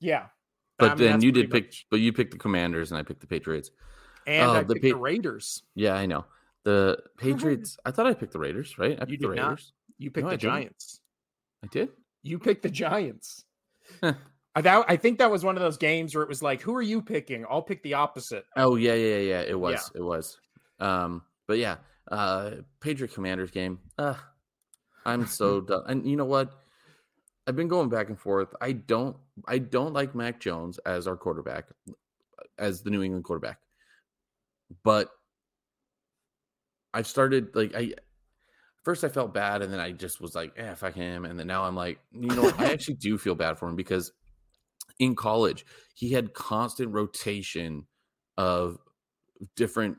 Yeah. 0.00 0.26
But 0.80 0.92
I 0.92 0.94
mean, 0.94 1.10
then 1.10 1.22
you 1.22 1.32
did 1.32 1.50
pick 1.50 1.66
much. 1.66 1.86
but 1.90 2.00
you 2.00 2.12
picked 2.12 2.32
the 2.32 2.38
Commanders 2.38 2.90
and 2.90 2.98
I 2.98 3.02
picked 3.02 3.20
the 3.20 3.26
Patriots. 3.26 3.70
And 4.26 4.50
uh, 4.50 4.52
I 4.52 4.62
the 4.62 4.74
picked 4.74 4.84
pa- 4.84 4.88
the 4.88 4.96
Raiders. 4.96 5.62
Yeah, 5.74 5.94
I 5.94 6.06
know. 6.06 6.24
The 6.64 6.98
Patriots, 7.18 7.76
I 7.84 7.90
thought 7.90 8.06
I 8.06 8.14
picked 8.14 8.32
the 8.32 8.38
Raiders, 8.38 8.78
right? 8.78 8.96
I 8.96 9.00
picked 9.00 9.12
you 9.12 9.18
the 9.18 9.28
Raiders. 9.28 9.44
Not. 9.44 9.62
You 9.98 10.10
picked 10.10 10.24
no, 10.24 10.30
the 10.30 10.34
I 10.34 10.38
Giants. 10.38 11.00
I 11.62 11.68
did? 11.68 11.90
You 12.22 12.38
picked 12.38 12.62
the 12.62 12.70
Giants. 12.70 13.44
I, 14.02 14.60
that, 14.62 14.84
I 14.88 14.96
think 14.96 15.18
that 15.18 15.30
was 15.30 15.44
one 15.44 15.56
of 15.56 15.62
those 15.62 15.76
games 15.76 16.14
where 16.14 16.22
it 16.22 16.28
was 16.28 16.42
like, 16.42 16.60
"Who 16.62 16.74
are 16.74 16.82
you 16.82 17.02
picking?" 17.02 17.44
I'll 17.48 17.62
pick 17.62 17.82
the 17.82 17.94
opposite. 17.94 18.44
Oh 18.56 18.76
yeah, 18.76 18.94
yeah, 18.94 19.16
yeah. 19.16 19.40
It 19.42 19.58
was, 19.58 19.90
yeah. 19.94 20.00
it 20.00 20.02
was. 20.02 20.38
Um, 20.80 21.22
but 21.46 21.58
yeah, 21.58 21.76
uh, 22.10 22.52
Patriot 22.80 23.14
Commanders 23.14 23.50
game. 23.50 23.78
Uh, 23.96 24.14
I'm 25.04 25.26
so 25.26 25.60
done. 25.60 25.84
And 25.86 26.06
you 26.06 26.16
know 26.16 26.24
what? 26.24 26.52
I've 27.50 27.56
been 27.56 27.66
going 27.66 27.88
back 27.88 28.10
and 28.10 28.18
forth. 28.18 28.54
I 28.60 28.70
don't, 28.70 29.16
I 29.48 29.58
don't 29.58 29.92
like 29.92 30.14
Mac 30.14 30.38
Jones 30.38 30.78
as 30.86 31.08
our 31.08 31.16
quarterback, 31.16 31.64
as 32.60 32.80
the 32.80 32.90
New 32.90 33.02
England 33.02 33.24
quarterback. 33.24 33.58
But 34.84 35.08
I've 36.94 37.08
started 37.08 37.48
like 37.56 37.74
I 37.74 37.94
first 38.84 39.02
I 39.02 39.08
felt 39.08 39.34
bad, 39.34 39.62
and 39.62 39.72
then 39.72 39.80
I 39.80 39.90
just 39.90 40.20
was 40.20 40.36
like, 40.36 40.52
"eh, 40.56 40.74
fuck 40.74 40.94
him." 40.94 41.24
And 41.24 41.36
then 41.36 41.48
now 41.48 41.64
I'm 41.64 41.74
like, 41.74 41.98
you 42.12 42.28
know, 42.28 42.52
I 42.56 42.66
actually 42.72 42.94
do 42.94 43.18
feel 43.18 43.34
bad 43.34 43.58
for 43.58 43.68
him 43.68 43.74
because 43.74 44.12
in 45.00 45.16
college 45.16 45.66
he 45.96 46.12
had 46.12 46.32
constant 46.34 46.92
rotation 46.92 47.84
of 48.38 48.78
different 49.56 49.98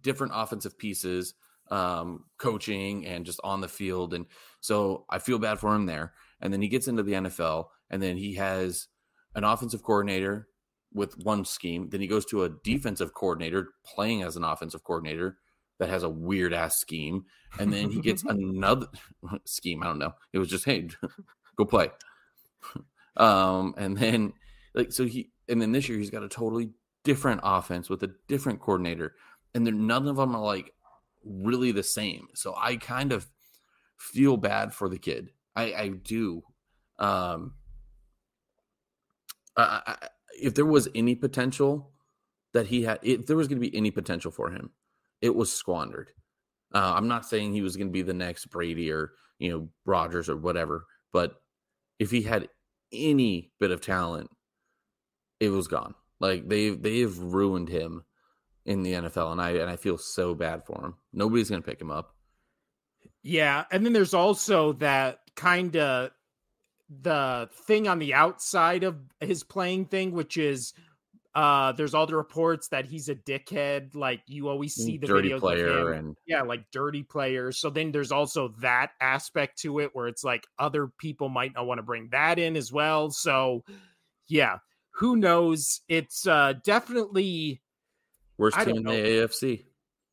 different 0.00 0.32
offensive 0.34 0.76
pieces, 0.76 1.34
um, 1.70 2.24
coaching 2.38 3.06
and 3.06 3.24
just 3.24 3.38
on 3.44 3.60
the 3.60 3.68
field, 3.68 4.12
and 4.12 4.26
so 4.60 5.04
I 5.08 5.20
feel 5.20 5.38
bad 5.38 5.60
for 5.60 5.72
him 5.72 5.86
there. 5.86 6.14
And 6.44 6.52
then 6.52 6.62
he 6.62 6.68
gets 6.68 6.86
into 6.86 7.02
the 7.02 7.14
NFL, 7.14 7.66
and 7.90 8.00
then 8.00 8.16
he 8.16 8.34
has 8.34 8.86
an 9.34 9.42
offensive 9.42 9.82
coordinator 9.82 10.46
with 10.92 11.18
one 11.18 11.44
scheme. 11.44 11.88
Then 11.88 12.00
he 12.00 12.06
goes 12.06 12.24
to 12.26 12.44
a 12.44 12.50
defensive 12.62 13.14
coordinator 13.14 13.70
playing 13.84 14.22
as 14.22 14.36
an 14.36 14.44
offensive 14.44 14.84
coordinator 14.84 15.38
that 15.78 15.88
has 15.88 16.04
a 16.04 16.08
weird 16.08 16.54
ass 16.54 16.78
scheme, 16.78 17.24
and 17.58 17.72
then 17.72 17.90
he 17.90 18.00
gets 18.00 18.22
another 18.28 18.86
scheme. 19.46 19.82
I 19.82 19.86
don't 19.86 19.98
know. 19.98 20.14
It 20.32 20.38
was 20.38 20.48
just 20.48 20.64
hey, 20.64 20.88
go 21.56 21.64
play. 21.64 21.90
Um, 23.16 23.74
and 23.76 23.96
then 23.96 24.34
like 24.74 24.92
so 24.92 25.04
he 25.04 25.30
and 25.48 25.60
then 25.60 25.72
this 25.72 25.88
year 25.88 25.98
he's 25.98 26.10
got 26.10 26.22
a 26.22 26.28
totally 26.28 26.70
different 27.04 27.40
offense 27.42 27.90
with 27.90 28.02
a 28.02 28.14
different 28.28 28.60
coordinator, 28.60 29.14
and 29.54 29.66
then 29.66 29.86
none 29.86 30.06
of 30.06 30.16
them 30.16 30.36
are 30.36 30.44
like 30.44 30.72
really 31.24 31.72
the 31.72 31.82
same. 31.82 32.28
So 32.34 32.54
I 32.56 32.76
kind 32.76 33.12
of 33.12 33.26
feel 33.98 34.36
bad 34.36 34.74
for 34.74 34.88
the 34.88 34.98
kid. 34.98 35.30
I, 35.56 35.62
I 35.74 35.88
do. 35.88 36.42
Um, 36.98 37.54
I, 39.56 39.80
I, 39.86 40.08
if 40.40 40.54
there 40.54 40.66
was 40.66 40.88
any 40.94 41.14
potential 41.14 41.92
that 42.52 42.66
he 42.66 42.82
had, 42.82 42.98
if 43.02 43.26
there 43.26 43.36
was 43.36 43.48
going 43.48 43.60
to 43.60 43.68
be 43.68 43.76
any 43.76 43.90
potential 43.90 44.30
for 44.30 44.50
him, 44.50 44.70
it 45.20 45.34
was 45.34 45.52
squandered. 45.52 46.10
Uh, 46.74 46.94
I'm 46.96 47.08
not 47.08 47.26
saying 47.26 47.52
he 47.52 47.62
was 47.62 47.76
going 47.76 47.88
to 47.88 47.92
be 47.92 48.02
the 48.02 48.14
next 48.14 48.46
Brady 48.46 48.90
or 48.90 49.12
you 49.38 49.50
know 49.50 49.68
Rodgers 49.84 50.28
or 50.28 50.36
whatever, 50.36 50.86
but 51.12 51.36
if 51.98 52.10
he 52.10 52.22
had 52.22 52.48
any 52.92 53.52
bit 53.60 53.70
of 53.70 53.80
talent, 53.80 54.30
it 55.40 55.50
was 55.50 55.68
gone. 55.68 55.94
Like 56.20 56.48
they 56.48 56.70
they've 56.70 57.16
ruined 57.16 57.68
him 57.68 58.04
in 58.64 58.82
the 58.82 58.94
NFL, 58.94 59.32
and 59.32 59.40
I 59.40 59.50
and 59.50 59.70
I 59.70 59.76
feel 59.76 59.98
so 59.98 60.34
bad 60.34 60.64
for 60.64 60.84
him. 60.84 60.94
Nobody's 61.12 61.50
going 61.50 61.62
to 61.62 61.68
pick 61.68 61.80
him 61.80 61.90
up. 61.90 62.14
Yeah, 63.24 63.64
and 63.72 63.84
then 63.84 63.94
there's 63.94 64.14
also 64.14 64.74
that 64.74 65.20
kind 65.34 65.74
of 65.76 66.10
the 66.90 67.48
thing 67.66 67.88
on 67.88 67.98
the 67.98 68.12
outside 68.12 68.84
of 68.84 68.98
his 69.18 69.42
playing 69.42 69.86
thing, 69.86 70.12
which 70.12 70.36
is 70.36 70.74
uh, 71.34 71.72
there's 71.72 71.94
all 71.94 72.06
the 72.06 72.14
reports 72.14 72.68
that 72.68 72.84
he's 72.84 73.08
a 73.08 73.14
dickhead. 73.14 73.94
Like 73.94 74.20
you 74.26 74.48
always 74.48 74.74
see 74.74 74.98
the 74.98 75.06
dirty 75.06 75.30
videos 75.30 75.40
player 75.40 75.92
and 75.92 76.16
yeah, 76.26 76.42
like 76.42 76.70
dirty 76.70 77.02
players. 77.02 77.58
So 77.58 77.70
then 77.70 77.90
there's 77.92 78.12
also 78.12 78.48
that 78.60 78.90
aspect 79.00 79.58
to 79.62 79.80
it 79.80 79.90
where 79.94 80.06
it's 80.06 80.22
like 80.22 80.46
other 80.58 80.88
people 80.98 81.30
might 81.30 81.54
not 81.54 81.66
want 81.66 81.78
to 81.78 81.82
bring 81.82 82.10
that 82.12 82.38
in 82.38 82.56
as 82.56 82.70
well. 82.70 83.10
So 83.10 83.64
yeah, 84.28 84.58
who 84.90 85.16
knows? 85.16 85.80
It's 85.88 86.26
uh 86.26 86.54
definitely 86.62 87.62
worst 88.36 88.60
team 88.60 88.76
in 88.76 88.82
the 88.84 88.92
AFC. 88.92 89.64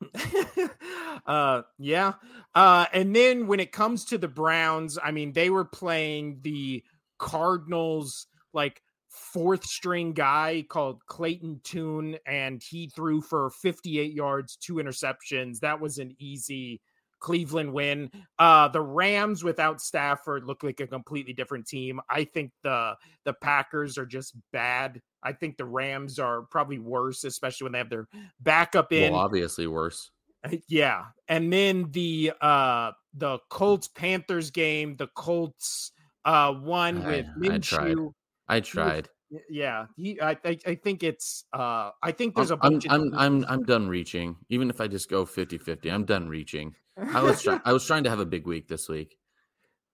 uh 1.25 1.61
yeah. 1.77 2.13
Uh 2.55 2.85
and 2.93 3.15
then 3.15 3.47
when 3.47 3.59
it 3.59 3.71
comes 3.71 4.05
to 4.05 4.17
the 4.17 4.27
Browns, 4.27 4.97
I 5.01 5.11
mean 5.11 5.33
they 5.33 5.49
were 5.49 5.65
playing 5.65 6.39
the 6.41 6.83
Cardinals 7.17 8.27
like 8.53 8.81
fourth 9.09 9.65
string 9.65 10.13
guy 10.13 10.65
called 10.67 11.05
Clayton 11.05 11.61
Tune, 11.63 12.17
and 12.25 12.61
he 12.63 12.87
threw 12.87 13.21
for 13.21 13.49
58 13.49 14.13
yards, 14.13 14.55
two 14.55 14.75
interceptions. 14.75 15.59
That 15.59 15.79
was 15.79 15.97
an 15.97 16.15
easy 16.17 16.81
Cleveland 17.19 17.71
win. 17.71 18.09
Uh, 18.39 18.67
the 18.69 18.81
Rams 18.81 19.43
without 19.43 19.79
Stafford 19.79 20.43
look 20.43 20.63
like 20.63 20.79
a 20.79 20.87
completely 20.87 21.33
different 21.33 21.67
team. 21.67 22.01
I 22.09 22.23
think 22.25 22.51
the 22.63 22.95
the 23.25 23.33
Packers 23.33 23.97
are 23.97 24.05
just 24.05 24.35
bad. 24.51 25.01
I 25.23 25.33
think 25.33 25.57
the 25.57 25.65
Rams 25.65 26.19
are 26.19 26.41
probably 26.43 26.79
worse, 26.79 27.23
especially 27.23 27.65
when 27.65 27.71
they 27.73 27.77
have 27.79 27.89
their 27.89 28.07
backup 28.39 28.91
in. 28.91 29.13
Well, 29.13 29.21
obviously 29.21 29.67
worse. 29.67 30.11
Uh, 30.43 30.57
yeah, 30.67 31.05
and 31.27 31.51
then 31.51 31.89
the 31.91 32.33
uh 32.41 32.91
the 33.13 33.39
Colts 33.49 33.87
Panthers 33.87 34.49
game. 34.51 34.95
The 34.95 35.07
Colts 35.07 35.91
uh 36.25 36.53
won 36.61 37.03
with 37.05 37.27
Minshew. 37.37 38.13
I 38.47 38.59
tried. 38.59 39.09
Yeah, 39.49 39.85
he, 39.95 40.19
I, 40.19 40.31
I, 40.43 40.57
I 40.67 40.75
think 40.75 41.03
it's. 41.03 41.45
Uh, 41.53 41.91
I 42.03 42.11
think 42.11 42.35
there's 42.35 42.51
a. 42.51 42.57
I'm, 42.61 42.81
I'm, 42.89 43.13
I'm, 43.13 43.45
I'm 43.47 43.63
done 43.63 43.87
reaching. 43.87 44.35
Even 44.49 44.69
if 44.69 44.81
I 44.81 44.87
just 44.87 45.09
go 45.09 45.25
50-50, 45.25 45.89
I'm 45.89 46.03
done 46.03 46.27
reaching. 46.27 46.75
I 46.97 47.23
was, 47.23 47.41
try- 47.41 47.61
I 47.65 47.71
was 47.71 47.85
trying 47.85 48.03
to 48.03 48.09
have 48.09 48.19
a 48.19 48.25
big 48.25 48.45
week 48.45 48.67
this 48.67 48.89
week, 48.89 49.17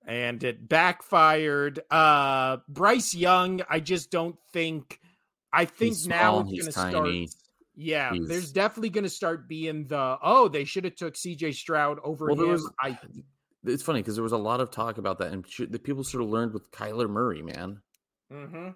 and 0.07 0.43
it 0.43 0.67
backfired. 0.67 1.81
Uh, 1.91 2.57
Bryce 2.67 3.13
Young, 3.13 3.61
I 3.69 3.79
just 3.79 4.09
don't 4.09 4.37
think. 4.53 4.99
I 5.57 5.65
think 5.65 5.89
he's 5.89 6.07
now 6.07 6.41
small, 6.41 6.53
it's 6.53 6.77
going 6.77 6.93
to 6.93 7.27
start. 7.27 7.47
Yeah, 7.75 8.13
he's... 8.13 8.27
there's 8.27 8.51
definitely 8.51 8.89
going 8.89 9.03
to 9.03 9.09
start 9.09 9.47
being 9.47 9.87
the 9.87 10.17
oh 10.21 10.47
they 10.47 10.63
should 10.63 10.85
have 10.85 10.95
took 10.95 11.15
C.J. 11.15 11.51
Stroud 11.53 11.99
over 12.03 12.27
well, 12.27 12.39
him. 12.39 12.49
Was, 12.49 12.71
I, 12.81 12.97
it's 13.65 13.83
funny 13.83 13.99
because 13.99 14.15
there 14.15 14.23
was 14.23 14.31
a 14.31 14.37
lot 14.37 14.61
of 14.61 14.71
talk 14.71 14.97
about 14.97 15.19
that, 15.19 15.31
and 15.31 15.45
the 15.69 15.79
people 15.79 16.03
sort 16.03 16.23
of 16.23 16.29
learned 16.29 16.53
with 16.53 16.71
Kyler 16.71 17.09
Murray, 17.09 17.41
man. 17.41 17.81
Mm-hmm. 18.31 18.69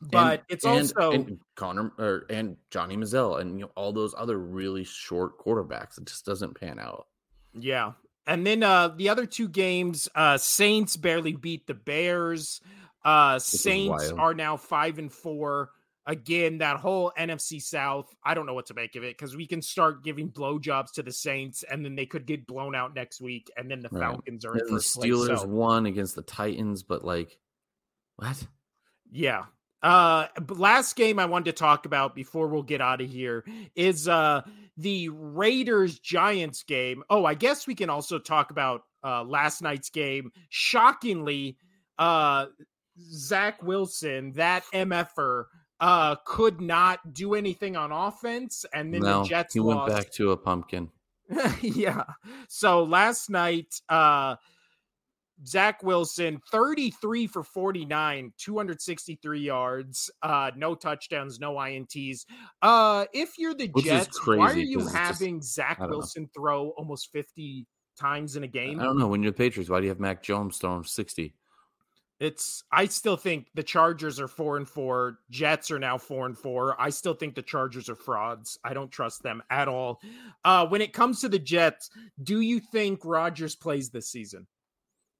But 0.00 0.16
and, 0.16 0.42
it's 0.48 0.64
and, 0.64 0.80
also 0.80 1.10
and 1.10 1.38
Connor 1.56 1.92
or 1.98 2.26
and 2.30 2.56
Johnny 2.70 2.96
Manziel 2.96 3.40
and 3.40 3.58
you 3.58 3.64
know 3.64 3.72
all 3.74 3.92
those 3.92 4.14
other 4.16 4.38
really 4.38 4.84
short 4.84 5.38
quarterbacks. 5.38 5.98
It 5.98 6.06
just 6.06 6.24
doesn't 6.24 6.58
pan 6.58 6.78
out. 6.78 7.06
Yeah. 7.52 7.92
And 8.26 8.46
then 8.46 8.62
uh 8.62 8.88
the 8.88 9.08
other 9.08 9.26
two 9.26 9.48
games, 9.48 10.08
uh 10.14 10.38
Saints 10.38 10.96
barely 10.96 11.34
beat 11.34 11.66
the 11.66 11.74
Bears. 11.74 12.60
Uh 13.04 13.38
Saints 13.38 14.10
are 14.10 14.34
now 14.34 14.56
five 14.56 14.98
and 14.98 15.12
four. 15.12 15.70
Again, 16.06 16.58
that 16.58 16.78
whole 16.78 17.12
NFC 17.18 17.60
South, 17.60 18.08
I 18.24 18.32
don't 18.32 18.46
know 18.46 18.54
what 18.54 18.66
to 18.66 18.74
make 18.74 18.96
of 18.96 19.04
it 19.04 19.18
because 19.18 19.36
we 19.36 19.46
can 19.46 19.60
start 19.60 20.02
giving 20.02 20.30
blowjobs 20.30 20.92
to 20.94 21.02
the 21.02 21.12
Saints 21.12 21.64
and 21.70 21.84
then 21.84 21.96
they 21.96 22.06
could 22.06 22.24
get 22.24 22.46
blown 22.46 22.74
out 22.74 22.94
next 22.94 23.20
week, 23.20 23.50
and 23.58 23.70
then 23.70 23.80
the 23.80 23.90
right. 23.90 24.12
Falcons 24.12 24.46
are 24.46 24.56
in 24.56 24.72
the 24.72 24.80
Steelers 24.80 25.26
place, 25.26 25.40
so. 25.40 25.46
won 25.46 25.84
against 25.84 26.14
the 26.14 26.22
Titans, 26.22 26.82
but 26.82 27.04
like 27.04 27.38
what? 28.16 28.46
Yeah. 29.10 29.44
Uh 29.82 30.26
last 30.48 30.96
game 30.96 31.18
I 31.18 31.26
wanted 31.26 31.44
to 31.46 31.52
talk 31.52 31.86
about 31.86 32.14
before 32.14 32.48
we'll 32.48 32.62
get 32.62 32.80
out 32.80 33.00
of 33.00 33.08
here 33.08 33.44
is 33.76 34.08
uh 34.08 34.42
the 34.76 35.10
Raiders 35.10 35.98
Giants 35.98 36.62
game. 36.62 37.04
Oh, 37.10 37.24
I 37.24 37.34
guess 37.34 37.66
we 37.66 37.74
can 37.74 37.90
also 37.90 38.18
talk 38.18 38.50
about 38.50 38.82
uh 39.04 39.22
last 39.24 39.62
night's 39.62 39.90
game. 39.90 40.32
Shockingly, 40.48 41.58
uh 41.98 42.46
Zach 43.00 43.62
Wilson, 43.62 44.32
that 44.32 44.64
MFer, 44.74 45.44
uh, 45.80 46.16
could 46.26 46.60
not 46.60 47.14
do 47.14 47.34
anything 47.34 47.76
on 47.76 47.92
offense, 47.92 48.64
and 48.74 48.92
then 48.92 49.02
no, 49.02 49.22
the 49.22 49.28
Jets 49.28 49.54
he 49.54 49.60
lost. 49.60 49.90
went 49.90 50.00
back 50.02 50.12
to 50.14 50.32
a 50.32 50.36
pumpkin. 50.36 50.90
yeah. 51.62 52.04
So 52.48 52.82
last 52.82 53.30
night, 53.30 53.80
uh, 53.88 54.36
Zach 55.46 55.82
Wilson, 55.84 56.40
33 56.50 57.28
for 57.28 57.44
49, 57.44 58.32
263 58.38 59.40
yards, 59.40 60.10
uh, 60.22 60.50
no 60.56 60.74
touchdowns, 60.74 61.38
no 61.38 61.54
INTs. 61.54 62.24
Uh, 62.60 63.04
if 63.12 63.38
you're 63.38 63.54
the 63.54 63.68
Which 63.68 63.84
Jets, 63.84 64.26
why 64.26 64.38
are 64.50 64.56
you 64.56 64.78
it's 64.80 64.86
just- 64.92 64.96
having 64.96 65.40
Zach 65.42 65.78
don't 65.78 65.90
know. 65.90 65.98
Wilson 65.98 66.28
throw 66.36 66.70
almost 66.70 67.12
50 67.12 67.66
times 67.96 68.34
in 68.34 68.42
a 68.42 68.48
game? 68.48 68.80
I 68.80 68.84
don't 68.84 68.98
know. 68.98 69.06
When 69.06 69.22
you're 69.22 69.30
the 69.30 69.36
Patriots, 69.38 69.70
why 69.70 69.78
do 69.78 69.84
you 69.84 69.90
have 69.90 70.00
Mac 70.00 70.24
Jones 70.24 70.58
throwing 70.58 70.82
60? 70.82 71.34
It's 72.20 72.64
I 72.72 72.86
still 72.86 73.16
think 73.16 73.46
the 73.54 73.62
Chargers 73.62 74.18
are 74.18 74.26
four 74.26 74.56
and 74.56 74.68
four. 74.68 75.18
Jets 75.30 75.70
are 75.70 75.78
now 75.78 75.98
four 75.98 76.26
and 76.26 76.36
four. 76.36 76.80
I 76.80 76.90
still 76.90 77.14
think 77.14 77.36
the 77.36 77.42
Chargers 77.42 77.88
are 77.88 77.94
frauds. 77.94 78.58
I 78.64 78.74
don't 78.74 78.90
trust 78.90 79.22
them 79.22 79.42
at 79.50 79.68
all. 79.68 80.00
Uh, 80.44 80.66
when 80.66 80.80
it 80.80 80.92
comes 80.92 81.20
to 81.20 81.28
the 81.28 81.38
Jets, 81.38 81.90
do 82.22 82.40
you 82.40 82.58
think 82.58 83.04
Rodgers 83.04 83.54
plays 83.54 83.90
this 83.90 84.08
season? 84.08 84.48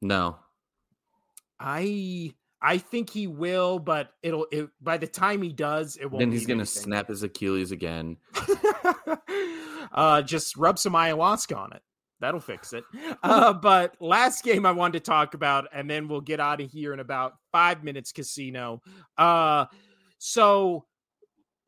No. 0.02 0.38
I 1.60 2.34
I 2.60 2.78
think 2.78 3.10
he 3.10 3.28
will, 3.28 3.78
but 3.78 4.10
it'll 4.22 4.46
it, 4.50 4.68
by 4.80 4.98
the 4.98 5.06
time 5.06 5.42
he 5.42 5.52
does, 5.52 5.96
it 5.96 6.06
won't. 6.06 6.20
Then 6.20 6.32
he's 6.32 6.46
going 6.46 6.58
to 6.58 6.66
snap 6.66 7.08
his 7.08 7.22
Achilles 7.22 7.70
again. 7.70 8.16
uh, 9.92 10.22
just 10.22 10.56
rub 10.56 10.78
some 10.78 10.94
ayahuasca 10.94 11.56
on 11.56 11.72
it. 11.72 11.82
That'll 12.20 12.40
fix 12.40 12.72
it. 12.72 12.84
Uh, 13.22 13.52
but 13.52 13.96
last 14.00 14.44
game 14.44 14.64
I 14.64 14.70
wanted 14.70 15.04
to 15.04 15.10
talk 15.10 15.34
about, 15.34 15.66
and 15.72 15.90
then 15.90 16.08
we'll 16.08 16.20
get 16.20 16.40
out 16.40 16.60
of 16.60 16.70
here 16.70 16.92
in 16.92 17.00
about 17.00 17.34
five 17.50 17.82
minutes. 17.82 18.12
Casino. 18.12 18.80
Uh, 19.16 19.66
so, 20.18 20.86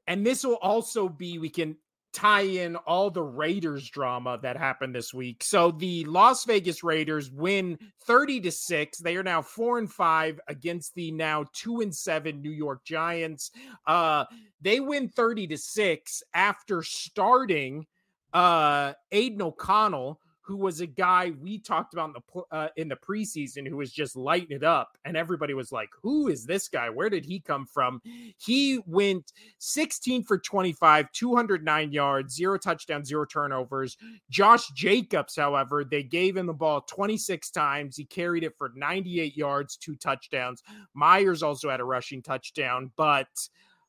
and 0.06 0.24
this 0.24 0.44
will 0.44 0.56
also 0.56 1.08
be 1.08 1.38
we 1.38 1.48
can 1.48 1.76
tie 2.12 2.42
in 2.42 2.76
all 2.76 3.10
the 3.10 3.22
Raiders 3.22 3.88
drama 3.88 4.38
that 4.42 4.56
happened 4.56 4.94
this 4.94 5.14
week. 5.14 5.44
So 5.44 5.70
the 5.70 6.04
Las 6.04 6.44
Vegas 6.44 6.82
Raiders 6.82 7.30
win 7.30 7.78
30 8.04 8.40
to 8.42 8.50
6. 8.50 8.98
They 8.98 9.16
are 9.16 9.22
now 9.22 9.42
4 9.42 9.78
and 9.78 9.90
5 9.90 10.40
against 10.48 10.94
the 10.94 11.12
now 11.12 11.46
2 11.52 11.82
and 11.82 11.94
7 11.94 12.42
New 12.42 12.50
York 12.50 12.84
Giants. 12.84 13.50
Uh 13.86 14.24
they 14.60 14.80
win 14.80 15.08
30 15.08 15.48
to 15.48 15.58
6 15.58 16.22
after 16.34 16.82
starting 16.82 17.86
uh 18.32 18.92
Aidan 19.12 19.42
O'Connell 19.42 20.20
who 20.42 20.56
was 20.56 20.80
a 20.80 20.86
guy 20.86 21.32
we 21.40 21.58
talked 21.58 21.92
about 21.92 22.10
in 22.10 22.14
the 22.14 22.42
uh, 22.50 22.68
in 22.76 22.88
the 22.88 22.96
preseason 22.96 23.68
who 23.68 23.76
was 23.76 23.92
just 23.92 24.16
lighting 24.16 24.56
it 24.56 24.64
up 24.64 24.96
and 25.04 25.16
everybody 25.16 25.54
was 25.54 25.70
like 25.72 25.88
who 26.02 26.28
is 26.28 26.44
this 26.44 26.68
guy? 26.68 26.88
Where 26.90 27.10
did 27.10 27.24
he 27.24 27.40
come 27.40 27.66
from? 27.66 28.00
He 28.38 28.80
went 28.86 29.32
16 29.58 30.24
for 30.24 30.38
25 30.38 31.12
209 31.12 31.92
yards 31.92 32.34
zero 32.34 32.58
touchdowns 32.58 33.08
zero 33.08 33.24
turnovers. 33.24 33.96
Josh 34.30 34.68
jacobs 34.70 35.36
however 35.36 35.84
they 35.84 36.02
gave 36.02 36.36
him 36.36 36.46
the 36.46 36.52
ball 36.52 36.80
26 36.82 37.50
times. 37.50 37.96
He 37.96 38.04
carried 38.04 38.44
it 38.44 38.56
for 38.56 38.72
98 38.74 39.36
yards 39.36 39.76
two 39.76 39.96
touchdowns. 39.96 40.62
Meyers 40.94 41.42
also 41.42 41.70
had 41.70 41.80
a 41.80 41.84
rushing 41.84 42.22
touchdown 42.22 42.90
but 42.96 43.28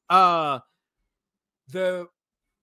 uh 0.09 0.59
the 1.69 2.07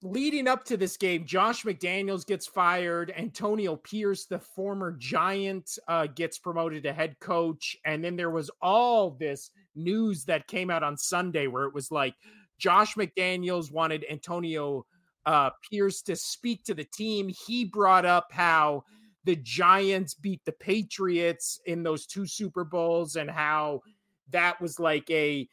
leading 0.03 0.47
up 0.47 0.65
to 0.65 0.77
this 0.77 0.97
game, 0.97 1.25
Josh 1.25 1.65
McDaniels 1.65 2.27
gets 2.27 2.47
fired. 2.47 3.13
Antonio 3.17 3.77
Pierce, 3.77 4.27
the 4.27 4.39
former 4.39 4.93
Giant, 4.93 5.79
uh, 5.89 6.07
gets 6.07 6.39
promoted 6.39 6.83
to 6.85 6.93
head 6.93 7.19
coach. 7.21 7.77
And 7.85 8.05
then 8.05 8.17
there 8.17 8.31
was 8.31 8.51
all 8.63 9.11
this 9.11 9.51
news 9.75 10.25
that 10.25 10.47
came 10.47 10.71
out 10.71 10.83
on 10.83 10.97
Sunday 10.97 11.47
where 11.47 11.65
it 11.65 11.75
was 11.75 11.91
like 11.91 12.15
Josh 12.59 12.95
McDaniels 12.95 13.73
wanted 13.73 14.05
Antonio 14.11 14.85
uh, 15.27 15.51
Pierce 15.69 16.03
to 16.03 16.17
speak 16.17 16.65
to 16.65 16.75
the 16.75 16.85
team. 16.85 17.29
He 17.47 17.65
brought 17.65 18.05
up 18.05 18.29
how 18.31 18.85
the 19.25 19.37
Giants 19.37 20.15
beat 20.15 20.41
the 20.45 20.53
Patriots 20.53 21.61
in 21.67 21.83
those 21.83 22.07
two 22.07 22.27
Super 22.27 22.65
Bowls 22.65 23.17
and 23.17 23.31
how 23.31 23.83
that 24.31 24.61
was 24.61 24.79
like 24.79 25.09
a 25.11 25.49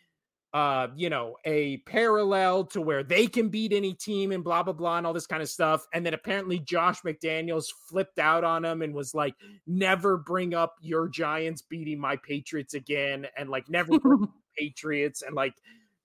uh, 0.56 0.88
you 0.96 1.10
know, 1.10 1.36
a 1.44 1.76
parallel 1.80 2.64
to 2.64 2.80
where 2.80 3.04
they 3.04 3.28
can 3.28 3.50
beat 3.50 3.74
any 3.74 3.94
team 3.94 4.32
and 4.32 4.42
blah 4.42 4.64
blah 4.64 4.72
blah 4.72 4.98
and 4.98 5.06
all 5.06 5.12
this 5.12 5.28
kind 5.28 5.44
of 5.44 5.50
stuff. 5.50 5.86
And 5.94 6.06
then 6.06 6.14
apparently 6.14 6.60
Josh 6.60 7.02
McDaniels 7.02 7.66
flipped 7.90 8.20
out 8.20 8.46
on 8.46 8.64
him 8.64 8.82
and 8.82 8.96
was 8.96 9.14
like, 9.14 9.36
"Never 9.68 10.16
bring 10.16 10.54
up 10.54 10.76
your 10.80 11.10
Giants 11.10 11.62
beating 11.62 12.00
my 12.00 12.16
Patriots 12.16 12.74
again," 12.74 13.28
and 13.36 13.50
like 13.50 13.68
never 13.68 14.00
bring 14.00 14.24
up 14.24 14.30
Patriots 14.58 15.24
and 15.24 15.36
like 15.36 15.56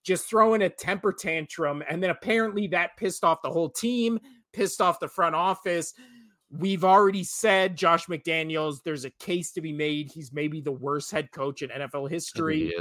just 0.03 0.27
throwing 0.29 0.63
a 0.63 0.69
temper 0.69 1.13
tantrum. 1.13 1.81
And 1.89 2.03
then 2.03 2.09
apparently 2.09 2.67
that 2.67 2.97
pissed 2.97 3.23
off 3.23 3.41
the 3.41 3.51
whole 3.51 3.69
team, 3.69 4.19
pissed 4.51 4.81
off 4.81 4.99
the 4.99 5.07
front 5.07 5.33
office. 5.33 5.93
We've 6.49 6.83
already 6.83 7.23
said 7.23 7.77
Josh 7.77 8.07
McDaniels, 8.07 8.83
there's 8.83 9.05
a 9.05 9.11
case 9.11 9.53
to 9.53 9.61
be 9.61 9.71
made. 9.71 10.11
He's 10.13 10.33
maybe 10.33 10.59
the 10.59 10.73
worst 10.73 11.09
head 11.09 11.31
coach 11.31 11.61
in 11.61 11.69
NFL 11.69 12.09
history. 12.09 12.73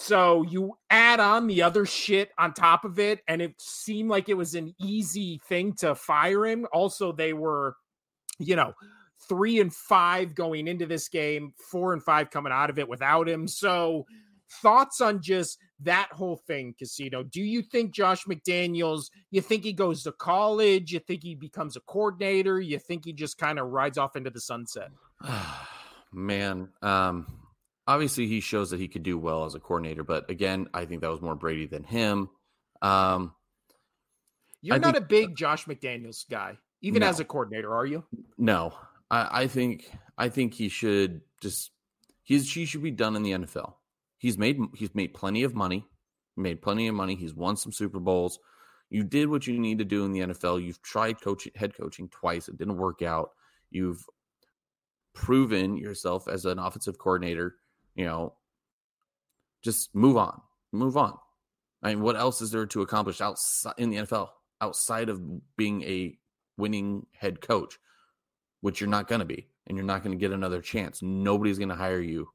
So 0.00 0.44
you 0.44 0.78
add 0.90 1.18
on 1.18 1.48
the 1.48 1.60
other 1.60 1.84
shit 1.84 2.30
on 2.38 2.54
top 2.54 2.84
of 2.84 3.00
it, 3.00 3.20
and 3.26 3.42
it 3.42 3.60
seemed 3.60 4.08
like 4.08 4.28
it 4.28 4.36
was 4.36 4.54
an 4.54 4.72
easy 4.78 5.40
thing 5.48 5.72
to 5.74 5.96
fire 5.96 6.46
him. 6.46 6.68
Also, 6.72 7.10
they 7.10 7.32
were, 7.32 7.74
you 8.38 8.54
know, 8.54 8.74
three 9.28 9.58
and 9.58 9.74
five 9.74 10.36
going 10.36 10.68
into 10.68 10.86
this 10.86 11.08
game, 11.08 11.52
four 11.58 11.94
and 11.94 12.02
five 12.02 12.30
coming 12.30 12.52
out 12.52 12.70
of 12.70 12.78
it 12.78 12.88
without 12.88 13.28
him. 13.28 13.48
So, 13.48 14.06
thoughts 14.62 15.00
on 15.00 15.20
just 15.20 15.58
that 15.80 16.10
whole 16.12 16.36
thing, 16.36 16.76
Casino? 16.78 17.24
Do 17.24 17.42
you 17.42 17.60
think 17.60 17.90
Josh 17.90 18.24
McDaniels, 18.24 19.10
you 19.32 19.40
think 19.40 19.64
he 19.64 19.72
goes 19.72 20.04
to 20.04 20.12
college? 20.12 20.92
You 20.92 21.00
think 21.00 21.24
he 21.24 21.34
becomes 21.34 21.76
a 21.76 21.80
coordinator? 21.80 22.60
You 22.60 22.78
think 22.78 23.04
he 23.04 23.12
just 23.12 23.36
kind 23.36 23.58
of 23.58 23.66
rides 23.66 23.98
off 23.98 24.14
into 24.14 24.30
the 24.30 24.40
sunset? 24.40 24.90
Man, 26.12 26.68
um, 26.82 27.37
obviously 27.88 28.28
he 28.28 28.38
shows 28.40 28.70
that 28.70 28.78
he 28.78 28.86
could 28.86 29.02
do 29.02 29.18
well 29.18 29.44
as 29.46 29.56
a 29.56 29.60
coordinator, 29.60 30.04
but 30.04 30.30
again, 30.30 30.68
I 30.72 30.84
think 30.84 31.00
that 31.00 31.10
was 31.10 31.20
more 31.20 31.34
Brady 31.34 31.66
than 31.66 31.82
him. 31.82 32.28
Um, 32.82 33.34
You're 34.62 34.76
I 34.76 34.78
not 34.78 34.94
think- 34.94 35.04
a 35.04 35.08
big 35.08 35.36
Josh 35.36 35.64
McDaniels 35.64 36.28
guy, 36.30 36.58
even 36.82 37.00
No. 37.00 37.08
as 37.08 37.18
a 37.18 37.24
coordinator, 37.24 37.74
are 37.74 37.86
you? 37.86 38.04
no, 38.36 38.72
I, 39.10 39.42
I 39.42 39.46
think 39.48 39.90
I 40.16 40.28
think 40.28 40.54
he 40.54 40.68
should 40.68 41.22
just 41.40 41.72
he's 42.22 42.52
he 42.52 42.66
should 42.66 42.82
be 42.82 42.90
done 42.92 43.16
in 43.16 43.22
the 43.24 43.32
NFL. 43.32 43.74
He's 44.18 44.36
made 44.38 44.60
he's 44.74 44.94
made 44.94 45.14
plenty 45.14 45.42
of 45.44 45.54
money, 45.54 45.84
made 46.36 46.60
plenty 46.62 46.86
of 46.88 46.94
money. 46.94 47.14
He's 47.16 47.34
won 47.34 47.56
some 47.56 47.72
Super 47.72 47.98
Bowls. 48.00 48.38
You 48.90 49.02
did 49.04 49.28
what 49.28 49.46
you 49.46 49.58
need 49.58 49.78
to 49.78 49.84
do 49.84 50.04
in 50.04 50.12
the 50.12 50.20
NFL. 50.20 50.62
You've 50.64 50.82
tried 50.82 51.20
coaching 51.20 51.52
head 51.56 51.74
coaching 51.74 52.08
twice. 52.08 52.48
It 52.48 52.58
didn't 52.58 52.76
work 52.78 53.00
out. 53.02 53.30
You've 53.70 54.02
proven 55.14 55.76
yourself 55.76 56.28
as 56.28 56.44
an 56.44 56.58
offensive 56.58 56.98
coordinator. 56.98 57.56
You 57.98 58.04
know, 58.04 58.34
just 59.62 59.92
move 59.92 60.16
on. 60.16 60.40
Move 60.72 60.96
on. 60.96 61.18
I 61.82 61.88
mean, 61.88 62.00
what 62.02 62.16
else 62.16 62.40
is 62.40 62.52
there 62.52 62.64
to 62.66 62.82
accomplish 62.82 63.20
outside 63.20 63.74
in 63.76 63.90
the 63.90 63.96
NFL 63.96 64.28
outside 64.60 65.08
of 65.08 65.20
being 65.56 65.82
a 65.82 66.16
winning 66.56 67.06
head 67.12 67.40
coach, 67.40 67.76
which 68.60 68.80
you're 68.80 68.88
not 68.88 69.08
going 69.08 69.18
to 69.18 69.24
be, 69.24 69.48
and 69.66 69.76
you're 69.76 69.84
not 69.86 70.04
going 70.04 70.16
to 70.16 70.20
get 70.20 70.32
another 70.32 70.60
chance. 70.60 71.02
Nobody's 71.02 71.58
going 71.58 71.70
to 71.70 71.74
hire 71.74 72.00
you 72.00 72.28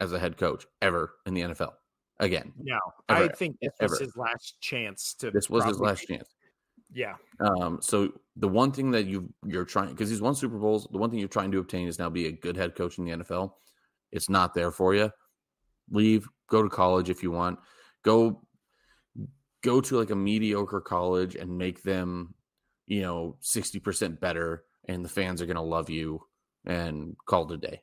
as 0.00 0.12
a 0.12 0.18
head 0.18 0.36
coach 0.36 0.66
ever 0.82 1.14
in 1.26 1.34
the 1.34 1.42
NFL 1.42 1.74
again. 2.18 2.52
No, 2.60 2.78
I 3.08 3.28
think 3.28 3.56
this 3.62 3.72
Ever. 3.80 3.90
was 3.90 4.00
his 4.00 4.16
last 4.16 4.60
chance 4.60 5.14
to. 5.14 5.30
This 5.30 5.48
was 5.48 5.64
his 5.64 5.78
last 5.78 6.08
chance. 6.08 6.28
Yeah, 6.92 7.14
Um, 7.40 7.78
so 7.80 8.12
the 8.36 8.46
one 8.46 8.70
thing 8.70 8.92
that 8.92 9.06
you 9.06 9.32
you're 9.44 9.64
trying 9.64 9.90
because 9.90 10.10
he's 10.10 10.20
won 10.20 10.34
Super 10.34 10.58
Bowls, 10.58 10.86
the 10.90 10.98
one 10.98 11.10
thing 11.10 11.18
you're 11.18 11.28
trying 11.28 11.50
to 11.52 11.58
obtain 11.58 11.88
is 11.88 11.98
now 11.98 12.08
be 12.08 12.26
a 12.26 12.32
good 12.32 12.56
head 12.56 12.74
coach 12.76 12.98
in 12.98 13.04
the 13.04 13.12
NFL. 13.12 13.52
It's 14.14 14.30
not 14.30 14.54
there 14.54 14.70
for 14.70 14.94
you. 14.94 15.10
Leave, 15.90 16.26
go 16.48 16.62
to 16.62 16.70
college 16.70 17.10
if 17.10 17.22
you 17.22 17.30
want. 17.30 17.58
Go 18.02 18.40
go 19.62 19.80
to 19.80 19.98
like 19.98 20.10
a 20.10 20.16
mediocre 20.16 20.80
college 20.80 21.34
and 21.34 21.58
make 21.58 21.82
them, 21.82 22.34
you 22.86 23.00
know, 23.00 23.36
60% 23.42 24.20
better 24.20 24.64
and 24.86 25.02
the 25.02 25.08
fans 25.08 25.40
are 25.40 25.46
going 25.46 25.56
to 25.56 25.62
love 25.62 25.88
you 25.88 26.20
and 26.66 27.16
call 27.26 27.50
it 27.50 27.54
a 27.54 27.58
day. 27.58 27.82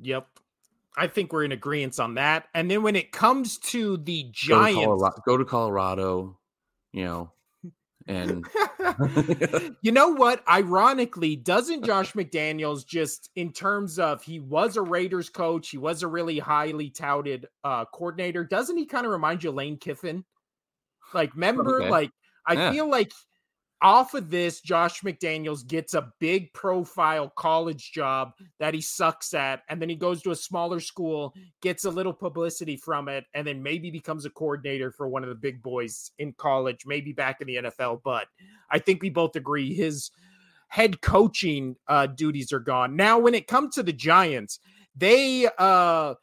yep. 0.00 0.26
I 0.96 1.08
think 1.08 1.32
we're 1.32 1.44
in 1.44 1.52
agreement 1.52 1.98
on 1.98 2.14
that. 2.14 2.46
And 2.54 2.70
then 2.70 2.82
when 2.82 2.94
it 2.94 3.10
comes 3.10 3.58
to 3.58 3.96
the 3.96 4.22
Go 4.22 4.28
to 4.28 4.32
Giants, 4.32 4.84
Colorado, 4.84 5.16
go 5.26 5.36
to 5.36 5.44
Colorado, 5.44 6.38
you 6.92 7.04
know, 7.04 7.32
and 8.06 8.48
you 9.82 9.92
know 9.92 10.08
what? 10.08 10.46
Ironically, 10.48 11.36
doesn't 11.36 11.84
Josh 11.84 12.12
McDaniels 12.12 12.86
just 12.86 13.30
in 13.36 13.52
terms 13.52 13.98
of 13.98 14.22
he 14.22 14.40
was 14.40 14.76
a 14.76 14.82
Raiders 14.82 15.28
coach, 15.30 15.70
he 15.70 15.78
was 15.78 16.02
a 16.02 16.08
really 16.08 16.38
highly 16.38 16.90
touted 16.90 17.46
uh 17.64 17.84
coordinator, 17.86 18.44
doesn't 18.44 18.76
he 18.76 18.86
kind 18.86 19.06
of 19.06 19.12
remind 19.12 19.42
you 19.42 19.50
of 19.50 19.56
Lane 19.56 19.78
Kiffin? 19.78 20.24
Like, 21.14 21.34
remember, 21.34 21.82
Okay. 21.82 21.88
like 21.88 22.10
I 22.46 22.56
Yeah. 22.56 22.70
feel 22.70 22.90
like 22.90 23.12
off 23.82 24.14
of 24.14 24.30
this, 24.30 24.60
Josh 24.60 25.02
McDaniels 25.02 25.66
gets 25.66 25.94
a 25.94 26.12
big 26.18 26.52
profile 26.54 27.30
college 27.36 27.92
job 27.92 28.32
that 28.58 28.74
he 28.74 28.80
sucks 28.80 29.34
at, 29.34 29.62
and 29.68 29.80
then 29.80 29.88
he 29.88 29.94
goes 29.94 30.22
to 30.22 30.30
a 30.30 30.36
smaller 30.36 30.80
school, 30.80 31.34
gets 31.60 31.84
a 31.84 31.90
little 31.90 32.12
publicity 32.12 32.76
from 32.76 33.08
it, 33.08 33.24
and 33.34 33.46
then 33.46 33.62
maybe 33.62 33.90
becomes 33.90 34.24
a 34.24 34.30
coordinator 34.30 34.90
for 34.90 35.08
one 35.08 35.22
of 35.22 35.28
the 35.28 35.34
big 35.34 35.62
boys 35.62 36.10
in 36.18 36.32
college, 36.34 36.86
maybe 36.86 37.12
back 37.12 37.40
in 37.40 37.46
the 37.46 37.56
NFL. 37.56 38.00
But 38.04 38.26
I 38.70 38.78
think 38.78 39.02
we 39.02 39.10
both 39.10 39.36
agree 39.36 39.74
his 39.74 40.10
head 40.68 41.00
coaching 41.02 41.76
uh, 41.86 42.06
duties 42.06 42.52
are 42.52 42.60
gone. 42.60 42.96
Now, 42.96 43.18
when 43.18 43.34
it 43.34 43.46
comes 43.46 43.74
to 43.74 43.82
the 43.82 43.92
Giants, 43.92 44.60
they 44.96 45.48
uh 45.58 46.14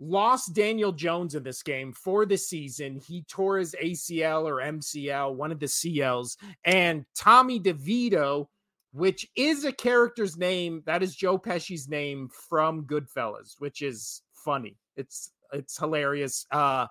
lost 0.00 0.54
Daniel 0.54 0.90
Jones 0.90 1.34
in 1.34 1.42
this 1.42 1.62
game 1.62 1.92
for 1.92 2.26
the 2.26 2.36
season. 2.36 2.96
He 2.96 3.22
tore 3.28 3.58
his 3.58 3.76
ACL 3.80 4.44
or 4.44 4.56
MCL, 4.56 5.34
one 5.34 5.52
of 5.52 5.60
the 5.60 5.66
CLs, 5.66 6.36
and 6.64 7.04
Tommy 7.14 7.60
DeVito, 7.60 8.46
which 8.92 9.28
is 9.36 9.64
a 9.64 9.72
character's 9.72 10.36
name, 10.36 10.82
that 10.86 11.02
is 11.02 11.14
Joe 11.14 11.38
Pesci's 11.38 11.88
name 11.88 12.28
from 12.48 12.84
Goodfellas, 12.84 13.54
which 13.58 13.82
is 13.82 14.22
funny. 14.32 14.76
It's 14.96 15.30
it's 15.52 15.78
hilarious. 15.78 16.46
Uh 16.50 16.86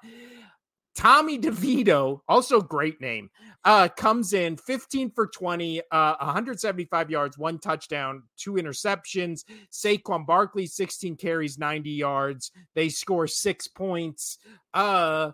Tommy 0.95 1.39
DeVito, 1.39 2.21
also 2.27 2.59
great 2.59 2.99
name, 2.99 3.29
uh, 3.63 3.87
comes 3.87 4.33
in 4.33 4.57
15 4.57 5.11
for 5.11 5.27
20, 5.27 5.81
uh, 5.91 6.15
175 6.19 7.09
yards, 7.09 7.37
one 7.37 7.59
touchdown, 7.59 8.23
two 8.37 8.53
interceptions. 8.53 9.45
Saquon 9.71 10.25
Barkley, 10.25 10.65
16 10.65 11.15
carries, 11.15 11.57
90 11.57 11.89
yards. 11.89 12.51
They 12.75 12.89
score 12.89 13.27
six 13.27 13.67
points. 13.67 14.39
Uh, 14.73 15.31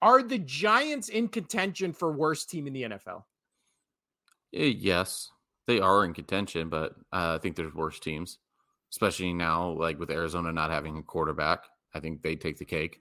are 0.00 0.22
the 0.22 0.38
Giants 0.38 1.08
in 1.08 1.28
contention 1.28 1.92
for 1.92 2.12
worst 2.12 2.50
team 2.50 2.66
in 2.66 2.72
the 2.72 2.82
NFL? 2.82 3.24
Eh, 4.54 4.74
yes, 4.76 5.30
they 5.66 5.80
are 5.80 6.04
in 6.04 6.12
contention, 6.12 6.68
but 6.68 6.92
uh, 7.12 7.36
I 7.36 7.38
think 7.38 7.56
there's 7.56 7.74
worse 7.74 8.00
teams, 8.00 8.38
especially 8.90 9.32
now, 9.32 9.70
like 9.70 9.98
with 9.98 10.10
Arizona 10.10 10.52
not 10.52 10.70
having 10.70 10.98
a 10.98 11.02
quarterback. 11.02 11.64
I 11.94 12.00
think 12.00 12.22
they 12.22 12.36
take 12.36 12.58
the 12.58 12.64
cake. 12.64 13.00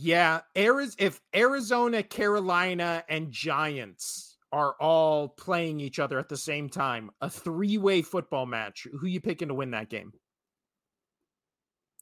Yeah, 0.00 0.42
Arizona, 0.56 0.94
if 1.00 1.20
Arizona, 1.34 2.04
Carolina, 2.04 3.02
and 3.08 3.32
Giants 3.32 4.36
are 4.52 4.76
all 4.78 5.28
playing 5.28 5.80
each 5.80 5.98
other 5.98 6.20
at 6.20 6.28
the 6.28 6.36
same 6.36 6.68
time, 6.68 7.10
a 7.20 7.28
three-way 7.28 8.02
football 8.02 8.46
match, 8.46 8.86
who 9.00 9.08
you 9.08 9.20
picking 9.20 9.48
to 9.48 9.54
win 9.54 9.72
that 9.72 9.90
game? 9.90 10.12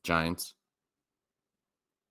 Giants. 0.05 0.52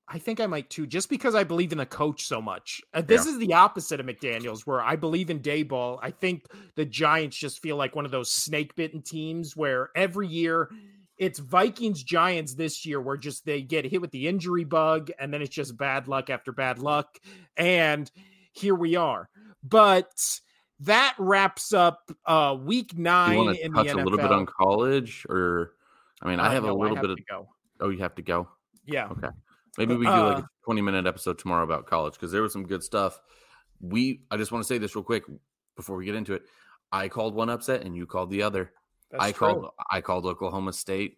I 0.07 0.17
think 0.17 0.39
I 0.39 0.47
might 0.47 0.71
too, 0.71 0.87
just 0.87 1.07
because 1.07 1.35
I 1.35 1.43
believe 1.43 1.71
in 1.71 1.77
the 1.77 1.85
coach 1.85 2.23
so 2.23 2.41
much. 2.41 2.81
Uh, 2.91 3.01
this 3.01 3.27
yeah. 3.27 3.33
is 3.33 3.37
the 3.37 3.53
opposite 3.53 3.99
of 3.99 4.07
McDaniels, 4.07 4.61
where 4.61 4.81
I 4.81 4.95
believe 4.95 5.29
in 5.29 5.39
Daboll. 5.39 5.99
I 6.01 6.09
think 6.09 6.47
the 6.75 6.85
Giants 6.85 7.37
just 7.37 7.61
feel 7.61 7.75
like 7.75 7.95
one 7.95 8.05
of 8.05 8.11
those 8.11 8.31
snake 8.31 8.75
bitten 8.75 9.03
teams 9.03 9.55
where 9.55 9.91
every 9.95 10.27
year 10.27 10.71
it's 11.17 11.39
Vikings 11.39 12.03
Giants 12.03 12.55
this 12.55 12.85
year 12.85 12.99
where 12.99 13.17
just 13.17 13.45
they 13.45 13.61
get 13.61 13.85
hit 13.85 14.01
with 14.01 14.11
the 14.11 14.27
injury 14.27 14.63
bug 14.63 15.11
and 15.19 15.33
then 15.33 15.41
it's 15.41 15.55
just 15.55 15.77
bad 15.77 16.07
luck 16.07 16.29
after 16.29 16.51
bad 16.51 16.79
luck. 16.79 17.17
And 17.55 18.09
here 18.51 18.75
we 18.75 18.95
are. 18.95 19.29
But 19.63 20.11
that 20.81 21.15
wraps 21.17 21.73
up 21.73 22.11
uh 22.25 22.55
week 22.59 22.97
nine 22.97 23.55
in 23.61 23.73
touch 23.73 23.87
the 23.87 23.93
NFL. 23.93 24.01
a 24.01 24.03
little 24.03 24.17
bit 24.17 24.31
on 24.31 24.45
college 24.45 25.25
or 25.29 25.73
I 26.21 26.29
mean, 26.29 26.39
uh, 26.39 26.43
I 26.43 26.53
have 26.53 26.63
no, 26.63 26.71
a 26.71 26.75
little 26.77 26.95
have 26.95 27.03
bit 27.03 27.11
of 27.11 27.19
go. 27.29 27.47
Oh, 27.79 27.89
you 27.89 27.99
have 27.99 28.15
to 28.15 28.21
go. 28.21 28.49
Yeah. 28.85 29.07
Okay. 29.07 29.29
Maybe 29.77 29.95
we 29.95 30.05
do 30.05 30.11
like 30.11 30.37
a 30.37 30.41
uh 30.41 30.45
20 30.65 30.81
minute 30.81 31.05
episode 31.05 31.37
tomorrow 31.37 31.63
about 31.63 31.85
college 31.85 32.13
because 32.13 32.31
there 32.31 32.41
was 32.41 32.53
some 32.53 32.65
good 32.65 32.83
stuff. 32.83 33.19
We 33.79 34.21
I 34.31 34.37
just 34.37 34.51
want 34.51 34.63
to 34.63 34.67
say 34.67 34.77
this 34.77 34.95
real 34.95 35.03
quick 35.03 35.23
before 35.75 35.95
we 35.95 36.05
get 36.05 36.15
into 36.15 36.33
it. 36.33 36.43
I 36.91 37.07
called 37.07 37.35
one 37.35 37.49
upset 37.49 37.83
and 37.83 37.95
you 37.95 38.05
called 38.05 38.29
the 38.29 38.43
other. 38.43 38.71
That's 39.11 39.23
I 39.23 39.31
true. 39.31 39.47
called 39.47 39.69
I 39.91 40.01
called 40.01 40.25
Oklahoma 40.25 40.73
State 40.73 41.17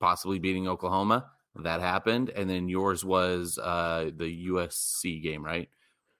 possibly 0.00 0.38
beating 0.38 0.68
Oklahoma. 0.68 1.30
That 1.56 1.80
happened, 1.80 2.30
and 2.30 2.48
then 2.48 2.68
yours 2.68 3.04
was 3.04 3.58
uh 3.58 4.10
the 4.16 4.48
USC 4.48 5.22
game, 5.22 5.44
right? 5.44 5.68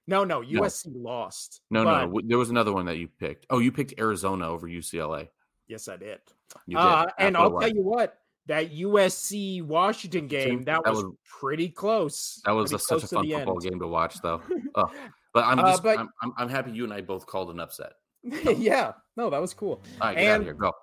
No, 0.07 0.23
no, 0.23 0.41
USC 0.41 0.87
no. 0.87 1.09
lost. 1.09 1.61
No, 1.69 1.83
but... 1.83 2.05
no, 2.05 2.21
there 2.25 2.37
was 2.37 2.49
another 2.49 2.73
one 2.73 2.85
that 2.85 2.97
you 2.97 3.07
picked. 3.07 3.45
Oh, 3.49 3.59
you 3.59 3.71
picked 3.71 3.99
Arizona 3.99 4.47
over 4.47 4.67
UCLA. 4.67 5.29
Yes, 5.67 5.87
I 5.87 5.97
did. 5.97 6.19
You 6.67 6.77
did. 6.77 6.85
Uh, 6.85 7.05
and 7.17 7.37
I'll 7.37 7.57
tell 7.57 7.69
you 7.69 7.81
what, 7.81 8.19
that 8.47 8.73
USC 8.73 9.63
Washington 9.63 10.27
game 10.27 10.63
that, 10.63 10.83
that 10.83 10.93
was, 10.93 11.05
was, 11.05 11.13
pretty 11.25 11.69
close. 11.69 12.41
That 12.45 12.51
was 12.51 12.73
a, 12.73 12.79
such 12.79 13.03
a 13.03 13.07
fun 13.07 13.29
football 13.29 13.63
end. 13.63 13.71
game 13.71 13.79
to 13.79 13.87
watch, 13.87 14.21
though. 14.21 14.41
oh, 14.75 14.91
but 15.33 15.45
I'm 15.45 15.59
uh, 15.59 15.71
just, 15.71 15.79
uh, 15.79 15.83
but... 15.83 15.99
I'm, 15.99 16.09
I'm, 16.21 16.33
I'm 16.37 16.49
happy 16.49 16.71
you 16.71 16.83
and 16.83 16.93
I 16.93 17.01
both 17.01 17.25
called 17.25 17.49
an 17.49 17.59
upset. 17.59 17.93
yeah, 18.57 18.93
no, 19.17 19.29
that 19.29 19.41
was 19.41 19.53
cool. 19.53 19.81
All 20.01 20.09
right, 20.09 20.17
get 20.17 20.23
and, 20.23 20.29
out 20.29 20.39
of 20.39 20.45
here. 20.45 20.53
Go. 20.53 20.73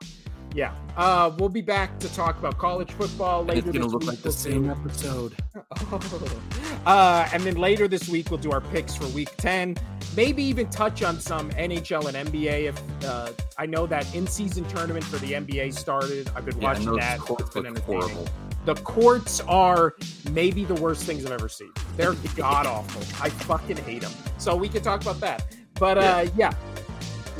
Yeah, 0.52 0.74
uh, 0.96 1.32
we'll 1.38 1.48
be 1.48 1.60
back 1.60 1.98
to 2.00 2.12
talk 2.12 2.38
about 2.38 2.58
college 2.58 2.90
football 2.92 3.44
later. 3.44 3.68
It's 3.68 3.78
gonna 3.78 3.86
look 3.86 4.00
week. 4.00 4.10
like 4.10 4.22
the 4.22 4.32
same 4.32 4.68
episode. 4.68 5.36
uh, 6.86 7.28
and 7.32 7.42
then 7.44 7.54
later 7.54 7.86
this 7.86 8.08
week 8.08 8.30
we'll 8.30 8.40
do 8.40 8.50
our 8.50 8.60
picks 8.60 8.96
for 8.96 9.06
Week 9.08 9.34
Ten. 9.36 9.76
Maybe 10.16 10.42
even 10.42 10.68
touch 10.68 11.04
on 11.04 11.20
some 11.20 11.50
NHL 11.52 12.12
and 12.12 12.28
NBA. 12.28 12.64
If 12.64 13.04
uh, 13.04 13.30
I 13.58 13.66
know 13.66 13.86
that 13.86 14.12
in-season 14.12 14.64
tournament 14.64 15.04
for 15.04 15.18
the 15.18 15.34
NBA 15.34 15.72
started, 15.72 16.28
I've 16.34 16.44
been 16.44 16.60
yeah, 16.60 16.64
watching 16.64 16.96
that. 16.96 17.20
Courts 17.20 17.54
look 17.54 17.78
horrible. 17.78 18.28
The 18.64 18.74
courts 18.74 19.40
are 19.42 19.94
maybe 20.32 20.64
the 20.64 20.74
worst 20.74 21.04
things 21.04 21.24
I've 21.24 21.32
ever 21.32 21.48
seen. 21.48 21.72
They're 21.96 22.14
god 22.36 22.66
awful. 22.66 23.02
I 23.24 23.30
fucking 23.30 23.76
hate 23.78 24.02
them. 24.02 24.12
So 24.38 24.56
we 24.56 24.68
can 24.68 24.82
talk 24.82 25.00
about 25.00 25.20
that. 25.20 25.56
But 25.74 25.96
uh, 25.96 26.26
yeah, 26.36 26.52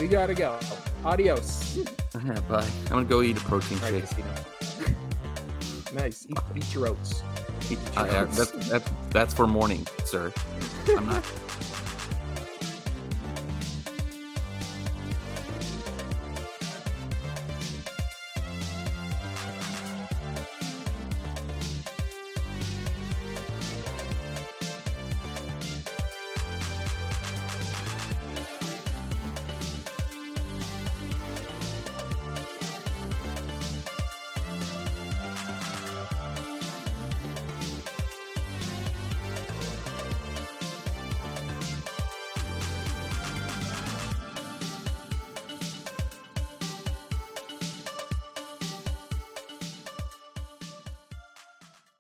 we 0.01 0.09
gotta 0.09 0.35
go. 0.35 0.59
Adios. 1.05 1.78
Bye. 2.48 2.66
I'm 2.86 2.89
gonna 2.89 3.05
go 3.05 3.22
eat 3.22 3.36
a 3.36 3.40
protein 3.40 3.78
shake. 3.78 4.05
nice. 5.93 6.27
Eat, 6.28 6.39
eat 6.56 6.74
your 6.74 6.89
oats. 6.89 7.22
Eat 7.70 7.78
your 7.94 8.09
uh, 8.09 8.22
oats. 8.24 8.36
That's, 8.36 8.68
that's, 8.68 8.90
that's 9.10 9.35
for 9.35 9.47
morning, 9.47 9.86
sir. 10.05 10.32
I'm 10.89 11.06
not. 11.06 11.24